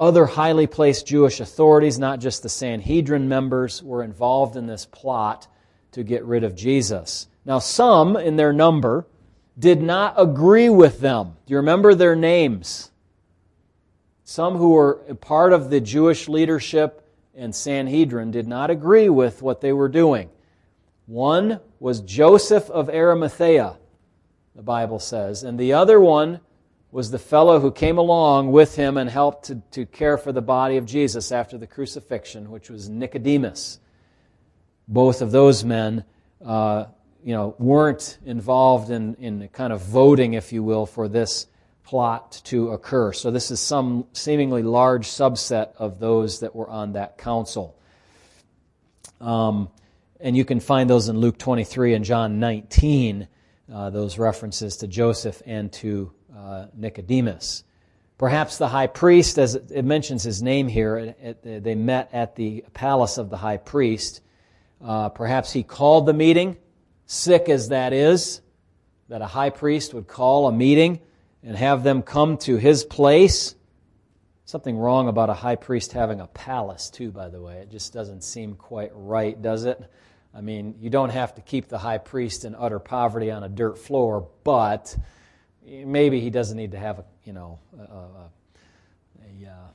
other 0.00 0.24
highly 0.24 0.66
placed 0.66 1.06
Jewish 1.06 1.40
authorities, 1.40 1.98
not 1.98 2.18
just 2.18 2.42
the 2.42 2.48
Sanhedrin 2.48 3.28
members, 3.28 3.82
were 3.82 4.02
involved 4.02 4.56
in 4.56 4.66
this 4.66 4.86
plot 4.86 5.46
to 5.92 6.02
get 6.02 6.24
rid 6.24 6.42
of 6.42 6.56
Jesus. 6.56 7.28
Now, 7.44 7.58
some 7.58 8.16
in 8.16 8.36
their 8.36 8.52
number 8.52 9.06
did 9.58 9.82
not 9.82 10.14
agree 10.16 10.70
with 10.70 11.00
them. 11.00 11.36
Do 11.46 11.52
you 11.52 11.58
remember 11.58 11.94
their 11.94 12.16
names? 12.16 12.90
Some 14.24 14.56
who 14.56 14.70
were 14.70 14.94
part 15.20 15.52
of 15.52 15.70
the 15.70 15.80
Jewish 15.80 16.28
leadership 16.28 17.06
and 17.34 17.54
Sanhedrin 17.54 18.30
did 18.30 18.46
not 18.46 18.70
agree 18.70 19.08
with 19.08 19.42
what 19.42 19.60
they 19.60 19.72
were 19.72 19.88
doing. 19.88 20.30
One 21.06 21.60
was 21.78 22.00
Joseph 22.00 22.70
of 22.70 22.88
Arimathea, 22.88 23.76
the 24.54 24.62
Bible 24.62 24.98
says, 24.98 25.42
and 25.42 25.58
the 25.58 25.72
other 25.72 26.00
one 26.00 26.40
was 26.92 27.10
the 27.10 27.18
fellow 27.18 27.60
who 27.60 27.70
came 27.70 27.98
along 27.98 28.50
with 28.52 28.76
him 28.76 28.96
and 28.96 29.08
helped 29.08 29.46
to, 29.46 29.62
to 29.70 29.86
care 29.86 30.18
for 30.18 30.32
the 30.32 30.42
body 30.42 30.76
of 30.76 30.86
Jesus 30.86 31.30
after 31.30 31.56
the 31.56 31.66
crucifixion, 31.66 32.50
which 32.50 32.68
was 32.68 32.88
Nicodemus. 32.88 33.78
Both 34.88 35.22
of 35.22 35.30
those 35.30 35.64
men, 35.64 36.04
uh, 36.44 36.86
you 37.24 37.32
know, 37.32 37.54
weren't 37.58 38.18
involved 38.24 38.90
in, 38.90 39.14
in 39.16 39.48
kind 39.48 39.72
of 39.72 39.82
voting, 39.82 40.34
if 40.34 40.52
you 40.52 40.64
will, 40.64 40.86
for 40.86 41.06
this 41.06 41.46
plot 41.84 42.40
to 42.44 42.70
occur. 42.70 43.12
So 43.12 43.30
this 43.30 43.50
is 43.50 43.60
some 43.60 44.06
seemingly 44.12 44.62
large 44.62 45.06
subset 45.06 45.74
of 45.76 46.00
those 46.00 46.40
that 46.40 46.54
were 46.56 46.68
on 46.68 46.94
that 46.94 47.18
council. 47.18 47.76
Um, 49.20 49.68
And 50.22 50.36
you 50.36 50.44
can 50.44 50.60
find 50.60 50.88
those 50.90 51.08
in 51.08 51.18
Luke 51.18 51.38
23 51.38 51.94
and 51.94 52.04
John 52.04 52.40
19, 52.40 53.26
uh, 53.72 53.90
those 53.90 54.18
references 54.18 54.76
to 54.78 54.86
Joseph 54.86 55.42
and 55.46 55.72
to 55.74 56.12
uh, 56.36 56.66
Nicodemus. 56.74 57.64
Perhaps 58.18 58.58
the 58.58 58.68
high 58.68 58.86
priest, 58.86 59.38
as 59.38 59.54
it 59.54 59.84
mentions 59.84 60.22
his 60.22 60.42
name 60.42 60.68
here, 60.68 60.98
it, 60.98 61.44
it, 61.44 61.64
they 61.64 61.74
met 61.74 62.10
at 62.12 62.36
the 62.36 62.64
palace 62.74 63.16
of 63.16 63.30
the 63.30 63.36
high 63.38 63.56
priest. 63.56 64.20
Uh, 64.84 65.08
perhaps 65.08 65.52
he 65.52 65.62
called 65.62 66.06
the 66.06 66.12
meeting, 66.12 66.56
sick 67.06 67.48
as 67.48 67.70
that 67.70 67.92
is, 67.92 68.42
that 69.08 69.22
a 69.22 69.26
high 69.26 69.50
priest 69.50 69.94
would 69.94 70.06
call 70.06 70.48
a 70.48 70.52
meeting 70.52 71.00
and 71.42 71.56
have 71.56 71.82
them 71.82 72.02
come 72.02 72.36
to 72.36 72.56
his 72.56 72.84
place. 72.84 73.54
Something 74.44 74.76
wrong 74.76 75.08
about 75.08 75.30
a 75.30 75.34
high 75.34 75.56
priest 75.56 75.92
having 75.92 76.20
a 76.20 76.26
palace, 76.26 76.90
too, 76.90 77.10
by 77.10 77.28
the 77.28 77.40
way. 77.40 77.56
It 77.58 77.70
just 77.70 77.92
doesn't 77.92 78.22
seem 78.22 78.54
quite 78.54 78.90
right, 78.92 79.40
does 79.40 79.64
it? 79.64 79.82
I 80.34 80.42
mean, 80.42 80.76
you 80.80 80.90
don't 80.90 81.10
have 81.10 81.34
to 81.36 81.40
keep 81.40 81.68
the 81.68 81.78
high 81.78 81.98
priest 81.98 82.44
in 82.44 82.54
utter 82.54 82.78
poverty 82.78 83.30
on 83.30 83.42
a 83.42 83.48
dirt 83.48 83.78
floor, 83.78 84.28
but 84.44 84.94
maybe 85.70 86.20
he 86.20 86.30
doesn't 86.30 86.56
need 86.56 86.72
to 86.72 86.78
have 86.78 86.98
a, 86.98 87.04
you 87.24 87.32
know, 87.32 87.58
a, 87.78 87.82
a, 87.82 88.30
a 89.46 89.50
uh, 89.50 89.68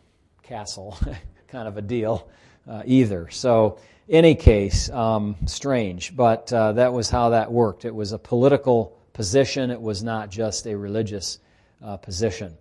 castle 0.44 0.98
kind 1.48 1.68
of 1.68 1.78
a 1.78 1.82
deal 1.82 2.30
uh, 2.68 2.84
either. 2.86 3.30
So, 3.30 3.80
any 4.08 4.36
case, 4.36 4.90
um, 4.92 5.36
strange, 5.48 6.16
but 6.16 6.54
uh, 6.54 6.74
that 6.74 6.94
was 6.94 7.10
how 7.10 7.30
that 7.30 7.52
worked. 7.52 7.86
It 7.86 7.96
was 7.96 8.12
a 8.12 8.20
political 8.20 9.00
position. 9.14 9.72
It 9.72 9.82
was 9.82 10.04
not 10.04 10.30
just 10.30 10.68
a 10.68 10.78
religious 10.78 11.40
uh, 11.84 11.98
position. 11.98 12.56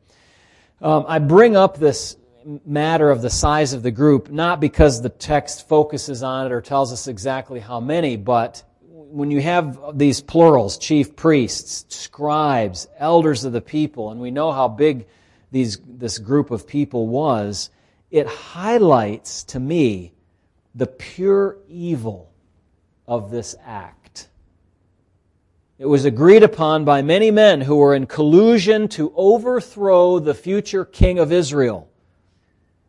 Um, 0.81 1.05
I 1.07 1.19
bring 1.19 1.55
up 1.55 1.77
this 1.77 2.17
matter 2.65 3.11
of 3.11 3.21
the 3.21 3.31
size 3.31 3.73
of 3.73 3.83
the 3.83 3.91
group 3.91 4.31
not 4.31 4.61
because 4.61 5.01
the 5.01 5.09
text 5.09 5.69
focuses 5.69 6.23
on 6.23 6.47
it 6.47 6.53
or 6.53 6.61
tells 6.61 6.93
us 6.93 7.09
exactly 7.09 7.61
how 7.61 7.81
many, 7.81 8.17
but 8.17 8.63
when 9.11 9.31
you 9.31 9.41
have 9.41 9.99
these 9.99 10.21
plurals, 10.21 10.79
chief 10.79 11.17
priests, 11.17 11.85
scribes, 11.95 12.89
elders 12.99 13.45
of 13.45 13.53
the 13.53 13.61
people, 13.61 14.11
and 14.11 14.21
we 14.21 14.31
know 14.31 14.53
how 14.53 14.69
big 14.69 15.07
these, 15.51 15.79
this 15.87 16.19
group 16.19 16.51
of 16.51 16.67
people 16.67 17.07
was, 17.07 17.71
it 18.11 18.27
highlights 18.27 19.45
to 19.45 19.61
me 19.61 20.13
the 20.75 20.87
pure 20.87 21.59
evil 21.69 22.31
of 23.07 23.31
this 23.31 23.55
act. 23.65 24.29
It 25.79 25.87
was 25.87 26.05
agreed 26.05 26.43
upon 26.43 26.85
by 26.85 27.03
many 27.03 27.31
men 27.31 27.61
who 27.61 27.77
were 27.77 27.95
in 27.95 28.07
collusion 28.07 28.89
to 28.89 29.13
overthrow 29.17 30.19
the 30.19 30.35
future 30.35 30.85
king 30.85 31.19
of 31.19 31.33
Israel. 31.33 31.89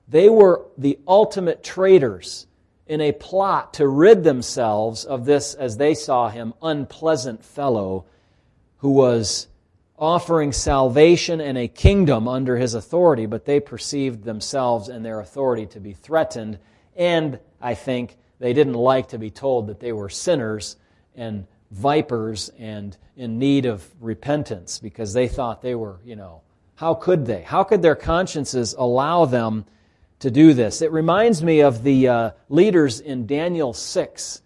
They 0.08 0.30
were 0.30 0.66
the 0.78 1.00
ultimate 1.08 1.64
traitors 1.64 2.46
in 2.88 3.02
a 3.02 3.12
plot 3.12 3.74
to 3.76 3.88
rid 3.88 4.24
themselves 4.24 5.06
of 5.06 5.26
this, 5.26 5.54
as 5.54 5.78
they 5.78 5.94
saw 5.94 6.30
him, 6.30 6.54
unpleasant 6.62 7.44
fellow 7.44 8.06
who 8.78 8.92
was 8.92 9.48
offering 9.98 10.52
salvation 10.52 11.40
and 11.40 11.58
a 11.58 11.68
kingdom 11.68 12.28
under 12.28 12.58
his 12.58 12.74
authority, 12.74 13.26
but 13.26 13.46
they 13.46 13.60
perceived 13.60 14.24
themselves 14.24 14.90
and 14.90 15.06
their 15.06 15.20
authority 15.20 15.66
to 15.66 15.80
be 15.80 15.94
threatened. 15.94 16.60
And 16.96 17.40
I 17.62 17.74
think 17.76 18.18
they 18.40 18.54
didn't 18.54 18.74
like 18.74 19.10
to 19.10 19.18
be 19.18 19.32
told 19.32 19.68
that 19.68 19.80
they 19.80 19.94
were 19.94 20.10
sinners 20.10 20.76
and 21.16 21.48
vipers 21.72 22.52
and 22.60 22.96
in 23.16 23.40
need 23.40 23.66
of 23.66 23.90
repentance 24.02 24.80
because 24.80 25.14
they 25.14 25.28
thought 25.28 25.62
they 25.62 25.76
were, 25.76 26.00
you 26.04 26.16
know, 26.16 26.42
how 26.76 26.94
could 26.94 27.26
they? 27.26 27.42
How 27.42 27.64
could 27.64 27.82
their 27.82 27.96
consciences 27.96 28.76
allow 28.78 29.26
them 29.26 29.66
to 30.26 30.32
do 30.32 30.56
this. 30.56 30.82
It 30.82 30.92
reminds 30.92 31.44
me 31.44 31.62
of 31.62 31.84
the 31.84 32.08
uh, 32.08 32.32
leaders 32.50 33.00
in 33.00 33.28
Daniel 33.28 33.74
6. 33.74 34.42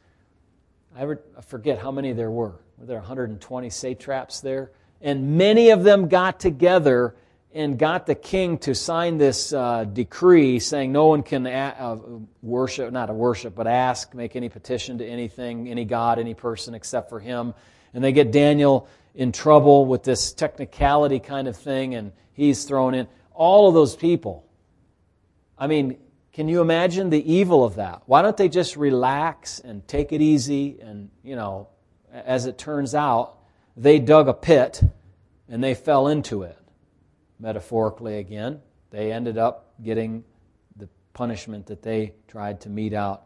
I, 0.93 1.03
re- 1.03 1.15
I 1.37 1.41
forget 1.41 1.79
how 1.79 1.89
many 1.89 2.11
there 2.11 2.29
were. 2.29 2.55
Were 2.77 2.85
there 2.85 2.97
120 2.97 3.69
satraps 3.69 4.41
there? 4.41 4.71
And 4.99 5.37
many 5.37 5.69
of 5.69 5.85
them 5.85 6.09
got 6.09 6.37
together 6.37 7.15
and 7.53 7.79
got 7.79 8.07
the 8.07 8.15
king 8.15 8.57
to 8.57 8.75
sign 8.75 9.17
this 9.17 9.53
uh, 9.53 9.85
decree 9.85 10.59
saying 10.59 10.91
no 10.91 11.07
one 11.07 11.23
can 11.23 11.47
a- 11.47 11.75
uh, 11.79 11.97
worship, 12.41 12.91
not 12.91 13.09
a 13.09 13.13
worship, 13.13 13.55
but 13.55 13.65
ask, 13.65 14.13
make 14.13 14.35
any 14.35 14.49
petition 14.49 14.97
to 14.97 15.07
anything, 15.07 15.69
any 15.69 15.85
god, 15.85 16.19
any 16.19 16.33
person 16.33 16.73
except 16.73 17.07
for 17.07 17.21
him. 17.21 17.53
And 17.93 18.03
they 18.03 18.11
get 18.11 18.33
Daniel 18.33 18.89
in 19.15 19.31
trouble 19.31 19.85
with 19.85 20.03
this 20.03 20.33
technicality 20.33 21.19
kind 21.19 21.47
of 21.47 21.55
thing, 21.55 21.95
and 21.95 22.11
he's 22.33 22.65
thrown 22.65 22.93
in. 22.93 23.07
All 23.33 23.69
of 23.69 23.73
those 23.73 23.95
people 23.95 24.43
I 25.60 25.67
mean, 25.67 25.98
can 26.32 26.48
you 26.48 26.62
imagine 26.62 27.10
the 27.10 27.32
evil 27.32 27.65
of 27.65 27.76
that? 27.76 28.04
Why 28.06 28.22
don't 28.22 28.38
they 28.38 28.48
just 28.48 28.78
relax 28.78 29.60
and 29.60 29.86
take 29.88 30.13
it 30.13 30.22
easy? 30.22 30.80
And, 30.80 31.10
you 31.22 31.36
know, 31.36 31.67
as 32.13 32.45
it 32.45 32.58
turns 32.58 32.95
out, 32.95 33.39
they 33.76 34.00
dug 34.00 34.30
a 34.30 34.34
pit 34.34 34.82
and 35.50 35.62
they 35.62 35.74
fell 35.74 36.08
into 36.08 36.43
it. 36.43 36.58
Metaphorically, 37.41 38.19
again, 38.19 38.62
they 38.89 39.12
ended 39.12 39.38
up 39.38 39.74
getting 39.84 40.24
the 40.78 40.88
punishment 41.13 41.65
that 41.67 41.82
they 41.82 42.13
tried 42.30 42.62
to 42.62 42.69
mete 42.69 42.93
out 42.93 43.24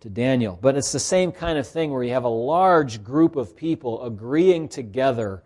to 0.00 0.10
Daniel. 0.10 0.58
But 0.60 0.76
it's 0.76 0.92
the 0.92 1.00
same 1.00 1.32
kind 1.32 1.56
of 1.56 1.66
thing 1.66 1.92
where 1.92 2.02
you 2.02 2.12
have 2.12 2.24
a 2.24 2.28
large 2.28 3.02
group 3.02 3.36
of 3.36 3.56
people 3.56 4.04
agreeing 4.04 4.68
together. 4.68 5.42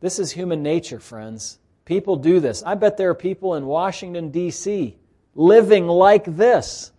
This 0.00 0.18
is 0.18 0.32
human 0.32 0.62
nature, 0.62 1.00
friends. 1.00 1.58
People 1.84 2.16
do 2.16 2.40
this. 2.40 2.62
I 2.62 2.76
bet 2.76 2.96
there 2.96 3.10
are 3.10 3.14
people 3.14 3.56
in 3.56 3.66
Washington, 3.66 4.30
D.C 4.30 4.96
living 5.34 5.86
like 5.86 6.24
this. 6.24 6.92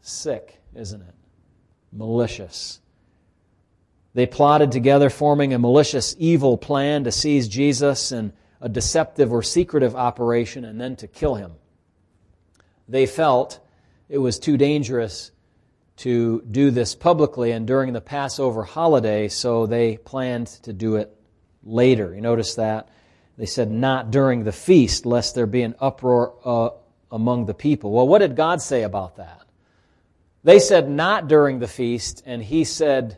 Sick, 0.00 0.58
isn't 0.74 1.02
it? 1.02 1.14
Malicious. 1.92 2.80
They 4.14 4.26
plotted 4.26 4.72
together, 4.72 5.10
forming 5.10 5.54
a 5.54 5.58
malicious, 5.58 6.16
evil 6.18 6.56
plan 6.56 7.04
to 7.04 7.12
seize 7.12 7.46
Jesus 7.46 8.10
in 8.10 8.32
a 8.60 8.68
deceptive 8.68 9.32
or 9.32 9.42
secretive 9.42 9.94
operation 9.94 10.64
and 10.64 10.80
then 10.80 10.96
to 10.96 11.06
kill 11.06 11.34
him. 11.36 11.52
They 12.88 13.06
felt 13.06 13.60
it 14.08 14.18
was 14.18 14.38
too 14.38 14.56
dangerous 14.56 15.30
to 15.98 16.42
do 16.50 16.70
this 16.70 16.94
publicly 16.94 17.52
and 17.52 17.66
during 17.66 17.92
the 17.92 18.00
Passover 18.00 18.62
holiday, 18.62 19.28
so 19.28 19.66
they 19.66 19.98
planned 19.98 20.46
to 20.62 20.72
do 20.72 20.96
it 20.96 21.14
later. 21.62 22.14
You 22.14 22.20
notice 22.20 22.54
that? 22.54 22.88
They 23.38 23.46
said, 23.46 23.70
not 23.70 24.10
during 24.10 24.42
the 24.42 24.52
feast, 24.52 25.06
lest 25.06 25.36
there 25.36 25.46
be 25.46 25.62
an 25.62 25.76
uproar 25.80 26.34
uh, 26.44 26.70
among 27.12 27.46
the 27.46 27.54
people. 27.54 27.92
Well, 27.92 28.08
what 28.08 28.18
did 28.18 28.34
God 28.34 28.60
say 28.60 28.82
about 28.82 29.16
that? 29.16 29.42
They 30.42 30.58
said, 30.58 30.90
not 30.90 31.28
during 31.28 31.60
the 31.60 31.68
feast, 31.68 32.22
and 32.26 32.42
He 32.42 32.64
said, 32.64 33.16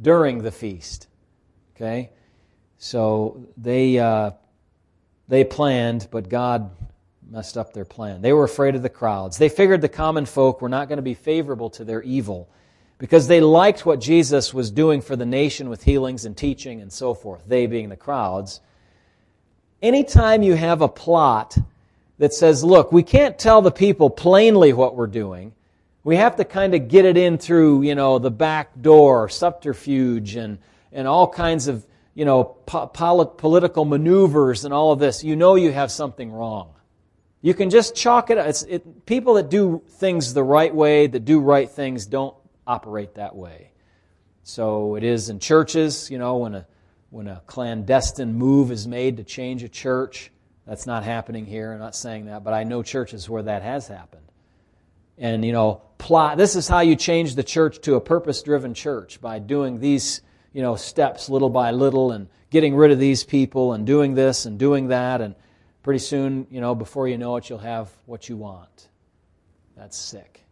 during 0.00 0.42
the 0.42 0.52
feast. 0.52 1.08
Okay? 1.74 2.10
So 2.76 3.46
they, 3.56 3.98
uh, 3.98 4.32
they 5.28 5.44
planned, 5.44 6.08
but 6.10 6.28
God 6.28 6.70
messed 7.30 7.56
up 7.56 7.72
their 7.72 7.86
plan. 7.86 8.20
They 8.20 8.34
were 8.34 8.44
afraid 8.44 8.74
of 8.74 8.82
the 8.82 8.90
crowds. 8.90 9.38
They 9.38 9.48
figured 9.48 9.80
the 9.80 9.88
common 9.88 10.26
folk 10.26 10.60
were 10.60 10.68
not 10.68 10.88
going 10.88 10.98
to 10.98 11.02
be 11.02 11.14
favorable 11.14 11.70
to 11.70 11.84
their 11.84 12.02
evil 12.02 12.50
because 12.98 13.28
they 13.28 13.40
liked 13.40 13.86
what 13.86 14.00
Jesus 14.00 14.52
was 14.52 14.70
doing 14.70 15.00
for 15.00 15.16
the 15.16 15.26
nation 15.26 15.70
with 15.70 15.84
healings 15.84 16.26
and 16.26 16.36
teaching 16.36 16.82
and 16.82 16.92
so 16.92 17.14
forth, 17.14 17.42
they 17.46 17.66
being 17.66 17.88
the 17.88 17.96
crowds. 17.96 18.60
Anytime 19.80 20.42
you 20.42 20.54
have 20.54 20.82
a 20.82 20.88
plot 20.88 21.56
that 22.18 22.34
says, 22.34 22.64
look, 22.64 22.90
we 22.90 23.02
can't 23.02 23.38
tell 23.38 23.62
the 23.62 23.70
people 23.70 24.10
plainly 24.10 24.72
what 24.72 24.96
we're 24.96 25.06
doing, 25.06 25.52
we 26.02 26.16
have 26.16 26.36
to 26.36 26.44
kind 26.44 26.74
of 26.74 26.88
get 26.88 27.04
it 27.04 27.16
in 27.16 27.38
through, 27.38 27.82
you 27.82 27.94
know, 27.94 28.18
the 28.18 28.30
back 28.30 28.70
door, 28.80 29.28
subterfuge, 29.28 30.36
and, 30.36 30.58
and 30.92 31.06
all 31.06 31.28
kinds 31.28 31.68
of, 31.68 31.86
you 32.14 32.24
know, 32.24 32.44
po- 32.44 32.86
political 32.86 33.84
maneuvers 33.84 34.64
and 34.64 34.74
all 34.74 34.90
of 34.90 34.98
this, 34.98 35.22
you 35.22 35.36
know 35.36 35.54
you 35.54 35.70
have 35.70 35.92
something 35.92 36.32
wrong. 36.32 36.72
You 37.40 37.54
can 37.54 37.70
just 37.70 37.94
chalk 37.94 38.30
it 38.30 38.38
up. 38.38 38.52
It, 38.68 39.06
people 39.06 39.34
that 39.34 39.48
do 39.48 39.82
things 39.86 40.34
the 40.34 40.42
right 40.42 40.74
way, 40.74 41.06
that 41.06 41.24
do 41.24 41.38
right 41.38 41.70
things, 41.70 42.06
don't 42.06 42.34
operate 42.66 43.14
that 43.14 43.36
way. 43.36 43.70
So 44.42 44.96
it 44.96 45.04
is 45.04 45.28
in 45.28 45.38
churches, 45.38 46.10
you 46.10 46.18
know, 46.18 46.38
when 46.38 46.54
a 46.54 46.66
when 47.10 47.28
a 47.28 47.42
clandestine 47.46 48.34
move 48.34 48.70
is 48.70 48.86
made 48.86 49.16
to 49.16 49.24
change 49.24 49.62
a 49.62 49.68
church. 49.68 50.30
That's 50.66 50.86
not 50.86 51.04
happening 51.04 51.46
here. 51.46 51.72
I'm 51.72 51.78
not 51.78 51.96
saying 51.96 52.26
that, 52.26 52.44
but 52.44 52.52
I 52.52 52.64
know 52.64 52.82
churches 52.82 53.28
where 53.28 53.42
that 53.44 53.62
has 53.62 53.88
happened. 53.88 54.26
And, 55.16 55.44
you 55.44 55.52
know, 55.52 55.82
plot, 55.96 56.36
this 56.36 56.54
is 56.54 56.68
how 56.68 56.80
you 56.80 56.94
change 56.94 57.34
the 57.34 57.42
church 57.42 57.80
to 57.82 57.94
a 57.94 58.00
purpose 58.00 58.42
driven 58.42 58.74
church 58.74 59.20
by 59.20 59.38
doing 59.38 59.80
these, 59.80 60.20
you 60.52 60.62
know, 60.62 60.76
steps 60.76 61.28
little 61.28 61.48
by 61.48 61.70
little 61.70 62.12
and 62.12 62.28
getting 62.50 62.76
rid 62.76 62.90
of 62.90 62.98
these 62.98 63.24
people 63.24 63.72
and 63.72 63.86
doing 63.86 64.14
this 64.14 64.44
and 64.44 64.58
doing 64.58 64.88
that. 64.88 65.20
And 65.20 65.34
pretty 65.82 65.98
soon, 65.98 66.46
you 66.50 66.60
know, 66.60 66.74
before 66.74 67.08
you 67.08 67.16
know 67.18 67.36
it, 67.36 67.48
you'll 67.48 67.58
have 67.58 67.90
what 68.04 68.28
you 68.28 68.36
want. 68.36 68.88
That's 69.76 69.96
sick. 69.96 70.44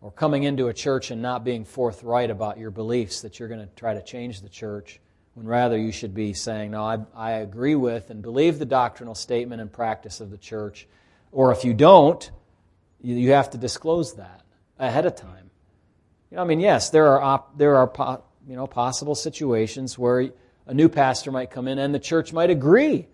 Or 0.00 0.12
coming 0.12 0.42
into 0.42 0.68
a 0.68 0.74
church 0.74 1.10
and 1.10 1.22
not 1.22 1.42
being 1.42 1.64
forthright 1.64 2.30
about 2.30 2.58
your 2.58 2.70
beliefs 2.70 3.22
that 3.22 3.38
you're 3.38 3.48
going 3.48 3.66
to 3.66 3.74
try 3.74 3.94
to 3.94 4.02
change 4.02 4.42
the 4.42 4.50
church 4.50 5.00
when 5.34 5.46
rather 5.46 5.76
you 5.76 5.92
should 5.92 6.14
be 6.14 6.32
saying, 6.32 6.70
No, 6.72 6.84
I, 6.84 6.98
I 7.14 7.30
agree 7.32 7.74
with 7.74 8.10
and 8.10 8.22
believe 8.22 8.58
the 8.58 8.64
doctrinal 8.64 9.14
statement 9.14 9.60
and 9.60 9.72
practice 9.72 10.20
of 10.20 10.30
the 10.30 10.38
church. 10.38 10.86
Or 11.32 11.52
if 11.52 11.64
you 11.64 11.74
don't, 11.74 12.30
you 13.02 13.32
have 13.32 13.50
to 13.50 13.58
disclose 13.58 14.14
that 14.14 14.42
ahead 14.78 15.06
of 15.06 15.16
time. 15.16 15.50
You 16.30 16.36
know, 16.36 16.42
I 16.42 16.46
mean, 16.46 16.60
yes, 16.60 16.90
there 16.90 17.08
are 17.08 17.20
op- 17.20 17.58
there 17.58 17.76
are 17.76 17.86
po- 17.86 18.24
you 18.48 18.56
know 18.56 18.66
possible 18.66 19.14
situations 19.14 19.98
where 19.98 20.30
a 20.66 20.74
new 20.74 20.88
pastor 20.88 21.30
might 21.30 21.50
come 21.50 21.68
in 21.68 21.78
and 21.78 21.94
the 21.94 21.98
church 21.98 22.32
might 22.32 22.50
agree 22.50 23.06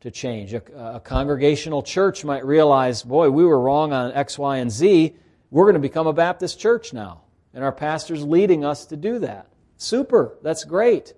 to 0.00 0.10
change. 0.10 0.52
A, 0.54 0.62
a 0.96 1.00
congregational 1.00 1.82
church 1.82 2.24
might 2.24 2.44
realize, 2.44 3.02
boy, 3.02 3.30
we 3.30 3.44
were 3.44 3.60
wrong 3.60 3.92
on 3.92 4.12
X, 4.12 4.38
Y, 4.38 4.56
and 4.58 4.70
Z. 4.70 5.14
We're 5.50 5.64
going 5.64 5.74
to 5.74 5.80
become 5.80 6.06
a 6.06 6.12
Baptist 6.12 6.58
church 6.58 6.92
now, 6.92 7.22
and 7.52 7.62
our 7.62 7.72
pastor's 7.72 8.24
leading 8.24 8.64
us 8.64 8.86
to 8.86 8.96
do 8.96 9.18
that. 9.20 9.48
Super, 9.76 10.38
that's 10.42 10.64
great, 10.64 11.12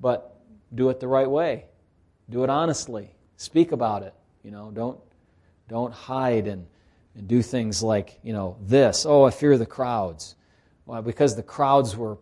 but 0.00 0.36
do 0.74 0.88
it 0.88 1.00
the 1.00 1.08
right 1.08 1.30
way. 1.30 1.66
Do 2.28 2.44
it 2.44 2.50
honestly. 2.50 3.10
Speak 3.36 3.72
about 3.72 4.02
it. 4.02 4.14
You 4.42 4.50
know, 4.50 4.70
don't 4.72 4.98
don't 5.68 5.92
hide 5.92 6.46
and, 6.46 6.66
and 7.14 7.28
do 7.28 7.42
things 7.42 7.82
like 7.82 8.18
you 8.22 8.32
know 8.32 8.56
this. 8.60 9.04
Oh, 9.06 9.24
I 9.24 9.30
fear 9.30 9.58
the 9.58 9.66
crowds. 9.66 10.34
Well, 10.86 11.02
because 11.02 11.36
the 11.36 11.42
crowds 11.42 11.96
were 11.96 12.18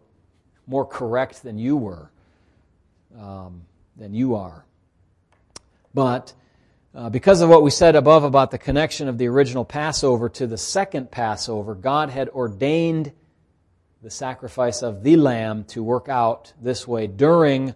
more 0.67 0.85
correct 0.85 1.43
than 1.43 1.59
you 1.59 1.77
were, 1.77 2.11
um, 3.19 3.62
than 3.97 4.12
you 4.12 4.35
are. 4.35 4.64
But 5.95 6.35
uh, 6.95 7.09
because 7.09 7.41
of 7.41 7.49
what 7.49 7.62
we 7.62 7.71
said 7.71 7.97
above 7.97 8.25
about 8.25 8.51
the 8.51 8.59
connection 8.59 9.09
of 9.09 9.19
the 9.19 9.29
original 9.29 9.64
Passover 9.64 10.29
to 10.31 10.47
the 10.47 10.59
second 10.59 11.11
Passover, 11.11 11.75
God 11.75 12.11
had 12.11 12.29
ordained 12.31 13.12
the 14.02 14.11
sacrifice 14.11 14.82
of 14.82 15.02
the 15.02 15.16
lamb 15.16 15.64
to 15.64 15.82
work 15.82 16.08
out 16.08 16.52
this 16.61 16.87
way 16.87 17.06
during 17.06 17.74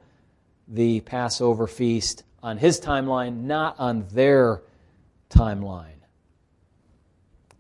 the 0.69 1.01
Passover 1.01 1.67
feast 1.67 2.25
on 2.43 2.59
his 2.59 2.81
timeline, 2.81 3.43
not 3.43 3.77
on 3.79 4.07
their 4.13 4.63
timeline. 5.29 5.89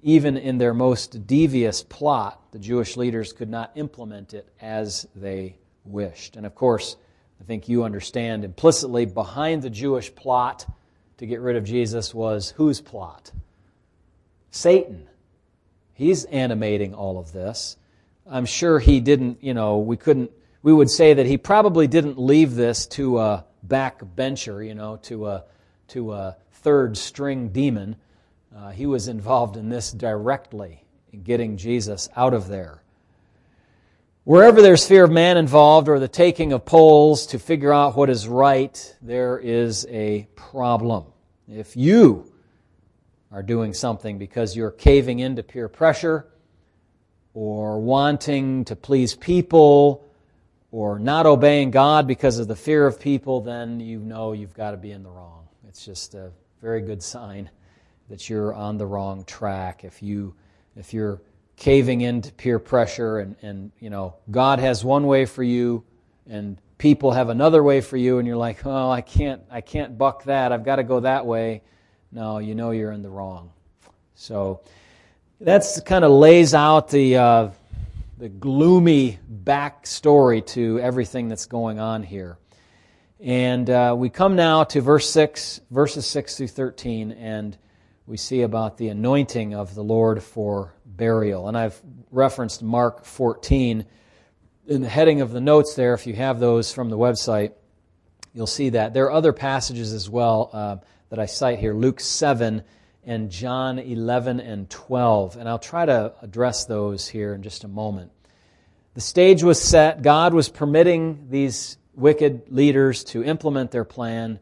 Even 0.02 0.36
in 0.36 0.58
their 0.58 0.74
most 0.74 1.26
devious 1.26 1.82
plot, 1.82 2.40
the 2.52 2.58
Jewish 2.58 2.96
leaders 2.96 3.32
could 3.32 3.48
not 3.48 3.72
implement 3.76 4.34
it 4.34 4.48
as 4.60 5.06
they 5.14 5.56
wished. 5.84 6.36
And 6.36 6.44
of 6.46 6.54
course, 6.54 6.96
I 7.40 7.44
think 7.44 7.68
you 7.68 7.84
understand 7.84 8.44
implicitly 8.44 9.06
behind 9.06 9.62
the 9.62 9.70
Jewish 9.70 10.14
plot 10.14 10.66
to 11.18 11.26
get 11.26 11.40
rid 11.40 11.56
of 11.56 11.64
Jesus 11.64 12.14
was 12.14 12.50
whose 12.50 12.80
plot? 12.80 13.32
Satan. 14.50 15.08
He's 15.94 16.24
animating 16.26 16.94
all 16.94 17.18
of 17.18 17.32
this. 17.32 17.76
I'm 18.32 18.46
sure 18.46 18.78
he 18.78 19.00
didn't, 19.00 19.44
you 19.44 19.52
know, 19.52 19.76
we 19.78 19.98
couldn't, 19.98 20.30
we 20.62 20.72
would 20.72 20.88
say 20.88 21.12
that 21.12 21.26
he 21.26 21.36
probably 21.36 21.86
didn't 21.86 22.18
leave 22.18 22.54
this 22.54 22.86
to 22.86 23.18
a 23.18 23.44
backbencher, 23.66 24.66
you 24.66 24.74
know, 24.74 24.96
to 25.02 25.26
a, 25.26 25.44
to 25.88 26.14
a 26.14 26.36
third 26.52 26.96
string 26.96 27.50
demon. 27.50 27.96
Uh, 28.56 28.70
he 28.70 28.86
was 28.86 29.06
involved 29.06 29.58
in 29.58 29.68
this 29.68 29.92
directly, 29.92 30.82
in 31.12 31.22
getting 31.22 31.58
Jesus 31.58 32.08
out 32.16 32.32
of 32.32 32.48
there. 32.48 32.82
Wherever 34.24 34.62
there's 34.62 34.86
fear 34.86 35.04
of 35.04 35.10
man 35.10 35.36
involved 35.36 35.86
or 35.90 35.98
the 35.98 36.08
taking 36.08 36.54
of 36.54 36.64
polls 36.64 37.26
to 37.26 37.38
figure 37.38 37.72
out 37.72 37.96
what 37.96 38.08
is 38.08 38.26
right, 38.26 38.96
there 39.02 39.38
is 39.38 39.86
a 39.90 40.26
problem. 40.36 41.04
If 41.46 41.76
you 41.76 42.32
are 43.30 43.42
doing 43.42 43.74
something 43.74 44.16
because 44.16 44.56
you're 44.56 44.70
caving 44.70 45.18
into 45.18 45.42
peer 45.42 45.68
pressure 45.68 46.31
or 47.34 47.80
wanting 47.80 48.64
to 48.66 48.76
please 48.76 49.14
people 49.14 50.04
or 50.70 50.98
not 50.98 51.26
obeying 51.26 51.70
God 51.70 52.06
because 52.06 52.38
of 52.38 52.48
the 52.48 52.56
fear 52.56 52.86
of 52.86 53.00
people, 53.00 53.40
then 53.40 53.80
you 53.80 53.98
know 53.98 54.32
you've 54.32 54.54
got 54.54 54.72
to 54.72 54.76
be 54.76 54.90
in 54.92 55.02
the 55.02 55.10
wrong. 55.10 55.46
It's 55.68 55.84
just 55.84 56.14
a 56.14 56.32
very 56.60 56.80
good 56.80 57.02
sign 57.02 57.50
that 58.08 58.28
you're 58.28 58.54
on 58.54 58.78
the 58.78 58.86
wrong 58.86 59.24
track. 59.24 59.84
If 59.84 60.02
you 60.02 60.34
if 60.76 60.94
you're 60.94 61.20
caving 61.56 62.00
into 62.00 62.32
peer 62.32 62.58
pressure 62.58 63.18
and, 63.18 63.36
and 63.42 63.70
you 63.78 63.90
know 63.90 64.14
god 64.30 64.58
has 64.58 64.84
one 64.84 65.06
way 65.06 65.24
for 65.24 65.42
you 65.42 65.84
and 66.28 66.58
people 66.78 67.12
have 67.12 67.28
another 67.28 67.62
way 67.62 67.80
for 67.80 67.96
you 67.96 68.18
and 68.18 68.26
you're 68.26 68.36
like 68.36 68.64
oh 68.66 68.90
i 68.90 69.00
can't 69.00 69.42
i 69.50 69.60
can't 69.60 69.96
buck 69.98 70.24
that 70.24 70.50
i've 70.50 70.64
got 70.64 70.76
to 70.76 70.82
go 70.82 71.00
that 71.00 71.26
way 71.26 71.62
no 72.10 72.38
you 72.38 72.54
know 72.54 72.70
you're 72.70 72.92
in 72.92 73.02
the 73.02 73.08
wrong 73.08 73.50
so 74.14 74.60
that's 75.42 75.80
kind 75.80 76.04
of 76.04 76.12
lays 76.12 76.54
out 76.54 76.88
the 76.88 77.16
uh, 77.16 77.50
the 78.18 78.28
gloomy 78.28 79.18
backstory 79.44 80.44
to 80.46 80.78
everything 80.80 81.28
that's 81.28 81.46
going 81.46 81.78
on 81.80 82.02
here 82.02 82.38
and 83.20 83.68
uh, 83.68 83.94
we 83.96 84.08
come 84.08 84.36
now 84.36 84.64
to 84.64 84.80
verse 84.80 85.10
6 85.10 85.60
verses 85.70 86.06
6 86.06 86.36
through 86.36 86.48
13 86.48 87.12
and 87.12 87.58
we 88.06 88.16
see 88.16 88.42
about 88.42 88.78
the 88.78 88.88
anointing 88.88 89.54
of 89.54 89.74
the 89.74 89.82
lord 89.82 90.22
for 90.22 90.72
burial. 90.96 91.48
And 91.48 91.56
I've 91.56 91.80
referenced 92.10 92.62
Mark 92.62 93.04
14 93.04 93.84
in 94.66 94.82
the 94.82 94.88
heading 94.88 95.20
of 95.20 95.32
the 95.32 95.40
notes 95.40 95.74
there. 95.74 95.94
If 95.94 96.06
you 96.06 96.14
have 96.14 96.38
those 96.38 96.72
from 96.72 96.90
the 96.90 96.98
website, 96.98 97.52
you'll 98.32 98.46
see 98.46 98.70
that. 98.70 98.94
There 98.94 99.06
are 99.06 99.12
other 99.12 99.32
passages 99.32 99.92
as 99.92 100.08
well 100.08 100.50
uh, 100.52 100.76
that 101.08 101.18
I 101.18 101.26
cite 101.26 101.58
here 101.58 101.74
Luke 101.74 102.00
7 102.00 102.62
and 103.04 103.30
John 103.30 103.78
11 103.78 104.40
and 104.40 104.68
12. 104.70 105.36
And 105.36 105.48
I'll 105.48 105.58
try 105.58 105.84
to 105.86 106.12
address 106.22 106.64
those 106.66 107.08
here 107.08 107.34
in 107.34 107.42
just 107.42 107.64
a 107.64 107.68
moment. 107.68 108.12
The 108.94 109.00
stage 109.00 109.42
was 109.42 109.60
set. 109.60 110.02
God 110.02 110.34
was 110.34 110.48
permitting 110.48 111.28
these 111.30 111.78
wicked 111.94 112.50
leaders 112.50 113.04
to 113.04 113.24
implement 113.24 113.70
their 113.70 113.84
plan, 113.84 114.38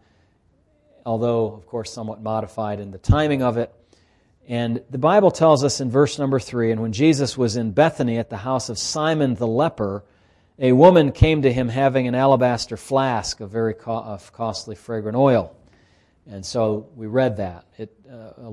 although, 1.06 1.52
of 1.52 1.66
course, 1.66 1.92
somewhat 1.92 2.20
modified 2.20 2.80
in 2.80 2.90
the 2.90 2.98
timing 2.98 3.42
of 3.42 3.56
it. 3.56 3.72
And 4.48 4.82
the 4.90 4.98
Bible 4.98 5.30
tells 5.30 5.62
us 5.62 5.80
in 5.80 5.90
verse 5.90 6.18
number 6.18 6.40
three, 6.40 6.72
and 6.72 6.82
when 6.82 6.92
Jesus 6.92 7.38
was 7.38 7.56
in 7.56 7.70
Bethany 7.70 8.18
at 8.18 8.30
the 8.30 8.36
house 8.36 8.68
of 8.68 8.78
Simon 8.78 9.36
the 9.36 9.46
leper, 9.46 10.04
a 10.58 10.72
woman 10.72 11.12
came 11.12 11.42
to 11.42 11.52
him 11.52 11.68
having 11.68 12.08
an 12.08 12.14
alabaster 12.14 12.76
flask 12.76 13.40
of 13.40 13.50
very 13.50 13.74
co- 13.74 14.02
of 14.02 14.32
costly 14.32 14.74
fragrant 14.74 15.16
oil. 15.16 15.56
And 16.28 16.44
so 16.44 16.88
we 16.94 17.06
read 17.06 17.38
that. 17.38 17.66
It 17.78 17.92
uh, 18.10 18.50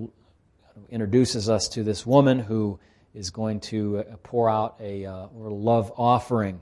introduces 0.89 1.49
us 1.49 1.67
to 1.69 1.83
this 1.83 2.05
woman 2.05 2.39
who 2.39 2.79
is 3.13 3.29
going 3.29 3.59
to 3.59 3.99
uh, 3.99 4.03
pour 4.23 4.49
out 4.49 4.75
a 4.79 5.05
uh, 5.05 5.27
love 5.33 5.91
offering 5.97 6.61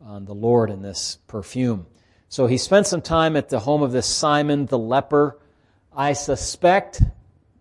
on 0.00 0.24
the 0.24 0.34
Lord 0.34 0.70
in 0.70 0.82
this 0.82 1.18
perfume. 1.26 1.86
So 2.28 2.46
he 2.46 2.58
spent 2.58 2.86
some 2.86 3.02
time 3.02 3.36
at 3.36 3.50
the 3.50 3.60
home 3.60 3.82
of 3.82 3.92
this 3.92 4.06
Simon 4.06 4.66
the 4.66 4.78
leper. 4.78 5.38
I 5.94 6.14
suspect 6.14 7.02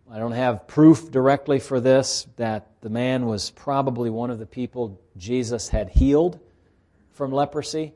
I 0.09 0.19
don't 0.19 0.31
have 0.31 0.67
proof 0.67 1.11
directly 1.11 1.59
for 1.59 1.79
this 1.79 2.27
that 2.37 2.67
the 2.81 2.89
man 2.89 3.25
was 3.25 3.51
probably 3.51 4.09
one 4.09 4.29
of 4.29 4.39
the 4.39 4.45
people 4.45 4.99
Jesus 5.17 5.69
had 5.69 5.89
healed 5.89 6.39
from 7.11 7.31
leprosy. 7.31 7.93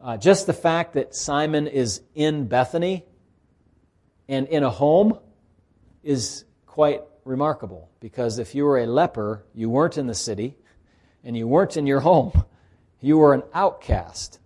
Uh, 0.00 0.16
just 0.16 0.46
the 0.46 0.52
fact 0.52 0.94
that 0.94 1.14
Simon 1.14 1.66
is 1.66 2.00
in 2.14 2.46
Bethany 2.46 3.04
and 4.28 4.46
in 4.48 4.62
a 4.62 4.70
home 4.70 5.18
is 6.02 6.44
quite 6.66 7.02
remarkable 7.24 7.90
because 8.00 8.38
if 8.38 8.54
you 8.54 8.64
were 8.64 8.78
a 8.78 8.86
leper, 8.86 9.44
you 9.54 9.68
weren't 9.68 9.98
in 9.98 10.06
the 10.06 10.14
city 10.14 10.56
and 11.24 11.36
you 11.36 11.46
weren't 11.46 11.76
in 11.76 11.86
your 11.86 12.00
home. 12.00 12.44
You 13.00 13.18
were 13.18 13.34
an 13.34 13.42
outcast. 13.52 14.40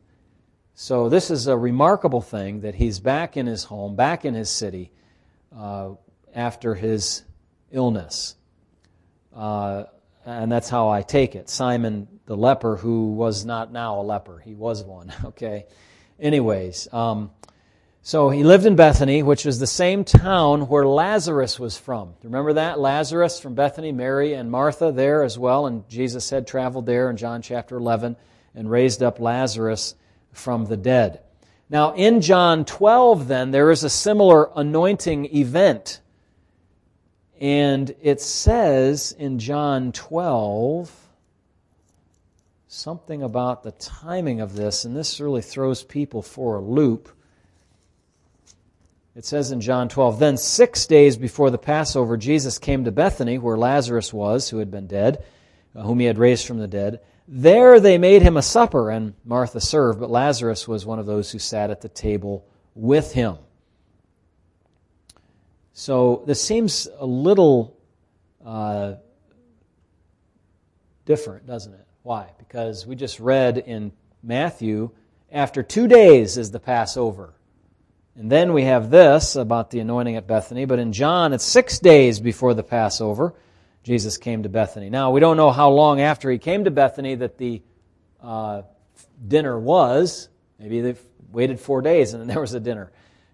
So, 0.75 1.11
this 1.11 1.31
is 1.31 1.47
a 1.47 1.57
remarkable 1.57 2.23
thing 2.23 2.63
that 2.63 2.75
he's 2.75 3.01
back 3.01 3.37
in 3.37 3.47
his 3.47 3.65
home, 3.65 3.97
back 3.97 4.25
in 4.25 4.33
his 4.33 4.49
city, 4.49 4.93
uh, 5.55 5.91
after 6.35 6.75
his 6.75 7.23
illness. 7.71 8.35
Uh, 9.35 9.85
and 10.25 10.51
that's 10.51 10.71
how 10.71 10.89
I 10.89 11.03
take 11.03 11.35
it. 11.35 11.51
Simon 11.51 12.09
the 12.27 12.37
leper, 12.37 12.77
who 12.77 13.13
was 13.13 13.45
not 13.45 13.73
now 13.73 14.01
a 14.01 14.03
leper, 14.03 14.39
he 14.39 14.55
was 14.55 14.85
one, 14.85 15.13
okay? 15.25 15.67
Anyways, 16.19 16.93
um, 16.93 17.31
so 18.03 18.31
he 18.31 18.45
lived 18.45 18.67
in 18.67 18.77
Bethany, 18.77 19.23
which 19.23 19.45
was 19.45 19.59
the 19.59 19.67
same 19.67 20.05
town 20.05 20.69
where 20.69 20.87
Lazarus 20.87 21.59
was 21.59 21.77
from. 21.77 22.15
Remember 22.23 22.55
that? 22.55 22.81
Lazarus 22.81 23.41
from 23.41 23.55
Bethany, 23.55 23.93
Mary 23.93 24.35
and 24.35 24.51
Martha 24.51 24.93
there 24.93 25.23
as 25.23 25.39
well, 25.39 25.67
and 25.67 25.89
Jesus 25.89 26.31
had 26.31 26.47
traveled 26.47 26.87
there 26.87 27.11
in 27.11 27.17
John 27.17 27.43
chapter 27.43 27.77
11 27.77 28.17
and 28.55 28.71
raised 28.71 29.03
up 29.03 29.21
Lazarus 29.21 29.95
from 30.33 30.67
the 30.67 30.77
dead. 30.77 31.21
Now, 31.69 31.95
in 31.95 32.21
John 32.21 32.65
12, 32.65 33.29
then, 33.29 33.51
there 33.51 33.71
is 33.71 33.85
a 33.85 33.91
similar 33.91 34.51
anointing 34.57 35.35
event 35.37 36.01
and 37.41 37.95
it 38.03 38.21
says 38.21 39.13
in 39.19 39.39
John 39.39 39.93
12 39.93 40.95
something 42.69 43.23
about 43.23 43.63
the 43.63 43.73
timing 43.73 44.43
of 44.43 44.55
this, 44.55 44.85
and 44.85 44.95
this 44.95 45.19
really 45.19 45.41
throws 45.41 45.83
people 45.83 46.21
for 46.21 46.57
a 46.57 46.61
loop. 46.61 47.09
It 49.17 49.25
says 49.25 49.51
in 49.51 49.61
John 49.61 49.89
12, 49.89 50.19
Then 50.19 50.37
six 50.37 50.87
days 50.87 51.17
before 51.17 51.51
the 51.51 51.59
Passover, 51.59 52.17
Jesus 52.17 52.59
came 52.59 52.85
to 52.85 52.93
Bethany, 52.93 53.39
where 53.39 53.59
Lazarus 53.59 54.13
was, 54.13 54.49
who 54.49 54.59
had 54.59 54.71
been 54.71 54.87
dead, 54.87 55.25
uh, 55.75 55.83
whom 55.83 55.99
he 55.99 56.07
had 56.07 56.19
raised 56.19 56.47
from 56.47 56.59
the 56.59 56.69
dead. 56.69 57.01
There 57.27 57.81
they 57.81 57.99
made 57.99 58.23
him 58.23 58.37
a 58.37 58.43
supper, 58.43 58.91
and 58.91 59.15
Martha 59.25 59.61
served, 59.61 60.01
but 60.01 60.11
Lazarus 60.11 60.69
was 60.69 60.87
one 60.87 60.99
of 60.99 61.07
those 61.07 61.31
who 61.31 61.39
sat 61.39 61.71
at 61.71 61.81
the 61.81 61.89
table 61.89 62.45
with 62.75 63.13
him. 63.13 63.37
So 65.73 66.23
this 66.27 66.43
seems 66.43 66.89
a 66.99 67.07
little 67.07 67.77
uh, 68.45 68.95
different, 71.05 71.47
doesn't 71.47 71.73
it? 71.73 71.87
Why? 72.03 72.31
Because 72.39 72.87
we 72.87 72.97
just 72.97 73.19
read 73.19 73.59
in 73.59 73.93
Matthew, 74.23 74.91
after 75.33 75.63
two 75.63 75.89
days 75.89 76.37
is 76.37 76.51
the 76.51 76.61
Passover. 76.61 77.35
And 78.21 78.31
then 78.31 78.53
we 78.53 78.65
have 78.65 78.91
this 78.91 79.35
about 79.35 79.71
the 79.71 79.79
anointing 79.79 80.17
at 80.17 80.27
Bethany, 80.27 80.67
but 80.67 80.79
in 80.79 80.93
John, 80.93 81.33
it's 81.33 81.43
six 81.43 81.79
days 81.79 82.21
before 82.21 82.53
the 82.53 82.63
Passover. 82.63 83.33
Jesus 83.83 84.19
came 84.19 84.43
to 84.43 84.51
Bethany. 84.51 84.91
Now, 84.91 85.11
we 85.11 85.21
don't 85.21 85.39
know 85.39 85.51
how 85.51 85.71
long 85.71 86.03
after 86.03 86.31
he 86.31 86.37
came 86.37 86.65
to 86.65 86.71
Bethany 86.71 87.15
that 87.15 87.39
the 87.39 87.63
uh, 88.23 88.61
dinner 89.27 89.59
was. 89.59 90.29
Maybe 90.59 90.83
they 90.83 90.97
waited 91.33 91.61
four 91.61 91.81
days 91.81 92.13
and 92.13 92.21
then 92.21 92.29
there 92.35 92.43
was 92.43 92.53
a 92.53 92.61
dinner. 92.61 92.93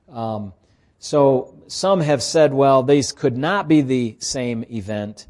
Um, 0.09 0.53
so 1.01 1.61
some 1.67 2.01
have 2.01 2.23
said, 2.23 2.55
well, 2.55 2.85
these 2.85 3.11
could 3.11 3.37
not 3.37 3.67
be 3.67 3.81
the 3.81 4.17
same 4.21 4.65
event. 4.71 5.27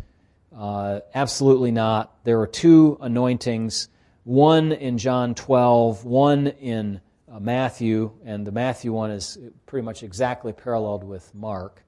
Uh, 0.55 1.01
absolutely 1.15 1.71
not. 1.71 2.15
There 2.25 2.43
are 2.43 2.47
two 2.47 2.99
anointings, 3.01 3.89
one 4.23 4.73
in 4.73 4.99
John 4.99 5.35
12, 5.35 6.05
one 6.05 6.47
in 6.47 7.01
Matthew, 7.41 8.13
and 8.25 8.47
the 8.47 8.53
Matthew 8.53 8.93
one 8.93 9.11
is 9.11 9.39
pretty 9.67 9.85
much 9.85 10.03
exactly 10.03 10.53
paralleled 10.53 11.05
with 11.05 11.35
Mark. 11.35 11.83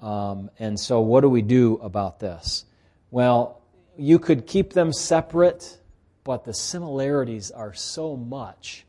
Um, 0.00 0.50
and 0.58 0.78
so, 0.78 1.00
what 1.00 1.20
do 1.20 1.28
we 1.28 1.42
do 1.42 1.76
about 1.76 2.20
this? 2.20 2.64
Well, 3.10 3.62
you 3.96 4.18
could 4.18 4.46
keep 4.46 4.72
them 4.72 4.92
separate, 4.92 5.78
but 6.24 6.44
the 6.44 6.54
similarities 6.54 7.50
are 7.50 7.74
so 7.74 8.16
much 8.16 8.84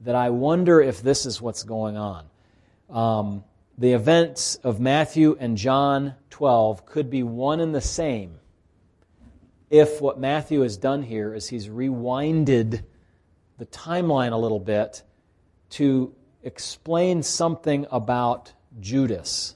that 0.00 0.14
I 0.14 0.30
wonder 0.30 0.80
if 0.80 1.02
this 1.02 1.26
is 1.26 1.40
what's 1.40 1.62
going 1.62 1.96
on. 1.96 2.26
Um, 2.88 3.44
the 3.76 3.92
events 3.92 4.56
of 4.56 4.80
Matthew 4.80 5.36
and 5.38 5.56
John 5.56 6.14
12 6.30 6.86
could 6.86 7.10
be 7.10 7.22
one 7.22 7.60
and 7.60 7.74
the 7.74 7.80
same 7.80 8.38
if 9.70 10.00
what 10.00 10.18
Matthew 10.18 10.60
has 10.60 10.76
done 10.76 11.02
here 11.02 11.34
is 11.34 11.48
he's 11.48 11.68
rewinded 11.68 12.82
the 13.58 13.66
timeline 13.66 14.32
a 14.32 14.36
little 14.36 14.60
bit 14.60 15.02
to 15.70 16.14
explain 16.42 17.22
something 17.22 17.86
about 17.90 18.52
Judas. 18.80 19.54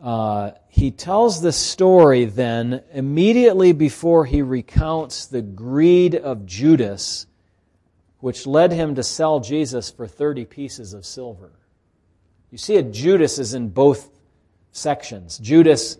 Uh, 0.00 0.52
he 0.68 0.90
tells 0.90 1.40
this 1.40 1.56
story 1.56 2.26
then 2.26 2.82
immediately 2.92 3.72
before 3.72 4.26
he 4.26 4.42
recounts 4.42 5.26
the 5.26 5.40
greed 5.40 6.14
of 6.14 6.44
Judas 6.44 7.26
which 8.24 8.46
led 8.46 8.72
him 8.72 8.94
to 8.94 9.02
sell 9.02 9.38
Jesus 9.38 9.90
for 9.90 10.06
30 10.06 10.46
pieces 10.46 10.94
of 10.94 11.04
silver. 11.04 11.52
You 12.50 12.56
see, 12.56 12.80
Judas 12.80 13.38
is 13.38 13.52
in 13.52 13.68
both 13.68 14.08
sections. 14.72 15.36
Judas, 15.36 15.98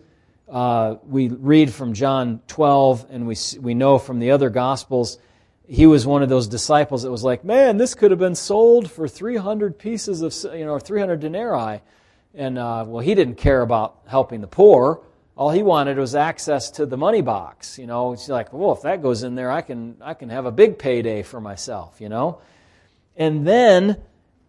uh, 0.55 0.95
we 1.05 1.27
read 1.27 1.71
from 1.71 1.93
John 1.93 2.41
12, 2.47 3.07
and 3.09 3.27
we, 3.27 3.35
we 3.59 3.73
know 3.73 3.99
from 3.99 4.19
the 4.19 4.31
other 4.31 4.49
Gospels, 4.49 5.19
he 5.67 5.85
was 5.85 6.07
one 6.07 6.23
of 6.23 6.29
those 6.29 6.47
disciples 6.47 7.03
that 7.03 7.11
was 7.11 7.23
like, 7.23 7.43
man, 7.43 7.77
this 7.77 7.93
could 7.93 8.11
have 8.11 8.19
been 8.19 8.35
sold 8.35 8.89
for 8.89 9.07
300 9.07 9.77
pieces 9.77 10.21
of, 10.21 10.33
you 10.57 10.65
know, 10.65 10.79
300 10.79 11.19
denarii. 11.19 11.81
And, 12.33 12.57
uh, 12.57 12.85
well, 12.87 13.01
he 13.01 13.15
didn't 13.15 13.35
care 13.35 13.61
about 13.61 13.99
helping 14.07 14.41
the 14.41 14.47
poor 14.47 15.01
all 15.37 15.51
he 15.51 15.63
wanted 15.63 15.97
was 15.97 16.15
access 16.15 16.71
to 16.71 16.85
the 16.85 16.97
money 16.97 17.21
box. 17.21 17.77
You 17.77 17.87
know, 17.87 18.13
it's 18.13 18.29
like, 18.29 18.53
well, 18.53 18.71
if 18.71 18.81
that 18.83 19.01
goes 19.01 19.23
in 19.23 19.35
there, 19.35 19.51
I 19.51 19.61
can 19.61 19.97
I 20.01 20.13
can 20.13 20.29
have 20.29 20.45
a 20.45 20.51
big 20.51 20.79
payday 20.79 21.23
for 21.23 21.41
myself. 21.41 21.99
You 21.99 22.09
know, 22.09 22.39
and 23.17 23.45
then 23.45 23.97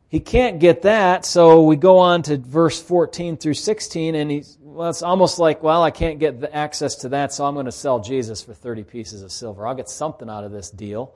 he 0.08 0.20
can't 0.20 0.60
get 0.60 0.82
that, 0.82 1.24
so 1.24 1.62
we 1.62 1.74
go 1.74 1.98
on 1.98 2.22
to 2.22 2.36
verse 2.36 2.80
14 2.80 3.36
through 3.36 3.54
16, 3.54 4.14
and 4.14 4.30
he's 4.30 4.56
well, 4.76 4.90
it's 4.90 5.02
almost 5.02 5.38
like, 5.38 5.62
well, 5.62 5.82
I 5.82 5.90
can't 5.90 6.18
get 6.18 6.50
access 6.52 6.96
to 6.96 7.08
that, 7.08 7.32
so 7.32 7.46
I'm 7.46 7.54
going 7.54 7.66
to 7.66 7.72
sell 7.72 7.98
Jesus 7.98 8.42
for 8.42 8.52
30 8.52 8.84
pieces 8.84 9.22
of 9.22 9.32
silver. 9.32 9.66
I'll 9.66 9.74
get 9.74 9.88
something 9.88 10.28
out 10.28 10.44
of 10.44 10.52
this 10.52 10.68
deal, 10.70 11.14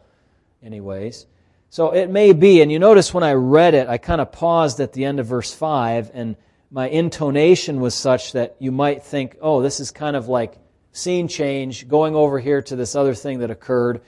anyways. 0.62 1.26
So 1.68 1.90
it 1.90 2.08
may 2.08 2.32
be, 2.32 2.62
and 2.62 2.72
you 2.72 2.78
notice 2.78 3.12
when 3.12 3.22
I 3.22 3.34
read 3.34 3.74
it, 3.74 3.86
I 3.86 3.98
kind 3.98 4.20
of 4.20 4.32
paused 4.32 4.80
at 4.80 4.94
the 4.94 5.04
end 5.04 5.20
of 5.20 5.26
verse 5.26 5.52
5 5.52 6.10
and 6.14 6.36
my 6.70 6.88
intonation 6.88 7.80
was 7.80 7.94
such 7.94 8.32
that 8.32 8.56
you 8.60 8.72
might 8.72 9.02
think, 9.02 9.36
oh, 9.40 9.60
this 9.60 9.78
is 9.78 9.90
kind 9.90 10.16
of 10.16 10.28
like 10.28 10.56
scene 10.92 11.28
change, 11.28 11.86
going 11.86 12.14
over 12.14 12.38
here 12.38 12.62
to 12.62 12.76
this 12.76 12.94
other 12.94 13.14
thing 13.14 13.40
that 13.40 13.50
occurred. 13.50 14.00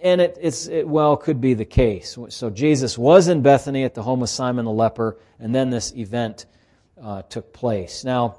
And 0.00 0.20
it, 0.20 0.38
it 0.68 0.88
well 0.88 1.16
could 1.16 1.40
be 1.40 1.54
the 1.54 1.64
case. 1.64 2.18
So 2.30 2.50
Jesus 2.50 2.98
was 2.98 3.28
in 3.28 3.42
Bethany 3.42 3.84
at 3.84 3.94
the 3.94 4.02
home 4.02 4.22
of 4.22 4.28
Simon 4.28 4.64
the 4.64 4.72
leper, 4.72 5.16
and 5.38 5.54
then 5.54 5.70
this 5.70 5.94
event 5.94 6.46
uh, 7.00 7.22
took 7.22 7.52
place. 7.52 8.02
Now, 8.02 8.38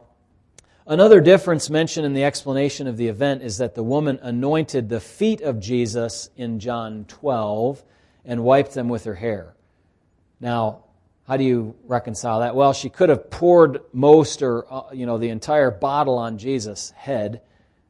another 0.88 1.22
difference 1.22 1.70
mentioned 1.70 2.06
in 2.06 2.14
the 2.14 2.24
explanation 2.24 2.88
of 2.88 2.98
the 2.98 3.08
event 3.08 3.44
is 3.44 3.58
that 3.58 3.76
the 3.76 3.84
woman 3.84 4.20
anointed 4.22 4.90
the 4.90 5.00
feet 5.00 5.42
of 5.42 5.60
Jesus 5.60 6.30
in 6.36 6.60
John 6.60 7.06
12 7.08 7.84
and 8.26 8.44
wiped 8.44 8.74
them 8.74 8.90
with 8.90 9.04
her 9.06 9.16
hair. 9.16 9.56
Now, 10.40 10.84
how 11.28 11.38
do 11.38 11.44
you 11.44 11.76
reconcile 11.86 12.40
that? 12.40 12.56
Well, 12.56 12.74
she 12.74 12.90
could 12.90 13.10
have 13.10 13.30
poured 13.30 13.82
most 13.92 14.42
or 14.42 14.72
uh, 14.72 14.94
you 14.94 15.06
know 15.06 15.18
the 15.18 15.30
entire 15.30 15.72
bottle 15.72 16.18
on 16.18 16.38
Jesus' 16.38 16.92
head 16.92 17.42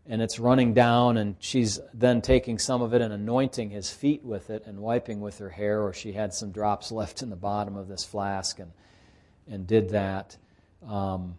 and 0.10 0.22
it's 0.22 0.40
running 0.40 0.74
down 0.74 1.18
and 1.18 1.36
she's 1.40 1.80
then 1.94 2.22
taking 2.22 2.58
some 2.58 2.82
of 2.82 2.94
it 2.94 3.02
and 3.02 3.14
anointing 3.14 3.70
his 3.70 3.92
feet 3.92 4.24
with 4.24 4.50
it 4.50 4.64
and 4.66 4.80
wiping 4.80 5.20
with 5.20 5.38
her 5.38 5.50
hair 5.50 5.82
or 5.82 5.94
she 5.94 6.14
had 6.14 6.34
some 6.34 6.52
drops 6.52 6.92
left 6.92 7.22
in 7.22 7.30
the 7.30 7.36
bottom 7.36 7.76
of 7.76 7.88
this 7.88 8.04
flask 8.04 8.60
and 8.60 8.72
and 9.50 9.68
did 9.68 9.90
that. 9.90 10.36
Um, 10.88 11.38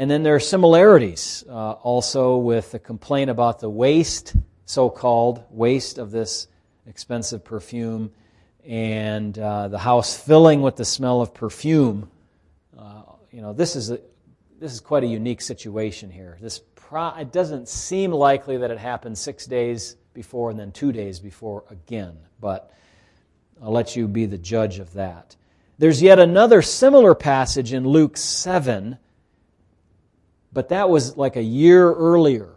and 0.00 0.10
then 0.10 0.22
there 0.22 0.34
are 0.34 0.40
similarities 0.40 1.44
uh, 1.46 1.72
also 1.72 2.38
with 2.38 2.72
the 2.72 2.78
complaint 2.78 3.28
about 3.28 3.60
the 3.60 3.68
waste, 3.68 4.34
so-called 4.64 5.44
waste 5.50 5.98
of 5.98 6.10
this 6.10 6.48
expensive 6.86 7.44
perfume 7.44 8.10
and 8.66 9.38
uh, 9.38 9.68
the 9.68 9.76
house 9.76 10.16
filling 10.16 10.62
with 10.62 10.76
the 10.76 10.86
smell 10.86 11.20
of 11.20 11.34
perfume. 11.34 12.10
Uh, 12.78 13.02
you 13.30 13.42
know, 13.42 13.52
this 13.52 13.76
is 13.76 13.90
a, 13.90 14.00
this 14.58 14.72
is 14.72 14.80
quite 14.80 15.04
a 15.04 15.06
unique 15.06 15.42
situation 15.42 16.10
here. 16.10 16.38
This 16.40 16.62
pro- 16.76 17.16
it 17.16 17.30
doesn't 17.30 17.68
seem 17.68 18.10
likely 18.10 18.56
that 18.56 18.70
it 18.70 18.78
happened 18.78 19.18
six 19.18 19.44
days 19.44 19.96
before 20.14 20.48
and 20.48 20.58
then 20.58 20.72
two 20.72 20.92
days 20.92 21.20
before 21.20 21.64
again, 21.68 22.16
but 22.40 22.72
I'll 23.62 23.70
let 23.70 23.96
you 23.96 24.08
be 24.08 24.24
the 24.24 24.38
judge 24.38 24.78
of 24.78 24.94
that. 24.94 25.36
There's 25.76 26.00
yet 26.00 26.18
another 26.18 26.62
similar 26.62 27.14
passage 27.14 27.74
in 27.74 27.86
Luke 27.86 28.16
7, 28.16 28.96
but 30.52 30.70
that 30.70 30.88
was 30.88 31.16
like 31.16 31.36
a 31.36 31.42
year 31.42 31.92
earlier. 31.92 32.54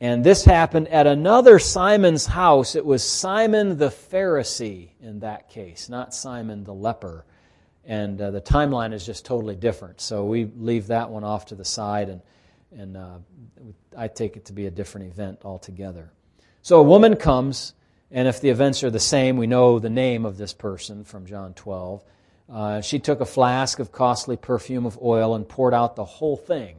And 0.00 0.22
this 0.22 0.44
happened 0.44 0.88
at 0.88 1.06
another 1.06 1.58
Simon's 1.58 2.26
house. 2.26 2.74
It 2.74 2.84
was 2.84 3.02
Simon 3.02 3.78
the 3.78 3.88
Pharisee 3.88 4.90
in 5.00 5.20
that 5.20 5.48
case, 5.48 5.88
not 5.88 6.14
Simon 6.14 6.64
the 6.64 6.74
leper. 6.74 7.24
And 7.84 8.20
uh, 8.20 8.30
the 8.30 8.40
timeline 8.40 8.92
is 8.92 9.06
just 9.06 9.24
totally 9.24 9.56
different. 9.56 10.00
So 10.00 10.24
we 10.26 10.50
leave 10.56 10.88
that 10.88 11.08
one 11.08 11.24
off 11.24 11.46
to 11.46 11.54
the 11.54 11.64
side, 11.64 12.08
and, 12.08 12.20
and 12.76 12.96
uh, 12.96 13.18
I 13.96 14.08
take 14.08 14.36
it 14.36 14.46
to 14.46 14.52
be 14.52 14.66
a 14.66 14.70
different 14.70 15.06
event 15.06 15.40
altogether. 15.44 16.10
So 16.62 16.80
a 16.80 16.82
woman 16.82 17.16
comes, 17.16 17.74
and 18.10 18.26
if 18.26 18.40
the 18.40 18.50
events 18.50 18.82
are 18.82 18.90
the 18.90 19.00
same, 19.00 19.36
we 19.36 19.46
know 19.46 19.78
the 19.78 19.88
name 19.88 20.26
of 20.26 20.36
this 20.36 20.52
person 20.52 21.04
from 21.04 21.26
John 21.26 21.54
12. 21.54 22.02
Uh, 22.52 22.80
she 22.80 22.98
took 22.98 23.20
a 23.20 23.24
flask 23.24 23.78
of 23.78 23.92
costly 23.92 24.36
perfume 24.36 24.84
of 24.84 24.98
oil 25.00 25.34
and 25.36 25.48
poured 25.48 25.72
out 25.72 25.96
the 25.96 26.04
whole 26.04 26.36
thing 26.36 26.76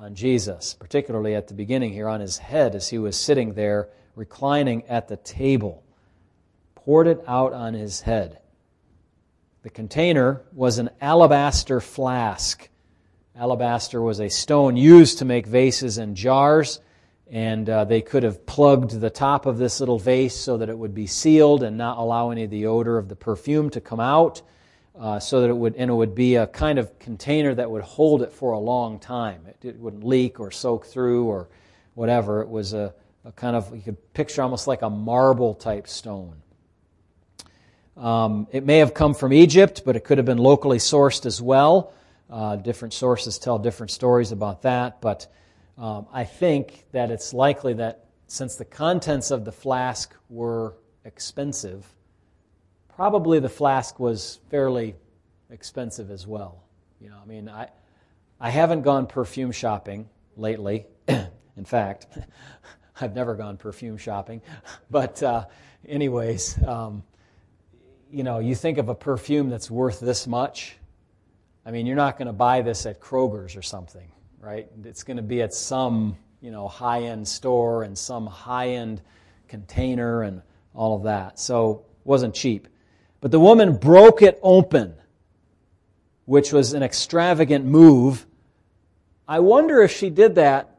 on 0.00 0.14
Jesus, 0.14 0.74
particularly 0.74 1.34
at 1.34 1.48
the 1.48 1.54
beginning 1.54 1.92
here 1.92 2.08
on 2.08 2.20
his 2.20 2.38
head 2.38 2.76
as 2.76 2.88
he 2.88 2.98
was 2.98 3.16
sitting 3.16 3.54
there 3.54 3.88
reclining 4.14 4.84
at 4.84 5.08
the 5.08 5.16
table. 5.16 5.82
Poured 6.76 7.08
it 7.08 7.24
out 7.26 7.52
on 7.52 7.74
his 7.74 8.02
head. 8.02 8.38
The 9.62 9.70
container 9.70 10.42
was 10.52 10.78
an 10.78 10.90
alabaster 11.00 11.80
flask. 11.80 12.68
Alabaster 13.36 14.00
was 14.00 14.20
a 14.20 14.28
stone 14.28 14.76
used 14.76 15.18
to 15.18 15.24
make 15.24 15.46
vases 15.46 15.98
and 15.98 16.16
jars, 16.16 16.78
and 17.28 17.68
uh, 17.68 17.84
they 17.84 18.00
could 18.00 18.22
have 18.22 18.46
plugged 18.46 19.00
the 19.00 19.10
top 19.10 19.46
of 19.46 19.58
this 19.58 19.80
little 19.80 19.98
vase 19.98 20.36
so 20.36 20.58
that 20.58 20.68
it 20.68 20.78
would 20.78 20.94
be 20.94 21.08
sealed 21.08 21.64
and 21.64 21.76
not 21.76 21.98
allow 21.98 22.30
any 22.30 22.44
of 22.44 22.50
the 22.50 22.66
odor 22.66 22.98
of 22.98 23.08
the 23.08 23.16
perfume 23.16 23.68
to 23.70 23.80
come 23.80 24.00
out 24.00 24.42
uh, 24.98 25.20
so 25.20 25.40
that 25.40 25.48
it 25.48 25.56
would, 25.56 25.76
and 25.76 25.90
it 25.90 25.94
would 25.94 26.14
be 26.14 26.34
a 26.34 26.46
kind 26.46 26.78
of 26.78 26.98
container 26.98 27.54
that 27.54 27.70
would 27.70 27.82
hold 27.82 28.22
it 28.22 28.32
for 28.32 28.52
a 28.52 28.58
long 28.58 28.98
time. 28.98 29.46
It, 29.46 29.68
it 29.68 29.78
wouldn't 29.78 30.04
leak 30.04 30.40
or 30.40 30.50
soak 30.50 30.86
through 30.86 31.26
or 31.26 31.48
whatever. 31.94 32.42
It 32.42 32.48
was 32.48 32.72
a, 32.72 32.92
a, 33.24 33.32
kind 33.32 33.54
of, 33.54 33.74
you 33.74 33.82
could 33.82 34.12
picture 34.12 34.42
almost 34.42 34.66
like 34.66 34.82
a 34.82 34.90
marble 34.90 35.54
type 35.54 35.86
stone. 35.86 36.34
Um, 37.96 38.48
it 38.50 38.64
may 38.64 38.78
have 38.78 38.94
come 38.94 39.14
from 39.14 39.32
Egypt, 39.32 39.82
but 39.84 39.96
it 39.96 40.04
could 40.04 40.18
have 40.18 40.26
been 40.26 40.38
locally 40.38 40.78
sourced 40.78 41.26
as 41.26 41.40
well. 41.40 41.92
Uh, 42.30 42.56
different 42.56 42.92
sources 42.92 43.38
tell 43.38 43.58
different 43.58 43.90
stories 43.90 44.32
about 44.32 44.62
that, 44.62 45.00
but 45.00 45.26
um, 45.78 46.06
I 46.12 46.24
think 46.24 46.84
that 46.92 47.10
it's 47.10 47.32
likely 47.32 47.74
that 47.74 48.04
since 48.26 48.56
the 48.56 48.64
contents 48.64 49.30
of 49.30 49.44
the 49.44 49.52
flask 49.52 50.14
were 50.28 50.74
expensive, 51.04 51.86
probably 52.98 53.38
the 53.38 53.48
flask 53.48 54.00
was 54.00 54.40
fairly 54.50 54.92
expensive 55.50 56.10
as 56.10 56.26
well. 56.26 56.64
You 57.00 57.08
know, 57.08 57.18
I 57.22 57.26
mean, 57.26 57.48
I, 57.48 57.68
I 58.40 58.50
haven't 58.50 58.82
gone 58.82 59.06
perfume 59.06 59.52
shopping 59.52 60.08
lately, 60.36 60.84
In 61.08 61.64
fact, 61.64 62.08
I've 63.00 63.14
never 63.14 63.36
gone 63.36 63.56
perfume 63.56 63.98
shopping. 63.98 64.42
But, 64.90 65.22
uh, 65.22 65.44
anyways, 65.86 66.60
um, 66.66 67.04
you 68.10 68.24
know, 68.24 68.40
you 68.40 68.56
think 68.56 68.78
of 68.78 68.88
a 68.88 68.96
perfume 68.96 69.48
that's 69.48 69.70
worth 69.70 70.00
this 70.00 70.26
much. 70.26 70.76
I 71.64 71.70
mean, 71.70 71.86
you're 71.86 71.94
not 71.94 72.18
going 72.18 72.26
to 72.26 72.32
buy 72.32 72.62
this 72.62 72.84
at 72.84 73.00
Kroger's 73.00 73.54
or 73.54 73.62
something, 73.62 74.10
right? 74.40 74.66
It's 74.82 75.04
going 75.04 75.18
to 75.18 75.22
be 75.22 75.40
at 75.42 75.54
some, 75.54 76.16
you 76.40 76.50
know, 76.50 76.66
high 76.66 77.02
end 77.04 77.28
store 77.28 77.84
and 77.84 77.96
some 77.96 78.26
high 78.26 78.70
end 78.70 79.02
container 79.46 80.22
and 80.22 80.42
all 80.74 80.96
of 80.96 81.04
that. 81.04 81.38
So 81.38 81.84
it 82.00 82.08
wasn't 82.08 82.34
cheap. 82.34 82.66
But 83.20 83.30
the 83.30 83.40
woman 83.40 83.76
broke 83.76 84.22
it 84.22 84.38
open, 84.42 84.94
which 86.24 86.52
was 86.52 86.72
an 86.72 86.82
extravagant 86.82 87.64
move. 87.64 88.26
I 89.26 89.40
wonder 89.40 89.82
if 89.82 89.92
she 89.92 90.10
did 90.10 90.36
that 90.36 90.78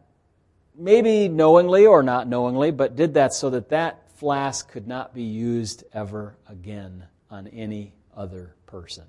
maybe 0.79 1.27
knowingly 1.27 1.85
or 1.85 2.01
not 2.01 2.27
knowingly, 2.27 2.71
but 2.71 2.95
did 2.95 3.13
that 3.15 3.33
so 3.33 3.49
that 3.49 3.69
that 3.69 4.09
flask 4.15 4.69
could 4.71 4.87
not 4.87 5.13
be 5.13 5.23
used 5.23 5.83
ever 5.93 6.37
again 6.47 7.03
on 7.29 7.47
any 7.47 7.93
other 8.15 8.55
person. 8.65 9.03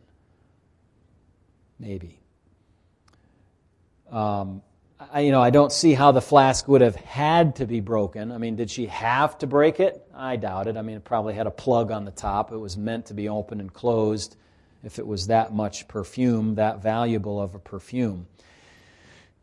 Maybe. 1.79 2.19
Um, 4.11 4.63
I, 5.13 5.21
you 5.21 5.33
know, 5.33 5.41
I 5.41 5.49
don't 5.49 5.73
see 5.73 5.95
how 5.95 6.13
the 6.13 6.21
flask 6.21 6.69
would 6.69 6.83
have 6.83 6.97
had 6.97 7.57
to 7.57 7.67
be 7.67 7.81
broken. 7.81 8.31
I 8.31 8.39
mean, 8.39 8.57
did 8.57 8.71
she 8.71 8.87
have 8.87 9.39
to 9.39 9.47
break 9.47 9.81
it? 9.81 10.05
I 10.15 10.37
doubt 10.37 10.67
it. 10.67 10.77
I 10.77 10.83
mean, 10.83 10.97
it 10.97 11.05
probably 11.05 11.33
had 11.33 11.47
a 11.47 11.51
plug 11.51 11.91
on 11.91 12.05
the 12.05 12.11
top. 12.11 12.53
It 12.53 12.59
was 12.59 12.77
meant 12.77 13.07
to 13.07 13.15
be 13.15 13.29
open 13.29 13.61
and 13.61 13.73
closed 13.73 14.37
if 14.85 14.99
it 14.99 15.07
was 15.07 15.29
that 15.29 15.55
much 15.55 15.89
perfume, 15.89 16.57
that 16.57 16.83
valuable 16.83 17.41
of 17.41 17.55
a 17.55 17.59
perfume. 17.59 18.27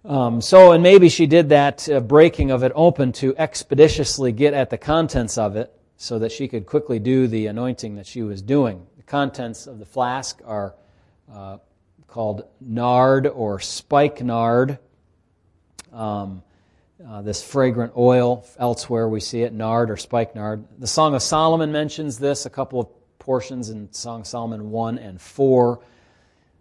Um, 0.06 0.42
so, 0.42 0.74
and 0.74 0.84
maybe 0.84 1.10
she 1.10 1.26
did 1.26 1.50
that 1.50 1.90
uh, 1.90 2.02
breaking 2.02 2.52
of 2.52 2.64
it 2.64 2.72
open 2.76 3.12
to 3.14 3.36
expeditiously 3.36 4.32
get 4.32 4.54
at 4.54 4.70
the 4.70 4.78
contents 4.78 5.38
of 5.40 5.56
it 5.56 5.74
so 5.98 6.20
that 6.20 6.32
she 6.32 6.48
could 6.48 6.68
quickly 6.68 7.00
do 7.00 7.28
the 7.28 7.48
anointing 7.48 7.96
that 7.96 8.06
she 8.06 8.22
was 8.22 8.44
doing. 8.44 8.86
The 8.98 9.04
contents 9.04 9.66
of 9.66 9.80
the 9.80 9.86
flask 9.86 10.40
are 10.46 10.76
uh, 11.34 11.58
called 12.08 12.44
nard 12.62 13.26
or 13.26 13.60
spikenard. 13.60 14.78
Um, 15.94 16.44
uh, 17.06 17.22
this 17.22 17.44
fragrant 17.44 17.94
oil, 17.96 18.44
elsewhere 18.58 19.08
we 19.08 19.20
see 19.20 19.44
it, 19.44 19.54
nard 19.54 19.92
or 19.92 19.98
spikenard. 19.98 20.66
The 20.80 20.88
Song 20.88 21.14
of 21.14 21.22
Solomon 21.22 21.72
mentions 21.72 22.18
this, 22.18 22.46
a 22.46 22.50
couple 22.50 22.80
of 22.80 22.88
portions 23.20 23.70
in 23.70 23.92
Song 23.94 24.22
of 24.22 24.28
Solomon 24.28 24.72
1 24.72 24.98
and 24.98 25.22
4. 25.22 25.80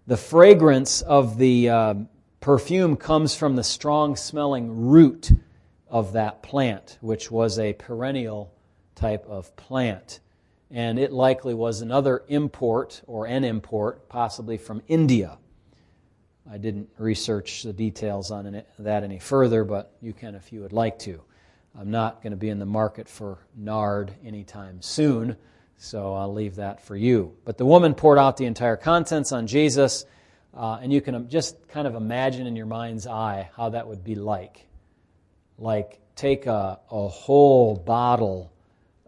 The 0.07 0.17
fragrance 0.17 1.01
of 1.01 1.39
the 1.39 1.71
uh, 1.71 1.95
perfume 2.41 2.97
comes 2.97 3.35
from 3.35 3.57
the 3.57 3.65
strong 3.65 4.15
smelling 4.15 4.87
root 4.87 5.31
of 5.89 6.13
that 6.13 6.43
plant, 6.43 6.99
which 7.01 7.31
was 7.31 7.59
a 7.59 7.73
perennial 7.73 8.53
type 8.95 9.25
of 9.27 9.55
plant. 9.57 10.21
And 10.71 10.99
it 10.99 11.13
likely 11.13 11.55
was 11.55 11.81
another 11.81 12.25
import 12.29 13.01
or 13.07 13.27
an 13.27 13.45
import, 13.45 14.09
possibly 14.09 14.59
from 14.59 14.83
India. 14.89 15.39
I 16.51 16.59
didn't 16.59 16.89
research 16.99 17.63
the 17.63 17.73
details 17.73 18.31
on 18.31 18.63
that 18.79 19.03
any 19.03 19.19
further, 19.19 19.65
but 19.65 19.97
you 20.01 20.13
can 20.13 20.35
if 20.35 20.53
you 20.53 20.61
would 20.63 20.73
like 20.73 20.99
to. 21.01 21.21
I'm 21.79 21.91
not 21.91 22.23
going 22.23 22.31
to 22.31 22.37
be 22.37 22.49
in 22.49 22.59
the 22.59 22.67
market 22.67 23.09
for 23.09 23.39
nard 23.55 24.13
anytime 24.25 24.81
soon, 24.81 25.37
so 25.77 26.15
I'll 26.15 26.33
leave 26.33 26.57
that 26.57 26.81
for 26.81 26.97
you. 26.97 27.37
But 27.45 27.59
the 27.59 27.67
woman 27.67 27.95
poured 27.95 28.19
out 28.19 28.37
the 28.37 28.47
entire 28.47 28.77
contents 28.77 29.33
on 29.33 29.47
Jesus, 29.47 30.07
uh, 30.55 30.79
and 30.81 30.93
you 30.93 31.01
can 31.01 31.29
just 31.29 31.69
kind 31.69 31.87
of 31.87 31.95
imagine 31.95 32.47
in 32.47 32.57
your 32.57 32.67
mind's 32.67 33.07
eye 33.07 33.51
how 33.57 33.71
that 33.71 33.87
would 33.89 34.05
be 34.05 34.15
like. 34.15 34.67
Like, 35.59 36.01
take 36.15 36.47
a, 36.47 36.79
a 36.91 37.09
whole 37.09 37.77
bottle 37.77 38.53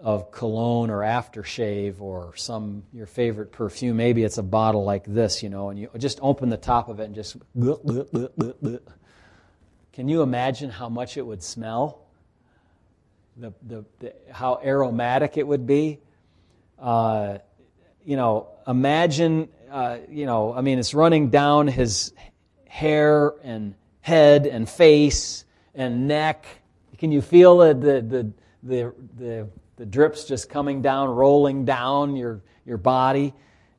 of 0.00 0.30
cologne 0.30 0.90
or 0.90 0.98
aftershave 1.00 2.00
or 2.00 2.36
some 2.36 2.84
your 2.92 3.06
favorite 3.06 3.50
perfume. 3.50 3.96
Maybe 3.96 4.22
it's 4.22 4.38
a 4.38 4.42
bottle 4.42 4.84
like 4.84 5.04
this, 5.04 5.42
you 5.42 5.48
know, 5.48 5.70
and 5.70 5.78
you 5.78 5.90
just 5.98 6.20
open 6.22 6.48
the 6.48 6.56
top 6.56 6.88
of 6.88 7.00
it 7.00 7.04
and 7.04 7.14
just. 7.14 7.36
Can 9.92 10.08
you 10.08 10.22
imagine 10.22 10.70
how 10.70 10.88
much 10.88 11.16
it 11.16 11.26
would 11.26 11.42
smell? 11.42 12.02
The, 13.36 13.52
the, 13.66 13.84
the 13.98 14.14
how 14.30 14.60
aromatic 14.64 15.36
it 15.36 15.46
would 15.46 15.66
be. 15.66 15.98
Uh, 16.78 17.38
you 18.04 18.16
know, 18.16 18.48
imagine. 18.66 19.48
Uh, 19.70 19.98
you 20.08 20.26
know, 20.26 20.54
I 20.54 20.60
mean, 20.60 20.78
it's 20.78 20.94
running 20.94 21.30
down 21.30 21.66
his 21.66 22.12
hair 22.68 23.34
and 23.42 23.74
head 24.00 24.46
and 24.46 24.68
face 24.68 25.44
and 25.74 26.06
neck. 26.06 26.46
Can 26.98 27.10
you 27.10 27.20
feel 27.20 27.58
the 27.58 27.74
the 27.74 28.00
the, 28.02 28.32
the, 28.62 28.94
the 29.16 29.48
the 29.78 29.86
drips 29.86 30.24
just 30.24 30.50
coming 30.50 30.82
down, 30.82 31.08
rolling 31.08 31.64
down 31.64 32.16
your, 32.16 32.42
your 32.66 32.78
body 32.78 33.32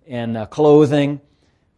and 0.07 0.37
uh, 0.37 0.45
clothing. 0.45 1.19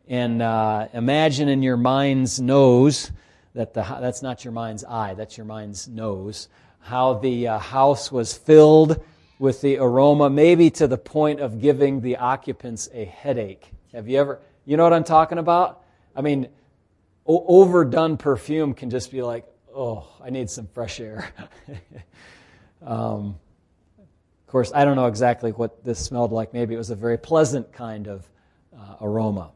And 0.08 0.44
uh, 0.44 0.90
imagine 0.94 1.50
in 1.50 1.64
your 1.64 1.76
mind's 1.76 2.40
nose 2.40 3.12
that 3.56 3.74
the, 3.74 3.82
that's 3.82 4.22
not 4.22 4.46
your 4.46 4.54
mind's 4.54 4.86
eye, 4.86 5.16
that's 5.16 5.38
your 5.38 5.48
mind's 5.48 5.88
nose, 5.88 6.50
how 6.82 7.16
the 7.16 7.48
uh, 7.48 7.58
house 7.58 8.12
was 8.12 8.34
filled 8.38 9.04
with 9.40 9.60
the 9.62 9.78
aroma, 9.80 10.30
maybe 10.30 10.70
to 10.70 10.88
the 10.88 11.00
point 11.00 11.40
of 11.40 11.60
giving 11.60 12.02
the 12.02 12.18
occupants 12.18 12.90
a 12.94 13.06
headache. 13.06 13.72
Have 13.92 14.08
you 14.08 14.20
ever, 14.20 14.40
you 14.66 14.78
know 14.78 14.84
what 14.84 14.94
I'm 14.94 15.04
talking 15.04 15.40
about? 15.40 15.82
I 16.16 16.22
mean, 16.22 16.48
o- 17.26 17.46
overdone 17.48 18.18
perfume 18.18 18.76
can 18.76 18.92
just 18.92 19.12
be 19.12 19.24
like, 19.24 19.46
oh, 19.76 20.08
I 20.24 20.30
need 20.30 20.52
some 20.52 20.68
fresh 20.68 21.00
air. 21.00 21.34
um, 22.86 23.36
of 24.52 24.54
course, 24.54 24.74
I 24.76 24.84
don't 24.84 24.98
know 24.98 25.06
exactly 25.06 25.54
what 25.54 25.82
this 25.86 25.98
smelled 25.98 26.34
like. 26.34 26.54
Maybe 26.54 26.76
it 26.76 26.78
was 26.78 26.90
a 26.90 26.96
very 26.96 27.18
pleasant 27.18 27.72
kind 27.72 28.10
of 28.10 28.28
uh, 28.78 28.96
aroma. 29.00 29.52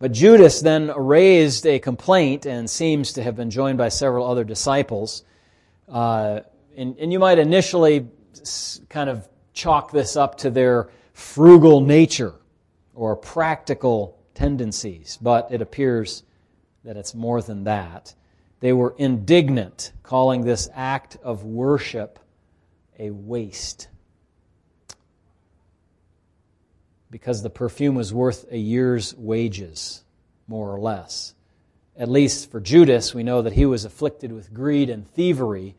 But 0.00 0.10
Judas 0.10 0.60
then 0.60 0.90
raised 0.96 1.64
a 1.64 1.78
complaint 1.78 2.44
and 2.44 2.68
seems 2.68 3.12
to 3.12 3.22
have 3.22 3.36
been 3.36 3.50
joined 3.50 3.78
by 3.78 3.90
several 3.90 4.26
other 4.26 4.42
disciples. 4.42 5.22
Uh, 5.88 6.40
and, 6.76 6.98
and 6.98 7.12
you 7.12 7.20
might 7.20 7.38
initially 7.38 8.08
kind 8.88 9.08
of 9.08 9.28
chalk 9.52 9.92
this 9.92 10.16
up 10.16 10.38
to 10.38 10.50
their 10.50 10.88
frugal 11.12 11.80
nature 11.80 12.34
or 12.96 13.14
practical 13.14 14.18
tendencies, 14.34 15.20
but 15.22 15.52
it 15.52 15.62
appears 15.62 16.24
that 16.82 16.96
it's 16.96 17.14
more 17.14 17.40
than 17.40 17.62
that. 17.62 18.12
They 18.58 18.72
were 18.72 18.96
indignant, 18.98 19.92
calling 20.02 20.44
this 20.44 20.68
act 20.74 21.16
of 21.22 21.44
worship 21.44 22.18
a 22.98 23.10
waste. 23.10 23.88
Because 27.10 27.42
the 27.42 27.50
perfume 27.50 27.94
was 27.94 28.12
worth 28.12 28.50
a 28.50 28.58
year's 28.58 29.14
wages, 29.16 30.04
more 30.46 30.70
or 30.70 30.80
less. 30.80 31.34
At 31.96 32.08
least 32.08 32.50
for 32.50 32.60
Judas, 32.60 33.14
we 33.14 33.22
know 33.22 33.42
that 33.42 33.54
he 33.54 33.66
was 33.66 33.84
afflicted 33.84 34.32
with 34.32 34.52
greed 34.52 34.90
and 34.90 35.10
thievery. 35.14 35.74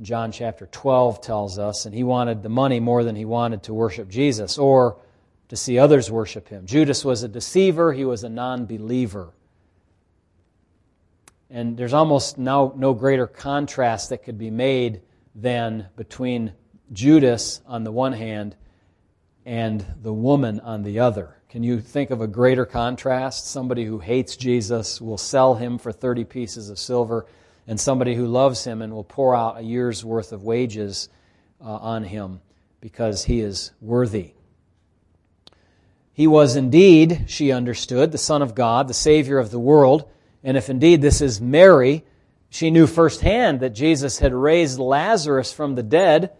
John 0.00 0.30
chapter 0.30 0.66
12 0.66 1.20
tells 1.20 1.58
us, 1.58 1.86
and 1.86 1.94
he 1.94 2.04
wanted 2.04 2.42
the 2.42 2.48
money 2.48 2.78
more 2.78 3.02
than 3.02 3.16
he 3.16 3.24
wanted 3.24 3.64
to 3.64 3.74
worship 3.74 4.08
Jesus 4.08 4.58
or 4.58 4.96
to 5.48 5.56
see 5.56 5.78
others 5.78 6.10
worship 6.10 6.48
him. 6.48 6.66
Judas 6.66 7.04
was 7.04 7.22
a 7.22 7.28
deceiver, 7.28 7.92
he 7.92 8.04
was 8.04 8.22
a 8.22 8.28
non 8.28 8.66
believer. 8.66 9.30
And 11.50 11.76
there's 11.76 11.94
almost 11.94 12.36
no, 12.36 12.74
no 12.76 12.92
greater 12.92 13.26
contrast 13.26 14.10
that 14.10 14.22
could 14.22 14.38
be 14.38 14.50
made 14.50 15.00
than 15.40 15.86
between 15.96 16.52
Judas 16.92 17.60
on 17.66 17.84
the 17.84 17.92
one 17.92 18.12
hand 18.12 18.56
and 19.46 19.84
the 20.02 20.12
woman 20.12 20.60
on 20.60 20.82
the 20.82 20.98
other. 21.00 21.36
Can 21.48 21.62
you 21.62 21.80
think 21.80 22.10
of 22.10 22.20
a 22.20 22.26
greater 22.26 22.66
contrast? 22.66 23.46
Somebody 23.46 23.84
who 23.84 23.98
hates 23.98 24.36
Jesus 24.36 25.00
will 25.00 25.16
sell 25.16 25.54
him 25.54 25.78
for 25.78 25.92
30 25.92 26.24
pieces 26.24 26.68
of 26.68 26.78
silver, 26.78 27.26
and 27.66 27.80
somebody 27.80 28.14
who 28.14 28.26
loves 28.26 28.64
him 28.64 28.82
and 28.82 28.92
will 28.92 29.04
pour 29.04 29.34
out 29.34 29.58
a 29.58 29.62
year's 29.62 30.04
worth 30.04 30.32
of 30.32 30.42
wages 30.42 31.08
uh, 31.60 31.64
on 31.64 32.04
him 32.04 32.40
because 32.80 33.24
he 33.24 33.40
is 33.40 33.72
worthy. 33.80 34.32
He 36.12 36.26
was 36.26 36.56
indeed, 36.56 37.26
she 37.28 37.52
understood, 37.52 38.10
the 38.10 38.18
Son 38.18 38.42
of 38.42 38.54
God, 38.54 38.88
the 38.88 38.94
Savior 38.94 39.38
of 39.38 39.50
the 39.50 39.58
world. 39.58 40.10
And 40.42 40.56
if 40.56 40.68
indeed 40.68 41.00
this 41.00 41.20
is 41.20 41.40
Mary, 41.40 42.04
she 42.50 42.70
knew 42.70 42.86
firsthand 42.86 43.60
that 43.60 43.70
Jesus 43.70 44.18
had 44.18 44.32
raised 44.32 44.78
Lazarus 44.78 45.52
from 45.52 45.74
the 45.74 45.82
dead. 45.82 46.32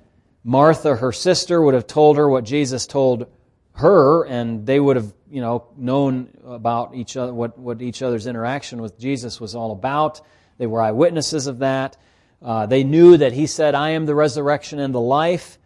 Martha, 0.42 0.96
her 0.96 1.12
sister, 1.12 1.60
would 1.60 1.74
have 1.74 1.86
told 1.86 2.16
her 2.16 2.28
what 2.28 2.44
Jesus 2.44 2.86
told 2.86 3.26
her, 3.72 4.24
and 4.24 4.66
they 4.66 4.80
would 4.80 4.96
have, 4.96 5.12
you 5.30 5.40
know, 5.40 5.68
known 5.76 6.30
about 6.44 6.94
each 6.94 7.16
other, 7.16 7.32
what, 7.34 7.58
what 7.58 7.82
each 7.82 8.02
other's 8.02 8.26
interaction 8.26 8.80
with 8.80 8.98
Jesus 8.98 9.40
was 9.40 9.54
all 9.54 9.72
about. 9.72 10.20
They 10.56 10.66
were 10.66 10.80
eyewitnesses 10.80 11.46
of 11.46 11.58
that. 11.58 11.96
Uh, 12.40 12.66
they 12.66 12.84
knew 12.84 13.16
that 13.16 13.32
he 13.32 13.46
said, 13.46 13.74
I 13.74 13.90
am 13.90 14.06
the 14.06 14.14
resurrection 14.14 14.78
and 14.78 14.94
the 14.94 15.00
life. 15.00 15.58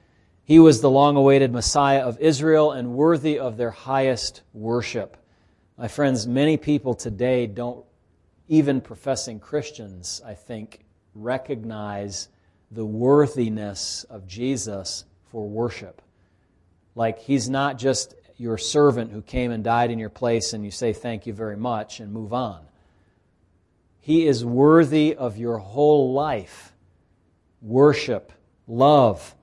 He 0.45 0.59
was 0.59 0.81
the 0.81 0.91
long 0.91 1.17
awaited 1.17 1.53
Messiah 1.53 2.01
of 2.01 2.19
Israel 2.19 2.73
and 2.73 2.95
worthy 2.95 3.39
of 3.39 3.57
their 3.57 3.71
highest 3.71 4.43
worship. 4.53 5.17
My 5.79 5.89
friends, 5.89 6.27
many 6.27 6.57
people 6.57 6.95
today 6.95 7.47
don't 7.47 7.85
even 8.53 8.83
professing 8.83 9.41
Christians, 9.41 10.21
I 10.27 10.35
think, 10.35 10.81
recognize 11.15 12.29
the 12.71 12.85
worthiness 12.85 14.05
of 14.11 14.27
Jesus 14.29 15.07
for 15.31 15.49
worship. 15.49 16.03
Like 16.95 17.19
he's 17.19 17.49
not 17.49 17.79
just 17.79 18.15
your 18.37 18.59
servant 18.59 19.11
who 19.11 19.23
came 19.23 19.53
and 19.53 19.65
died 19.65 19.91
in 19.91 19.99
your 19.99 20.11
place 20.11 20.53
and 20.53 20.67
you 20.67 20.71
say 20.71 20.93
thank 20.93 21.27
you 21.27 21.33
very 21.33 21.57
much 21.57 21.99
and 21.99 22.13
move 22.13 22.35
on. 22.35 22.63
He 24.01 24.27
is 24.27 24.45
worthy 24.45 25.17
of 25.17 25.39
your 25.39 25.57
whole 25.57 26.13
life 26.13 26.75
worship, 27.63 28.35
love, 28.67 29.35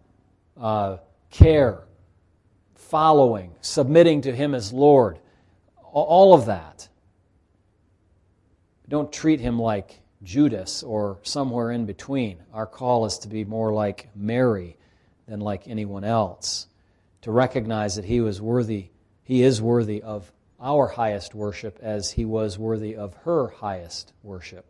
uh, 0.55 0.97
care, 1.32 1.80
following, 2.76 3.55
submitting 3.62 4.22
to 4.22 4.36
Him 4.36 4.53
as 4.53 4.72
Lord. 4.72 5.18
All 5.91 6.36
of 6.36 6.45
that. 6.45 6.88
Don't 8.89 9.13
treat 9.13 9.39
Him 9.39 9.57
like 9.57 10.01
Judas 10.23 10.83
or 10.83 11.19
somewhere 11.23 11.71
in 11.71 11.85
between. 11.85 12.43
Our 12.53 12.65
call 12.65 13.05
is 13.05 13.19
to 13.19 13.29
be 13.29 13.45
more 13.45 13.71
like 13.71 14.09
Mary 14.15 14.75
than 15.27 15.39
like 15.39 15.67
anyone 15.67 16.03
else 16.03 16.67
to 17.21 17.31
recognize 17.31 17.95
that 17.95 18.05
he 18.05 18.21
was 18.21 18.41
worthy, 18.41 18.89
he 19.23 19.43
is 19.43 19.61
worthy 19.61 20.01
of 20.01 20.31
our 20.59 20.87
highest 20.87 21.35
worship 21.35 21.79
as 21.81 22.11
he 22.11 22.25
was 22.25 22.57
worthy 22.57 22.95
of 22.95 23.13
her 23.23 23.47
highest 23.47 24.13
worship. 24.23 24.65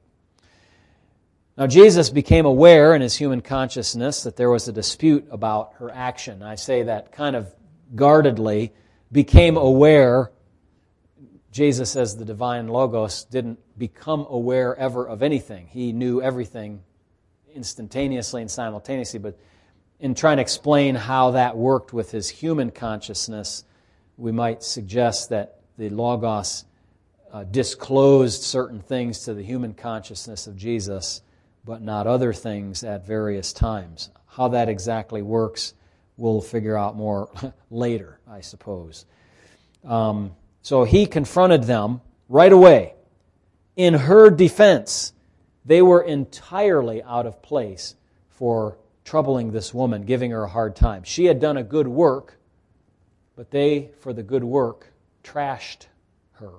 Now, 1.57 1.67
Jesus 1.67 2.09
became 2.09 2.45
aware 2.45 2.95
in 2.95 3.01
his 3.01 3.15
human 3.15 3.41
consciousness 3.41 4.23
that 4.23 4.37
there 4.37 4.49
was 4.49 4.67
a 4.67 4.71
dispute 4.71 5.27
about 5.29 5.73
her 5.75 5.91
action. 5.91 6.41
I 6.41 6.55
say 6.55 6.83
that 6.83 7.11
kind 7.11 7.35
of 7.35 7.53
guardedly, 7.95 8.71
became 9.11 9.57
aware. 9.57 10.31
Jesus, 11.51 11.95
as 11.95 12.15
the 12.15 12.25
divine 12.25 12.67
Logos, 12.67 13.23
didn't 13.25 13.59
become 13.77 14.25
aware 14.29 14.75
ever 14.75 15.07
of 15.07 15.23
anything. 15.23 15.67
He 15.67 15.91
knew 15.91 16.21
everything 16.21 16.81
instantaneously 17.55 18.41
and 18.41 18.51
simultaneously, 18.51 19.19
but 19.19 19.37
in 19.99 20.13
trying 20.15 20.37
to 20.37 20.41
explain 20.41 20.95
how 20.95 21.31
that 21.31 21.57
worked 21.57 21.91
with 21.91 22.11
his 22.11 22.29
human 22.29 22.71
consciousness, 22.71 23.63
we 24.17 24.31
might 24.31 24.63
suggest 24.63 25.29
that 25.29 25.59
the 25.77 25.89
Logos 25.89 26.65
uh, 27.31 27.43
disclosed 27.45 28.43
certain 28.43 28.79
things 28.79 29.23
to 29.25 29.33
the 29.33 29.43
human 29.43 29.73
consciousness 29.73 30.47
of 30.47 30.55
Jesus, 30.55 31.21
but 31.65 31.81
not 31.81 32.07
other 32.07 32.33
things 32.33 32.83
at 32.83 33.05
various 33.05 33.53
times. 33.53 34.09
How 34.27 34.49
that 34.49 34.69
exactly 34.69 35.21
works, 35.21 35.73
we'll 36.17 36.41
figure 36.41 36.77
out 36.77 36.95
more 36.95 37.29
later, 37.71 38.19
I 38.29 38.41
suppose. 38.41 39.05
Um, 39.83 40.35
so 40.61 40.83
he 40.83 41.05
confronted 41.05 41.63
them 41.63 42.01
right 42.27 42.51
away. 42.51 42.93
In 43.75 43.93
her 43.93 44.29
defense, 44.29 45.13
they 45.65 45.81
were 45.81 46.01
entirely 46.01 47.01
out 47.03 47.25
of 47.25 47.41
place 47.41 47.95
for 48.29 48.77
troubling 49.03 49.51
this 49.51 49.73
woman, 49.73 50.03
giving 50.03 50.31
her 50.31 50.43
a 50.43 50.49
hard 50.49 50.75
time. 50.75 51.03
She 51.03 51.25
had 51.25 51.39
done 51.39 51.57
a 51.57 51.63
good 51.63 51.87
work, 51.87 52.37
but 53.35 53.51
they, 53.51 53.89
for 53.99 54.13
the 54.13 54.23
good 54.23 54.43
work, 54.43 54.91
trashed 55.23 55.87
her. 56.33 56.53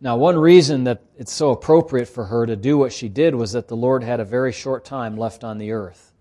Now, 0.00 0.16
one 0.16 0.36
reason 0.36 0.84
that 0.84 1.02
it's 1.16 1.32
so 1.32 1.50
appropriate 1.50 2.06
for 2.06 2.24
her 2.24 2.44
to 2.44 2.56
do 2.56 2.76
what 2.76 2.92
she 2.92 3.08
did 3.08 3.34
was 3.34 3.52
that 3.52 3.68
the 3.68 3.76
Lord 3.76 4.02
had 4.02 4.18
a 4.18 4.24
very 4.24 4.50
short 4.50 4.84
time 4.84 5.16
left 5.16 5.44
on 5.44 5.58
the 5.58 5.70
earth. 5.70 6.11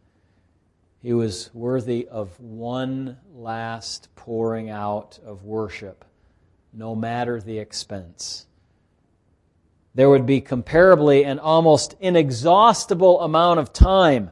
He 1.01 1.13
was 1.13 1.49
worthy 1.53 2.07
of 2.07 2.39
one 2.39 3.17
last 3.33 4.09
pouring 4.15 4.69
out 4.69 5.19
of 5.25 5.43
worship, 5.43 6.05
no 6.73 6.95
matter 6.95 7.41
the 7.41 7.59
expense 7.59 8.45
there 9.93 10.09
would 10.09 10.25
be 10.25 10.41
comparably 10.41 11.25
an 11.25 11.39
almost 11.39 11.95
inexhaustible 11.99 13.21
amount 13.21 13.59
of 13.59 13.73
time 13.73 14.31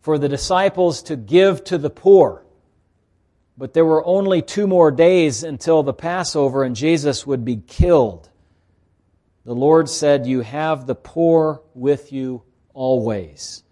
for 0.00 0.18
the 0.18 0.28
disciples 0.28 1.02
to 1.04 1.16
give 1.16 1.64
to 1.64 1.78
the 1.78 1.90
poor. 1.90 2.44
But 3.56 3.72
there 3.74 3.84
were 3.84 4.04
only 4.04 4.42
two 4.42 4.66
more 4.66 4.90
days 4.90 5.42
until 5.42 5.82
the 5.82 5.92
Passover 5.92 6.64
and 6.64 6.76
Jesus 6.76 7.26
would 7.26 7.44
be 7.44 7.56
killed. 7.56 8.28
The 9.44 9.54
Lord 9.54 9.88
said, 9.88 10.26
You 10.26 10.40
have 10.40 10.86
the 10.86 10.94
poor 10.94 11.62
with 11.74 12.12
you 12.12 12.42
always. 12.74 13.62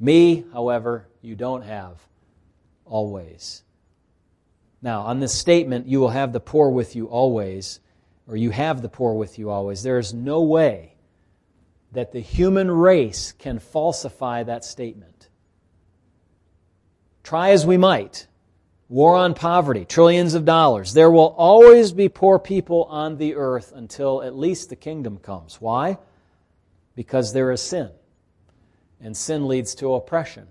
Me, 0.00 0.44
however, 0.52 1.06
you 1.22 1.34
don't 1.34 1.62
have 1.62 2.06
always. 2.84 3.62
Now, 4.82 5.02
on 5.02 5.20
this 5.20 5.32
statement, 5.32 5.86
you 5.86 6.00
will 6.00 6.10
have 6.10 6.32
the 6.32 6.40
poor 6.40 6.68
with 6.68 6.94
you 6.94 7.06
always, 7.06 7.80
or 8.28 8.36
you 8.36 8.50
have 8.50 8.82
the 8.82 8.88
poor 8.88 9.14
with 9.14 9.38
you 9.38 9.50
always. 9.50 9.82
There 9.82 9.98
is 9.98 10.12
no 10.12 10.42
way 10.42 10.94
that 11.92 12.12
the 12.12 12.20
human 12.20 12.70
race 12.70 13.32
can 13.32 13.58
falsify 13.58 14.42
that 14.42 14.64
statement. 14.64 15.28
Try 17.22 17.50
as 17.50 17.64
we 17.64 17.78
might, 17.78 18.26
war 18.88 19.16
on 19.16 19.32
poverty, 19.32 19.86
trillions 19.86 20.34
of 20.34 20.44
dollars. 20.44 20.92
There 20.92 21.10
will 21.10 21.34
always 21.38 21.92
be 21.92 22.08
poor 22.10 22.38
people 22.38 22.84
on 22.84 23.16
the 23.16 23.36
earth 23.36 23.72
until 23.74 24.22
at 24.22 24.36
least 24.36 24.68
the 24.68 24.76
kingdom 24.76 25.16
comes. 25.18 25.60
Why? 25.60 25.98
Because 26.94 27.32
there 27.32 27.50
is 27.52 27.62
sin. 27.62 27.90
And 29.00 29.16
sin 29.16 29.46
leads 29.48 29.74
to 29.76 29.94
oppression. 29.94 30.46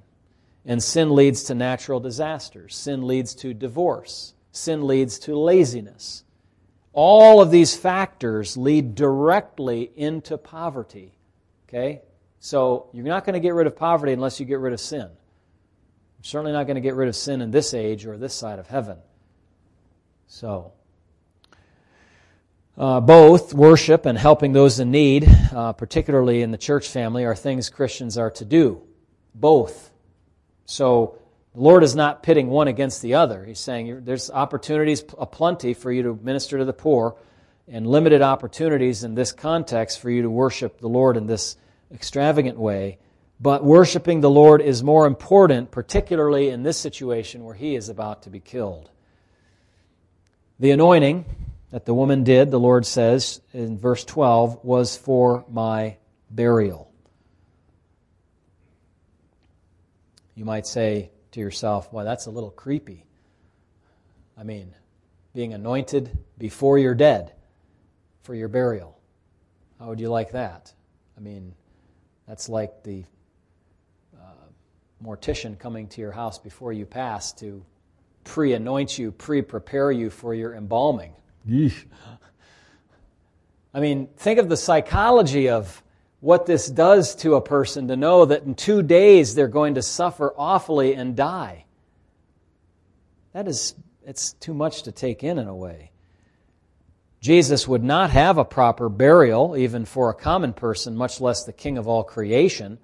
And 0.65 0.81
sin 0.81 1.13
leads 1.13 1.43
to 1.45 1.55
natural 1.55 1.99
disasters. 1.99 2.75
Sin 2.75 3.05
leads 3.05 3.35
to 3.35 3.53
divorce. 3.53 4.33
Sin 4.51 4.87
leads 4.87 5.19
to 5.19 5.37
laziness. 5.37 6.23
All 6.93 7.41
of 7.41 7.51
these 7.51 7.75
factors 7.75 8.55
lead 8.55 8.95
directly 8.95 9.91
into 9.95 10.37
poverty. 10.37 11.13
Okay? 11.67 12.01
So 12.39 12.89
you're 12.93 13.05
not 13.05 13.25
going 13.25 13.33
to 13.33 13.39
get 13.39 13.53
rid 13.53 13.67
of 13.67 13.75
poverty 13.75 14.13
unless 14.13 14.39
you 14.39 14.45
get 14.45 14.59
rid 14.59 14.73
of 14.73 14.79
sin. 14.79 14.99
You're 14.99 15.09
certainly 16.23 16.51
not 16.51 16.65
going 16.65 16.75
to 16.75 16.81
get 16.81 16.95
rid 16.95 17.09
of 17.09 17.15
sin 17.15 17.41
in 17.41 17.51
this 17.51 17.73
age 17.73 18.05
or 18.05 18.17
this 18.17 18.33
side 18.33 18.59
of 18.59 18.67
heaven. 18.67 18.97
So, 20.27 20.73
uh, 22.77 22.99
both 22.99 23.53
worship 23.53 24.05
and 24.05 24.17
helping 24.17 24.53
those 24.53 24.79
in 24.79 24.91
need, 24.91 25.27
uh, 25.53 25.73
particularly 25.73 26.41
in 26.41 26.51
the 26.51 26.57
church 26.57 26.87
family, 26.87 27.23
are 27.25 27.35
things 27.35 27.69
Christians 27.69 28.17
are 28.17 28.31
to 28.31 28.45
do. 28.45 28.81
Both. 29.35 29.91
So, 30.65 31.17
the 31.53 31.61
Lord 31.61 31.83
is 31.83 31.95
not 31.95 32.23
pitting 32.23 32.49
one 32.49 32.67
against 32.67 33.03
the 33.03 33.13
other. 33.13 33.45
He's 33.45 33.59
saying 33.59 34.05
there's 34.05 34.31
opportunities 34.31 35.03
aplenty 35.19 35.75
for 35.75 35.91
you 35.91 36.01
to 36.03 36.19
minister 36.23 36.57
to 36.57 36.65
the 36.65 36.73
poor, 36.73 37.15
and 37.67 37.87
limited 37.87 38.21
opportunities 38.21 39.03
in 39.03 39.15
this 39.15 39.31
context 39.31 39.99
for 39.99 40.09
you 40.09 40.23
to 40.23 40.29
worship 40.29 40.79
the 40.79 40.89
Lord 40.89 41.15
in 41.15 41.27
this 41.27 41.55
extravagant 41.93 42.57
way. 42.57 42.97
But 43.39 43.63
worshiping 43.63 44.21
the 44.21 44.29
Lord 44.29 44.61
is 44.61 44.83
more 44.83 45.05
important, 45.05 45.71
particularly 45.71 46.49
in 46.49 46.63
this 46.63 46.77
situation 46.77 47.43
where 47.43 47.55
he 47.55 47.75
is 47.75 47.89
about 47.89 48.23
to 48.23 48.29
be 48.29 48.39
killed. 48.39 48.89
The 50.59 50.71
anointing 50.71 51.25
that 51.73 51.85
the 51.85 51.93
woman 51.93 52.23
did, 52.23 52.51
the 52.51 52.59
Lord 52.59 52.85
says 52.85 53.41
in 53.51 53.79
verse 53.79 54.05
12, 54.05 54.63
was 54.63 54.95
for 54.95 55.43
my 55.49 55.97
burial. 56.29 56.91
You 60.35 60.45
might 60.45 60.67
say, 60.67 61.09
to 61.31 61.39
yourself, 61.39 61.91
well, 61.91 62.05
that's 62.05 62.27
a 62.27 62.29
little 62.29 62.51
creepy. 62.51 63.07
I 64.37 64.43
mean, 64.43 64.75
being 65.33 65.55
anointed 65.55 66.15
before 66.37 66.77
you're 66.77 66.93
dead 66.93 67.33
for 68.21 68.35
your 68.35 68.49
burial. 68.49 68.99
How 69.79 69.87
would 69.87 69.99
you 69.99 70.09
like 70.09 70.33
that? 70.33 70.71
I 71.17 71.21
mean, 71.21 71.55
that's 72.27 72.49
like 72.49 72.83
the 72.83 73.03
uh, 74.15 74.45
mortician 75.03 75.57
coming 75.57 75.87
to 75.87 76.01
your 76.01 76.11
house 76.11 76.37
before 76.37 76.71
you 76.71 76.85
pass 76.85 77.33
to 77.33 77.65
pre 78.25 78.53
anoint 78.53 78.99
you, 78.99 79.11
pre 79.11 79.41
prepare 79.41 79.91
you 79.91 80.11
for 80.11 80.35
your 80.35 80.53
embalming. 80.53 81.15
Yeesh. 81.47 81.85
I 83.73 83.79
mean, 83.79 84.07
think 84.17 84.39
of 84.39 84.49
the 84.49 84.57
psychology 84.57 85.49
of 85.49 85.81
what 86.19 86.45
this 86.45 86.67
does 86.67 87.15
to 87.15 87.35
a 87.35 87.41
person 87.41 87.87
to 87.89 87.97
know 87.97 88.25
that 88.25 88.43
in 88.43 88.55
two 88.55 88.81
days 88.81 89.35
they're 89.35 89.47
going 89.47 89.75
to 89.75 89.81
suffer 89.81 90.33
awfully 90.37 90.93
and 90.93 91.15
die. 91.15 91.65
That 93.33 93.47
is, 93.47 93.75
it's 94.05 94.33
too 94.33 94.53
much 94.53 94.83
to 94.83 94.91
take 94.91 95.23
in 95.23 95.37
in 95.37 95.47
a 95.47 95.55
way. 95.55 95.91
Jesus 97.19 97.67
would 97.67 97.83
not 97.83 98.11
have 98.11 98.37
a 98.37 98.45
proper 98.45 98.89
burial, 98.89 99.57
even 99.57 99.85
for 99.85 100.09
a 100.09 100.13
common 100.13 100.53
person, 100.53 100.95
much 100.95 101.19
less 101.19 101.45
the 101.45 101.53
king 101.53 101.77
of 101.77 101.87
all 101.87 102.03
creation. 102.03 102.77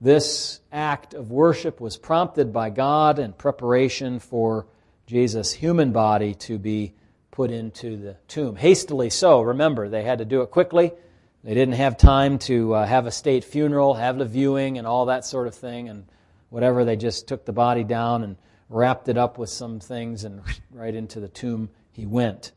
This 0.00 0.60
act 0.72 1.14
of 1.14 1.30
worship 1.30 1.80
was 1.80 1.96
prompted 1.96 2.52
by 2.52 2.70
God 2.70 3.18
in 3.18 3.32
preparation 3.32 4.18
for 4.18 4.66
Jesus' 5.06 5.52
human 5.52 5.92
body 5.92 6.34
to 6.34 6.58
be 6.58 6.94
put 7.34 7.50
into 7.50 7.96
the 7.96 8.16
tomb. 8.28 8.56
Hastily 8.56 9.10
so, 9.10 9.42
remember, 9.42 9.88
they 9.88 10.02
had 10.02 10.18
to 10.18 10.24
do 10.24 10.42
it 10.42 10.50
quickly 10.50 10.92
they 11.44 11.52
didn't 11.52 11.74
have 11.74 11.98
time 11.98 12.38
to 12.40 12.74
uh, 12.74 12.86
have 12.86 13.06
a 13.06 13.10
state 13.10 13.44
funeral, 13.44 13.92
have 13.92 14.16
the 14.16 14.24
viewing, 14.24 14.78
and 14.78 14.86
all 14.86 15.06
that 15.06 15.26
sort 15.26 15.46
of 15.46 15.54
thing, 15.54 15.90
and 15.90 16.06
whatever. 16.48 16.86
They 16.86 16.96
just 16.96 17.28
took 17.28 17.44
the 17.44 17.52
body 17.52 17.84
down 17.84 18.24
and 18.24 18.36
wrapped 18.70 19.10
it 19.10 19.18
up 19.18 19.36
with 19.36 19.50
some 19.50 19.78
things, 19.78 20.24
and 20.24 20.40
right 20.72 20.94
into 20.94 21.20
the 21.20 21.28
tomb 21.28 21.68
he 21.92 22.06
went. 22.06 22.52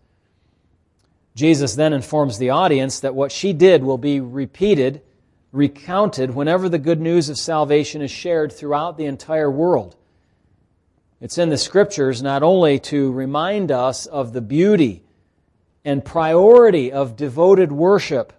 Jesus 1.35 1.75
then 1.75 1.91
informs 1.91 2.39
the 2.39 2.51
audience 2.51 3.01
that 3.01 3.13
what 3.13 3.33
she 3.33 3.51
did 3.51 3.83
will 3.83 3.97
be 3.97 4.21
repeated, 4.21 5.01
recounted, 5.51 6.33
whenever 6.33 6.69
the 6.69 6.79
good 6.79 7.01
news 7.01 7.27
of 7.27 7.37
salvation 7.37 8.01
is 8.01 8.09
shared 8.09 8.53
throughout 8.53 8.97
the 8.97 9.05
entire 9.05 9.51
world. 9.51 9.97
It's 11.19 11.37
in 11.37 11.49
the 11.49 11.57
scriptures 11.57 12.21
not 12.21 12.43
only 12.43 12.79
to 12.79 13.11
remind 13.11 13.71
us 13.71 14.05
of 14.05 14.33
the 14.33 14.41
beauty 14.41 15.03
and 15.83 16.05
priority 16.05 16.91
of 16.91 17.15
devoted 17.15 17.71
worship, 17.71 18.33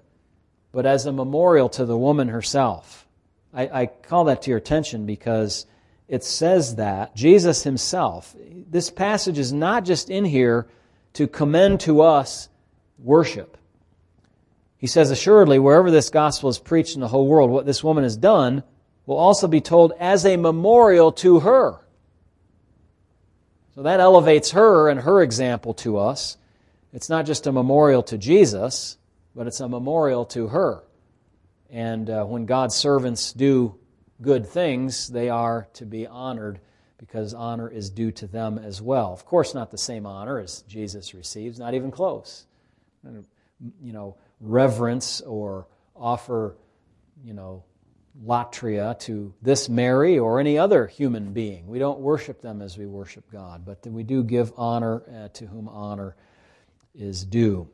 but 0.71 0.87
as 0.87 1.07
a 1.07 1.13
memorial 1.13 1.69
to 1.71 1.85
the 1.85 1.99
woman 1.99 2.29
herself. 2.29 3.07
I, 3.53 3.83
I, 3.83 3.87
call 3.87 4.25
that 4.25 4.43
to 4.43 4.51
your 4.51 4.59
attention 4.59 5.07
because 5.07 5.67
it 6.07 6.23
says 6.23 6.77
that 6.77 7.17
Jesus 7.17 7.65
himself, 7.65 8.37
this 8.71 8.91
passage 8.91 9.39
is 9.39 9.53
not 9.53 9.85
just 9.85 10.11
in 10.11 10.25
here 10.25 10.69
to 11.15 11.27
commend 11.27 11.81
to 11.81 12.03
us 12.03 12.49
worship. 12.99 13.57
He 14.77 14.87
says, 14.87 15.11
assuredly, 15.11 15.59
wherever 15.59 15.91
this 15.91 16.11
gospel 16.11 16.51
is 16.51 16.59
preached 16.59 16.95
in 16.95 17.01
the 17.01 17.09
whole 17.09 17.27
world, 17.27 17.51
what 17.51 17.67
this 17.67 17.83
woman 17.83 18.05
has 18.05 18.17
done 18.17 18.63
will 19.07 19.17
also 19.17 19.49
be 19.49 19.61
told 19.61 19.93
as 19.99 20.25
a 20.25 20.37
memorial 20.37 21.11
to 21.13 21.41
her. 21.41 21.81
So 23.79 23.85
that 23.85 24.01
elevates 24.01 24.51
her 24.51 24.89
and 24.89 24.99
her 24.99 25.23
example 25.23 25.73
to 25.75 25.99
us. 25.99 26.37
It's 26.93 27.09
not 27.09 27.27
just 27.27 27.47
a 27.47 27.53
memorial 27.53 28.03
to 28.03 28.19
Jesus, 28.19 28.99
but 29.37 29.47
it's 29.47 29.61
a 29.61 29.69
memorial 29.69 30.25
to 30.25 30.49
her. 30.49 30.83
And 31.71 32.11
uh, 32.11 32.25
when 32.25 32.45
God's 32.45 32.75
servants 32.75 33.33
do 33.33 33.77
good 34.21 34.49
things, 34.49 35.07
they 35.07 35.29
are 35.29 35.69
to 35.75 35.87
be 35.87 36.09
honored 36.09 36.59
because 36.99 37.35
honor 37.35 37.69
is 37.69 37.89
due 37.89 38.11
to 38.11 38.27
them 38.27 38.59
as 38.59 38.83
well. 38.83 39.13
Of 39.13 39.25
course, 39.25 39.55
not 39.55 39.71
the 39.71 39.79
same 39.79 40.07
honor 40.07 40.41
as 40.41 40.63
Jesus 40.63 41.15
receives, 41.15 41.61
not 41.61 41.75
even 41.75 41.93
close. 41.93 42.47
You 43.05 43.93
know, 43.93 44.17
reverence 44.41 45.21
or 45.21 45.69
offer, 45.95 46.57
you 47.25 47.33
know, 47.33 47.63
latria 48.25 48.99
to 49.01 49.33
this 49.43 49.69
Mary 49.69 50.19
or 50.19 50.41
any 50.41 50.59
other 50.59 50.87
human 50.87 51.33
being. 51.33 51.67
We 51.67 51.79
don't 51.79 52.01
worship 52.01 52.41
them 52.41 52.63
as 52.63 52.77
we 52.77 52.87
worship 52.87 53.31
God, 53.31 53.65
but 53.65 53.87
we 53.87 54.03
do 54.03 54.23
give 54.25 54.53
honor 54.57 55.03
uh, 55.09 55.29
to 55.35 55.47
whom 55.47 55.69
honor 55.69 56.17
is 56.95 57.25
due. 57.25 57.69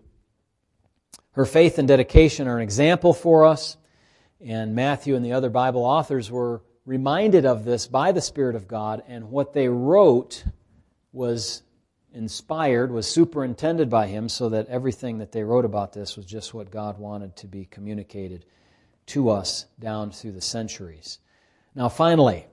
Her 1.33 1.47
faith 1.47 1.79
and 1.79 1.89
dedication 1.89 2.47
are 2.47 2.57
an 2.57 2.63
example 2.63 3.13
for 3.13 3.45
us, 3.45 3.77
and 4.41 4.75
Matthew 4.75 5.17
and 5.17 5.25
the 5.25 5.33
other 5.33 5.51
Bible 5.51 5.83
authors 5.83 6.31
were 6.31 6.63
reminded 6.85 7.47
of 7.47 7.65
this 7.65 7.87
by 7.87 8.13
the 8.13 8.21
Spirit 8.21 8.55
of 8.55 8.69
God, 8.69 9.03
and 9.09 9.31
what 9.31 9.53
they 9.53 9.69
wrote 9.69 10.45
was 11.13 11.63
inspired, 12.13 12.93
was 12.93 13.07
superintended 13.09 13.89
by 13.89 14.07
Him, 14.07 14.29
so 14.29 14.51
that 14.51 14.69
everything 14.69 15.19
that 15.19 15.33
they 15.33 15.43
wrote 15.43 15.65
about 15.65 15.93
this 15.93 16.17
was 16.17 16.27
just 16.27 16.55
what 16.55 16.71
God 16.71 16.99
wanted 16.99 17.35
to 17.37 17.47
be 17.47 17.65
communicated 17.65 18.45
to 19.07 19.31
us 19.31 19.67
down 19.79 20.11
through 20.11 20.33
the 20.33 20.41
centuries. 20.41 21.19
Now, 21.75 21.89
finally, 21.89 22.47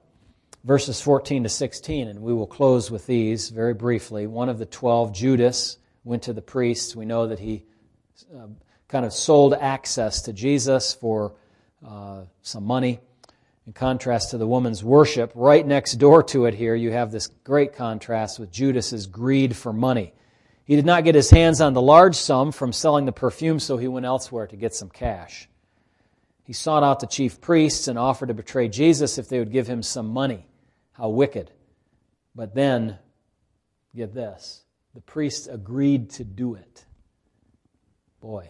verses 0.64 1.02
14 1.02 1.44
to 1.44 1.50
16, 1.50 2.08
and 2.08 2.22
we 2.22 2.34
will 2.34 2.48
close 2.48 2.92
with 2.92 3.06
these 3.08 3.50
very 3.50 3.74
briefly. 3.74 4.28
One 4.28 4.50
of 4.50 4.58
the 4.58 4.66
twelve, 4.66 5.14
Judas, 5.14 5.78
went 6.04 6.24
to 6.24 6.34
the 6.34 6.42
priests. 6.42 6.96
We 6.96 7.06
know 7.06 7.28
that 7.28 7.40
he 7.40 7.64
uh, 8.36 8.48
kind 8.88 9.06
of 9.06 9.14
sold 9.14 9.54
access 9.54 10.24
to 10.24 10.34
Jesus 10.34 10.94
for 10.94 11.36
uh, 11.88 12.24
some 12.42 12.66
money. 12.66 13.00
In 13.68 13.74
contrast 13.74 14.32
to 14.32 14.38
the 14.38 14.48
woman's 14.48 14.84
worship, 14.84 15.32
right 15.36 15.66
next 15.66 15.94
door 15.94 16.24
to 16.24 16.46
it 16.46 16.56
here, 16.56 16.74
you 16.74 16.92
have 16.92 17.12
this 17.12 17.28
great 17.44 17.74
contrast 17.74 18.40
with 18.40 18.52
Judas's 18.52 19.06
greed 19.06 19.56
for 19.56 19.72
money. 19.72 20.14
He 20.66 20.76
did 20.76 20.86
not 20.86 21.04
get 21.04 21.14
his 21.14 21.30
hands 21.30 21.62
on 21.62 21.74
the 21.74 21.82
large 21.82 22.16
sum 22.16 22.52
from 22.52 22.74
selling 22.74 23.06
the 23.06 23.12
perfume, 23.12 23.60
so 23.60 23.78
he 23.78 23.88
went 23.88 24.06
elsewhere 24.06 24.48
to 24.48 24.56
get 24.56 24.74
some 24.74 24.90
cash. 24.90 25.48
He 26.52 26.56
sought 26.56 26.84
out 26.84 27.00
the 27.00 27.08
chief 27.08 27.40
priests 27.40 27.88
and 27.88 27.98
offered 27.98 28.28
to 28.28 28.34
betray 28.34 28.68
Jesus 28.68 29.18
if 29.18 29.30
they 29.30 29.40
would 29.40 29.54
give 29.54 29.68
him 29.68 29.82
some 29.82 30.10
money. 30.10 30.46
How 30.92 31.08
wicked. 31.08 31.50
But 32.36 32.54
then, 32.54 33.00
get 33.96 34.14
this 34.14 34.66
the 34.94 35.00
priests 35.00 35.48
agreed 35.48 36.10
to 36.10 36.26
do 36.26 36.56
it. 36.56 36.84
Boy, 38.20 38.50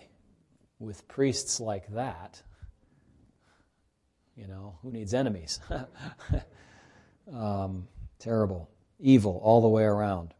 with 0.79 1.07
priests 1.07 1.59
like 1.59 1.93
that, 1.93 2.41
you 4.35 4.47
know, 4.47 4.79
who 4.81 4.89
needs 4.89 5.13
enemies? 5.13 5.59
um, 7.31 7.87
terrible. 8.17 8.67
Evil 8.99 9.39
all 9.43 9.61
the 9.61 9.69
way 9.69 9.83
around. 9.83 10.33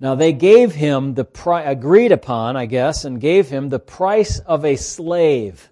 Now 0.00 0.14
they 0.14 0.32
gave 0.32 0.74
him 0.74 1.12
the 1.12 1.26
pri- 1.26 1.64
agreed 1.64 2.10
upon, 2.10 2.56
I 2.56 2.64
guess, 2.64 3.04
and 3.04 3.20
gave 3.20 3.50
him 3.50 3.68
the 3.68 3.78
price 3.78 4.38
of 4.38 4.64
a 4.64 4.76
slave. 4.76 5.69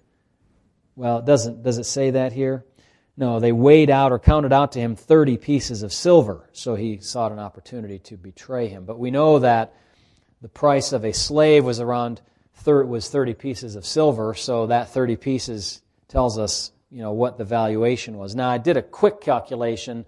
Well, 0.99 1.19
it 1.19 1.25
doesn't, 1.25 1.63
does 1.63 1.77
it 1.77 1.85
say 1.85 2.11
that 2.11 2.33
here? 2.33 2.65
No, 3.15 3.39
they 3.39 3.53
weighed 3.53 3.89
out 3.89 4.11
or 4.11 4.19
counted 4.19 4.51
out 4.51 4.73
to 4.73 4.81
him 4.81 4.97
30 4.97 5.37
pieces 5.37 5.81
of 5.81 5.93
silver, 5.93 6.49
so 6.51 6.75
he 6.75 6.99
sought 6.99 7.31
an 7.31 7.39
opportunity 7.39 7.99
to 7.99 8.17
betray 8.17 8.67
him. 8.67 8.83
But 8.83 8.99
we 8.99 9.09
know 9.09 9.39
that 9.39 9.73
the 10.41 10.49
price 10.49 10.91
of 10.91 11.05
a 11.05 11.13
slave 11.13 11.63
was 11.63 11.79
around 11.79 12.19
was 12.65 13.07
30 13.07 13.33
pieces 13.35 13.77
of 13.77 13.85
silver, 13.85 14.33
so 14.33 14.67
that 14.67 14.89
30 14.89 15.15
pieces 15.15 15.81
tells 16.09 16.37
us 16.37 16.73
you 16.91 17.01
know 17.01 17.13
what 17.13 17.37
the 17.37 17.45
valuation 17.45 18.17
was. 18.17 18.35
Now 18.35 18.49
I 18.49 18.57
did 18.57 18.75
a 18.75 18.81
quick 18.81 19.21
calculation 19.21 20.05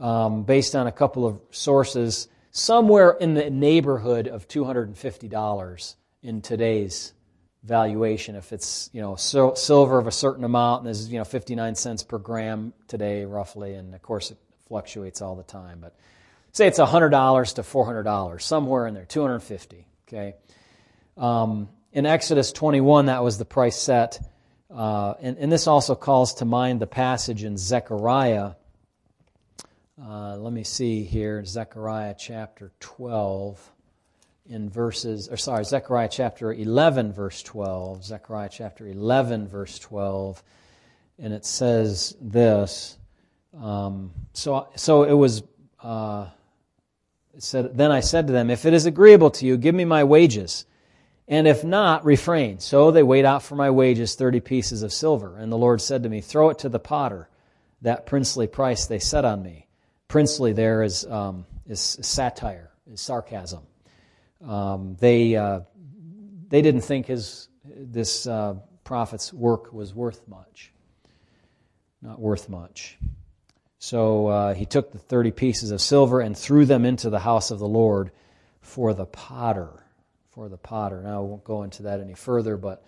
um, 0.00 0.44
based 0.44 0.74
on 0.74 0.86
a 0.86 0.92
couple 0.92 1.26
of 1.26 1.42
sources, 1.50 2.28
somewhere 2.52 3.10
in 3.10 3.34
the 3.34 3.50
neighborhood 3.50 4.28
of 4.28 4.48
$250 4.48 5.94
in 6.22 6.40
today's 6.40 7.12
valuation. 7.62 8.34
If 8.34 8.52
it's 8.52 8.90
you 8.92 9.00
know 9.00 9.16
silver 9.16 9.98
of 9.98 10.06
a 10.06 10.12
certain 10.12 10.44
amount 10.44 10.82
and 10.82 10.90
this 10.90 11.00
is 11.00 11.08
you 11.10 11.18
know 11.18 11.24
59 11.24 11.74
cents 11.74 12.02
per 12.02 12.18
gram 12.18 12.72
today 12.88 13.24
roughly 13.24 13.74
and 13.74 13.94
of 13.94 14.02
course 14.02 14.30
it 14.30 14.38
fluctuates 14.66 15.22
all 15.22 15.36
the 15.36 15.42
time 15.42 15.78
but 15.80 15.94
say 16.52 16.66
it's 16.66 16.78
$100 16.78 17.54
to 17.54 17.62
$400 17.62 18.40
somewhere 18.40 18.86
in 18.86 18.94
there 18.94 19.04
250 19.04 19.86
okay? 20.08 20.34
Um, 21.16 21.68
in 21.92 22.06
exodus 22.06 22.52
21 22.52 23.06
that 23.06 23.22
was 23.22 23.38
the 23.38 23.44
price 23.44 23.76
set 23.76 24.20
uh, 24.70 25.14
and, 25.20 25.36
and, 25.36 25.52
this 25.52 25.66
also 25.66 25.94
calls 25.94 26.34
to 26.36 26.46
mind 26.46 26.80
the 26.80 26.86
passage 26.86 27.44
in 27.44 27.58
zechariah 27.58 28.52
uh, 30.02 30.36
let 30.36 30.52
me 30.52 30.64
see 30.64 31.04
here 31.04 31.44
zechariah 31.44 32.14
chapter 32.18 32.72
12 32.80 33.70
in 34.52 34.68
verses, 34.68 35.28
or 35.30 35.38
sorry, 35.38 35.64
Zechariah 35.64 36.10
chapter 36.10 36.52
11, 36.52 37.12
verse 37.12 37.42
12. 37.42 38.04
Zechariah 38.04 38.50
chapter 38.52 38.86
11, 38.86 39.48
verse 39.48 39.78
12. 39.78 40.42
And 41.18 41.32
it 41.32 41.46
says 41.46 42.14
this. 42.20 42.98
Um, 43.58 44.12
so, 44.34 44.68
so 44.76 45.04
it 45.04 45.14
was, 45.14 45.42
uh, 45.82 46.26
it 47.34 47.42
said, 47.42 47.76
Then 47.76 47.90
I 47.90 48.00
said 48.00 48.26
to 48.26 48.32
them, 48.34 48.50
If 48.50 48.66
it 48.66 48.74
is 48.74 48.84
agreeable 48.84 49.30
to 49.30 49.46
you, 49.46 49.56
give 49.56 49.74
me 49.74 49.86
my 49.86 50.04
wages. 50.04 50.66
And 51.26 51.48
if 51.48 51.64
not, 51.64 52.04
refrain. 52.04 52.58
So 52.58 52.90
they 52.90 53.02
weighed 53.02 53.24
out 53.24 53.42
for 53.42 53.54
my 53.54 53.70
wages 53.70 54.16
30 54.16 54.40
pieces 54.40 54.82
of 54.82 54.92
silver. 54.92 55.38
And 55.38 55.50
the 55.50 55.56
Lord 55.56 55.80
said 55.80 56.02
to 56.02 56.10
me, 56.10 56.20
Throw 56.20 56.50
it 56.50 56.58
to 56.58 56.68
the 56.68 56.78
potter, 56.78 57.30
that 57.80 58.04
princely 58.04 58.46
price 58.46 58.84
they 58.84 58.98
set 58.98 59.24
on 59.24 59.42
me. 59.42 59.66
Princely 60.08 60.52
there 60.52 60.82
is, 60.82 61.06
um, 61.06 61.46
is 61.66 61.80
satire, 62.02 62.70
is 62.92 63.00
sarcasm. 63.00 63.62
Um, 64.46 64.96
they, 64.98 65.36
uh, 65.36 65.60
they 66.48 66.62
didn't 66.62 66.82
think 66.82 67.06
his, 67.06 67.48
this 67.64 68.26
uh, 68.26 68.54
prophet's 68.84 69.32
work 69.32 69.72
was 69.72 69.94
worth 69.94 70.26
much. 70.28 70.72
Not 72.00 72.18
worth 72.20 72.48
much. 72.48 72.98
So 73.78 74.26
uh, 74.28 74.54
he 74.54 74.66
took 74.66 74.92
the 74.92 74.98
30 74.98 75.32
pieces 75.32 75.70
of 75.70 75.80
silver 75.80 76.20
and 76.20 76.36
threw 76.36 76.64
them 76.64 76.84
into 76.84 77.10
the 77.10 77.18
house 77.18 77.50
of 77.50 77.58
the 77.58 77.68
Lord 77.68 78.10
for 78.60 78.94
the 78.94 79.06
potter. 79.06 79.84
For 80.30 80.48
the 80.48 80.56
potter. 80.56 81.02
Now, 81.02 81.18
I 81.18 81.20
won't 81.20 81.44
go 81.44 81.62
into 81.62 81.84
that 81.84 82.00
any 82.00 82.14
further, 82.14 82.56
but 82.56 82.84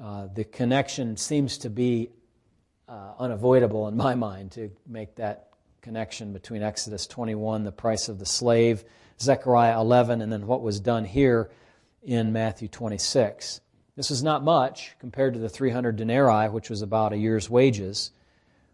uh, 0.00 0.28
the 0.34 0.44
connection 0.44 1.16
seems 1.16 1.58
to 1.58 1.70
be 1.70 2.10
uh, 2.88 3.12
unavoidable 3.18 3.88
in 3.88 3.96
my 3.96 4.14
mind 4.28 4.52
to 4.52 4.70
make 4.86 5.16
that 5.16 5.50
connection 5.82 6.32
between 6.32 6.62
Exodus 6.62 7.06
21, 7.06 7.64
the 7.64 7.72
price 7.72 8.08
of 8.08 8.18
the 8.18 8.26
slave, 8.26 8.84
Zechariah 9.20 9.80
11, 9.80 10.22
and 10.22 10.32
then 10.32 10.46
what 10.46 10.62
was 10.62 10.80
done 10.80 11.04
here 11.04 11.50
in 12.02 12.32
Matthew 12.32 12.68
26. 12.68 13.60
This 13.96 14.10
is 14.10 14.22
not 14.22 14.42
much 14.42 14.96
compared 14.98 15.34
to 15.34 15.40
the 15.40 15.48
300 15.48 15.96
denarii, 15.96 16.48
which 16.48 16.70
was 16.70 16.80
about 16.80 17.12
a 17.12 17.18
year's 17.18 17.50
wages. 17.50 18.12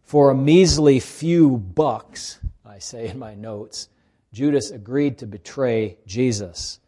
For 0.05 0.31
a 0.31 0.37
measly 0.37 1.01
few 1.01 1.57
bucks, 1.57 2.39
I 2.65 2.79
say 2.79 3.09
in 3.09 3.19
my 3.19 3.35
notes, 3.35 3.89
Judas 4.33 4.71
agreed 4.71 5.19
to 5.19 5.27
betray 5.27 5.99
Jesus, 6.07 6.79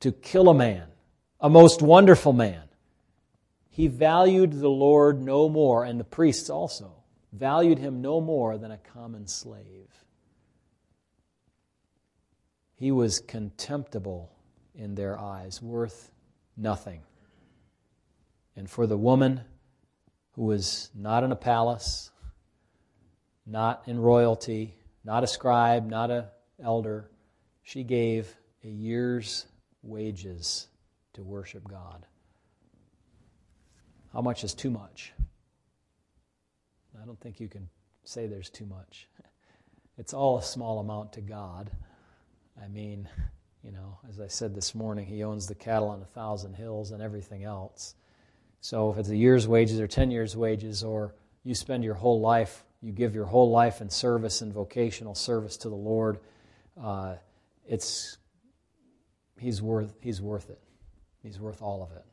to 0.00 0.12
kill 0.12 0.50
a 0.50 0.54
man, 0.54 0.88
a 1.40 1.48
most 1.48 1.80
wonderful 1.80 2.34
man. 2.34 2.64
He 3.70 3.88
valued 3.88 4.52
the 4.52 4.68
Lord 4.68 5.22
no 5.22 5.48
more, 5.48 5.84
and 5.84 5.98
the 5.98 6.04
priests 6.04 6.50
also 6.50 6.92
valued 7.32 7.78
him 7.78 8.02
no 8.02 8.20
more 8.20 8.58
than 8.58 8.70
a 8.70 8.78
common 8.78 9.26
slave. 9.26 10.03
He 12.76 12.90
was 12.90 13.20
contemptible 13.20 14.30
in 14.74 14.94
their 14.94 15.18
eyes, 15.18 15.62
worth 15.62 16.10
nothing. 16.56 17.02
And 18.56 18.68
for 18.68 18.86
the 18.86 18.98
woman 18.98 19.40
who 20.32 20.42
was 20.42 20.90
not 20.94 21.24
in 21.24 21.32
a 21.32 21.36
palace, 21.36 22.10
not 23.46 23.84
in 23.86 24.00
royalty, 24.00 24.74
not 25.04 25.24
a 25.24 25.26
scribe, 25.26 25.86
not 25.86 26.10
an 26.10 26.24
elder, 26.62 27.10
she 27.62 27.84
gave 27.84 28.34
a 28.64 28.68
year's 28.68 29.46
wages 29.82 30.68
to 31.12 31.22
worship 31.22 31.66
God. 31.68 32.06
How 34.12 34.20
much 34.20 34.44
is 34.44 34.54
too 34.54 34.70
much? 34.70 35.12
I 37.00 37.04
don't 37.04 37.20
think 37.20 37.40
you 37.40 37.48
can 37.48 37.68
say 38.04 38.26
there's 38.26 38.50
too 38.50 38.66
much. 38.66 39.08
It's 39.96 40.12
all 40.12 40.38
a 40.38 40.42
small 40.42 40.80
amount 40.80 41.12
to 41.12 41.20
God. 41.20 41.70
I 42.64 42.68
mean, 42.68 43.08
you 43.62 43.72
know, 43.72 43.98
as 44.08 44.20
I 44.20 44.28
said 44.28 44.54
this 44.54 44.74
morning, 44.74 45.04
He 45.04 45.22
owns 45.22 45.46
the 45.46 45.54
cattle 45.54 45.88
on 45.88 46.00
a 46.00 46.06
thousand 46.06 46.54
hills 46.54 46.92
and 46.92 47.02
everything 47.02 47.44
else. 47.44 47.94
So 48.62 48.90
if 48.90 48.96
it's 48.96 49.10
a 49.10 49.16
year's 49.16 49.46
wages 49.46 49.80
or 49.80 49.86
10 49.86 50.10
years' 50.10 50.34
wages, 50.34 50.82
or 50.82 51.14
you 51.44 51.54
spend 51.54 51.84
your 51.84 51.94
whole 51.94 52.20
life, 52.20 52.64
you 52.80 52.92
give 52.92 53.14
your 53.14 53.26
whole 53.26 53.50
life 53.50 53.82
in 53.82 53.90
service 53.90 54.40
and 54.40 54.50
vocational 54.50 55.14
service 55.14 55.58
to 55.58 55.68
the 55.68 55.74
Lord, 55.74 56.20
uh, 56.82 57.16
it's 57.68 58.16
he's 59.38 59.60
worth 59.60 59.94
he's 60.00 60.22
worth 60.22 60.48
it. 60.48 60.60
He's 61.22 61.38
worth 61.38 61.60
all 61.60 61.82
of 61.82 61.92
it. 61.92 62.04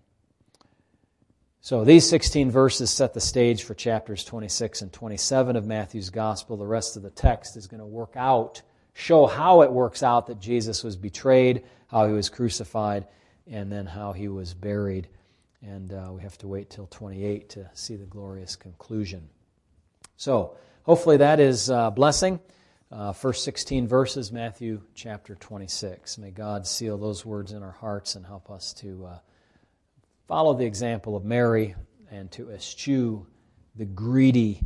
So 1.62 1.86
these 1.86 2.10
16 2.10 2.52
verses 2.52 2.90
set 2.90 3.14
the 3.14 3.22
stage 3.22 3.64
for 3.64 3.74
chapters 3.74 4.26
26 4.26 4.82
and 4.82 4.92
27 4.92 5.56
of 5.56 5.66
Matthew's 5.66 6.10
gospel. 6.10 6.58
The 6.58 6.66
rest 6.66 6.98
of 6.98 7.04
the 7.04 7.10
text 7.10 7.56
is 7.56 7.68
going 7.68 7.82
to 7.82 7.86
work 7.86 8.16
out, 8.18 8.62
show 8.94 9.26
how 9.26 9.62
it 9.62 9.72
works 9.72 10.04
out 10.04 10.28
that 10.28 10.40
Jesus 10.40 10.84
was 10.84 10.96
betrayed, 10.96 11.64
how 11.88 12.08
he 12.08 12.14
was 12.14 12.30
crucified, 12.30 13.08
and 13.50 13.72
then 13.72 13.86
how 13.86 14.14
he 14.14 14.28
was 14.28 14.54
buried. 14.54 15.08
And 15.62 15.94
uh, 15.94 16.12
we 16.12 16.22
have 16.22 16.38
to 16.40 16.48
wait 16.48 16.70
till 16.70 16.88
28 16.88 17.50
to 17.52 17.70
see 17.74 17.96
the 17.96 18.06
glorious 18.06 18.56
conclusion. 18.56 19.30
So 20.18 20.58
hopefully 20.84 21.18
that 21.18 21.40
is 21.40 21.70
a 21.70 21.92
blessing. 21.96 22.40
Uh, 22.92 23.14
first 23.14 23.46
16 23.46 23.88
verses, 23.88 24.32
Matthew 24.32 24.82
chapter 24.96 25.36
26. 25.36 26.18
May 26.18 26.32
God 26.32 26.68
seal 26.68 26.98
those 26.98 27.26
words 27.26 27.54
in 27.54 27.64
our 27.64 27.72
hearts 27.72 28.16
and 28.16 28.26
help 28.26 28.52
us 28.52 28.74
to 28.74 29.06
uh, 29.06 29.20
follow 30.28 30.54
the 30.54 30.66
example 30.66 31.16
of 31.16 31.24
Mary 31.24 31.76
and 32.12 32.30
to 32.32 32.52
eschew 32.52 33.26
the 33.76 33.86
greedy 33.86 34.62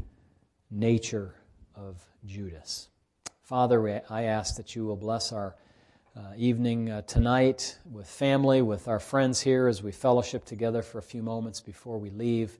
nature 0.71 1.36
of 1.76 2.03
Judas. 2.26 2.89
Father, 3.46 4.02
I 4.10 4.24
ask 4.24 4.56
that 4.56 4.76
you 4.76 4.86
will 4.86 4.96
bless 4.96 5.32
our 5.32 5.56
uh, 6.18 6.20
evening 6.36 6.89
uh, 6.89 7.04
tonight 7.04 7.78
with 7.91 8.08
family, 8.08 8.64
with 8.64 8.88
our 8.88 9.00
friends 9.00 9.39
here 9.39 9.68
as 9.68 9.84
we 9.84 9.91
fellowship 9.91 10.46
together 10.46 10.82
for 10.82 10.98
a 10.98 11.04
few 11.04 11.22
moments 11.22 11.62
before 11.62 12.00
we 12.00 12.10
leave. 12.10 12.58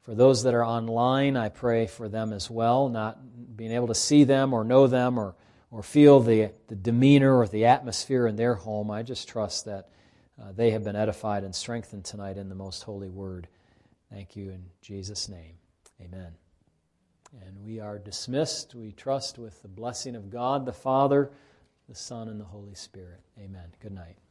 For 0.00 0.14
those 0.14 0.42
that 0.44 0.54
are 0.54 0.64
online, 0.64 1.36
I 1.36 1.50
pray 1.50 1.86
for 1.86 2.08
them 2.08 2.32
as 2.32 2.50
well, 2.50 2.88
not 2.88 3.18
being 3.58 3.72
able 3.72 3.88
to 3.88 3.94
see 3.94 4.24
them 4.24 4.54
or 4.54 4.64
know 4.64 4.86
them 4.86 5.18
or, 5.18 5.34
or 5.70 5.82
feel 5.82 6.20
the, 6.20 6.50
the 6.66 6.76
demeanor 6.76 7.36
or 7.36 7.46
the 7.46 7.66
atmosphere 7.66 8.26
in 8.26 8.36
their 8.36 8.54
home. 8.54 8.90
I 8.90 9.02
just 9.02 9.28
trust 9.28 9.66
that 9.66 9.90
uh, 10.42 10.52
they 10.52 10.70
have 10.70 10.82
been 10.82 10.96
edified 10.96 11.44
and 11.44 11.54
strengthened 11.54 12.06
tonight 12.06 12.38
in 12.38 12.48
the 12.48 12.54
most 12.54 12.84
holy 12.84 13.10
word. 13.10 13.48
Thank 14.10 14.34
you 14.34 14.48
in 14.48 14.64
Jesus' 14.80 15.28
name. 15.28 15.56
Amen. 16.00 16.41
And 17.40 17.64
we 17.64 17.80
are 17.80 17.98
dismissed, 17.98 18.74
we 18.74 18.92
trust, 18.92 19.38
with 19.38 19.62
the 19.62 19.68
blessing 19.68 20.14
of 20.14 20.30
God 20.30 20.66
the 20.66 20.72
Father, 20.72 21.30
the 21.88 21.94
Son, 21.94 22.28
and 22.28 22.38
the 22.38 22.44
Holy 22.44 22.74
Spirit. 22.74 23.20
Amen. 23.38 23.72
Good 23.80 23.92
night. 23.92 24.21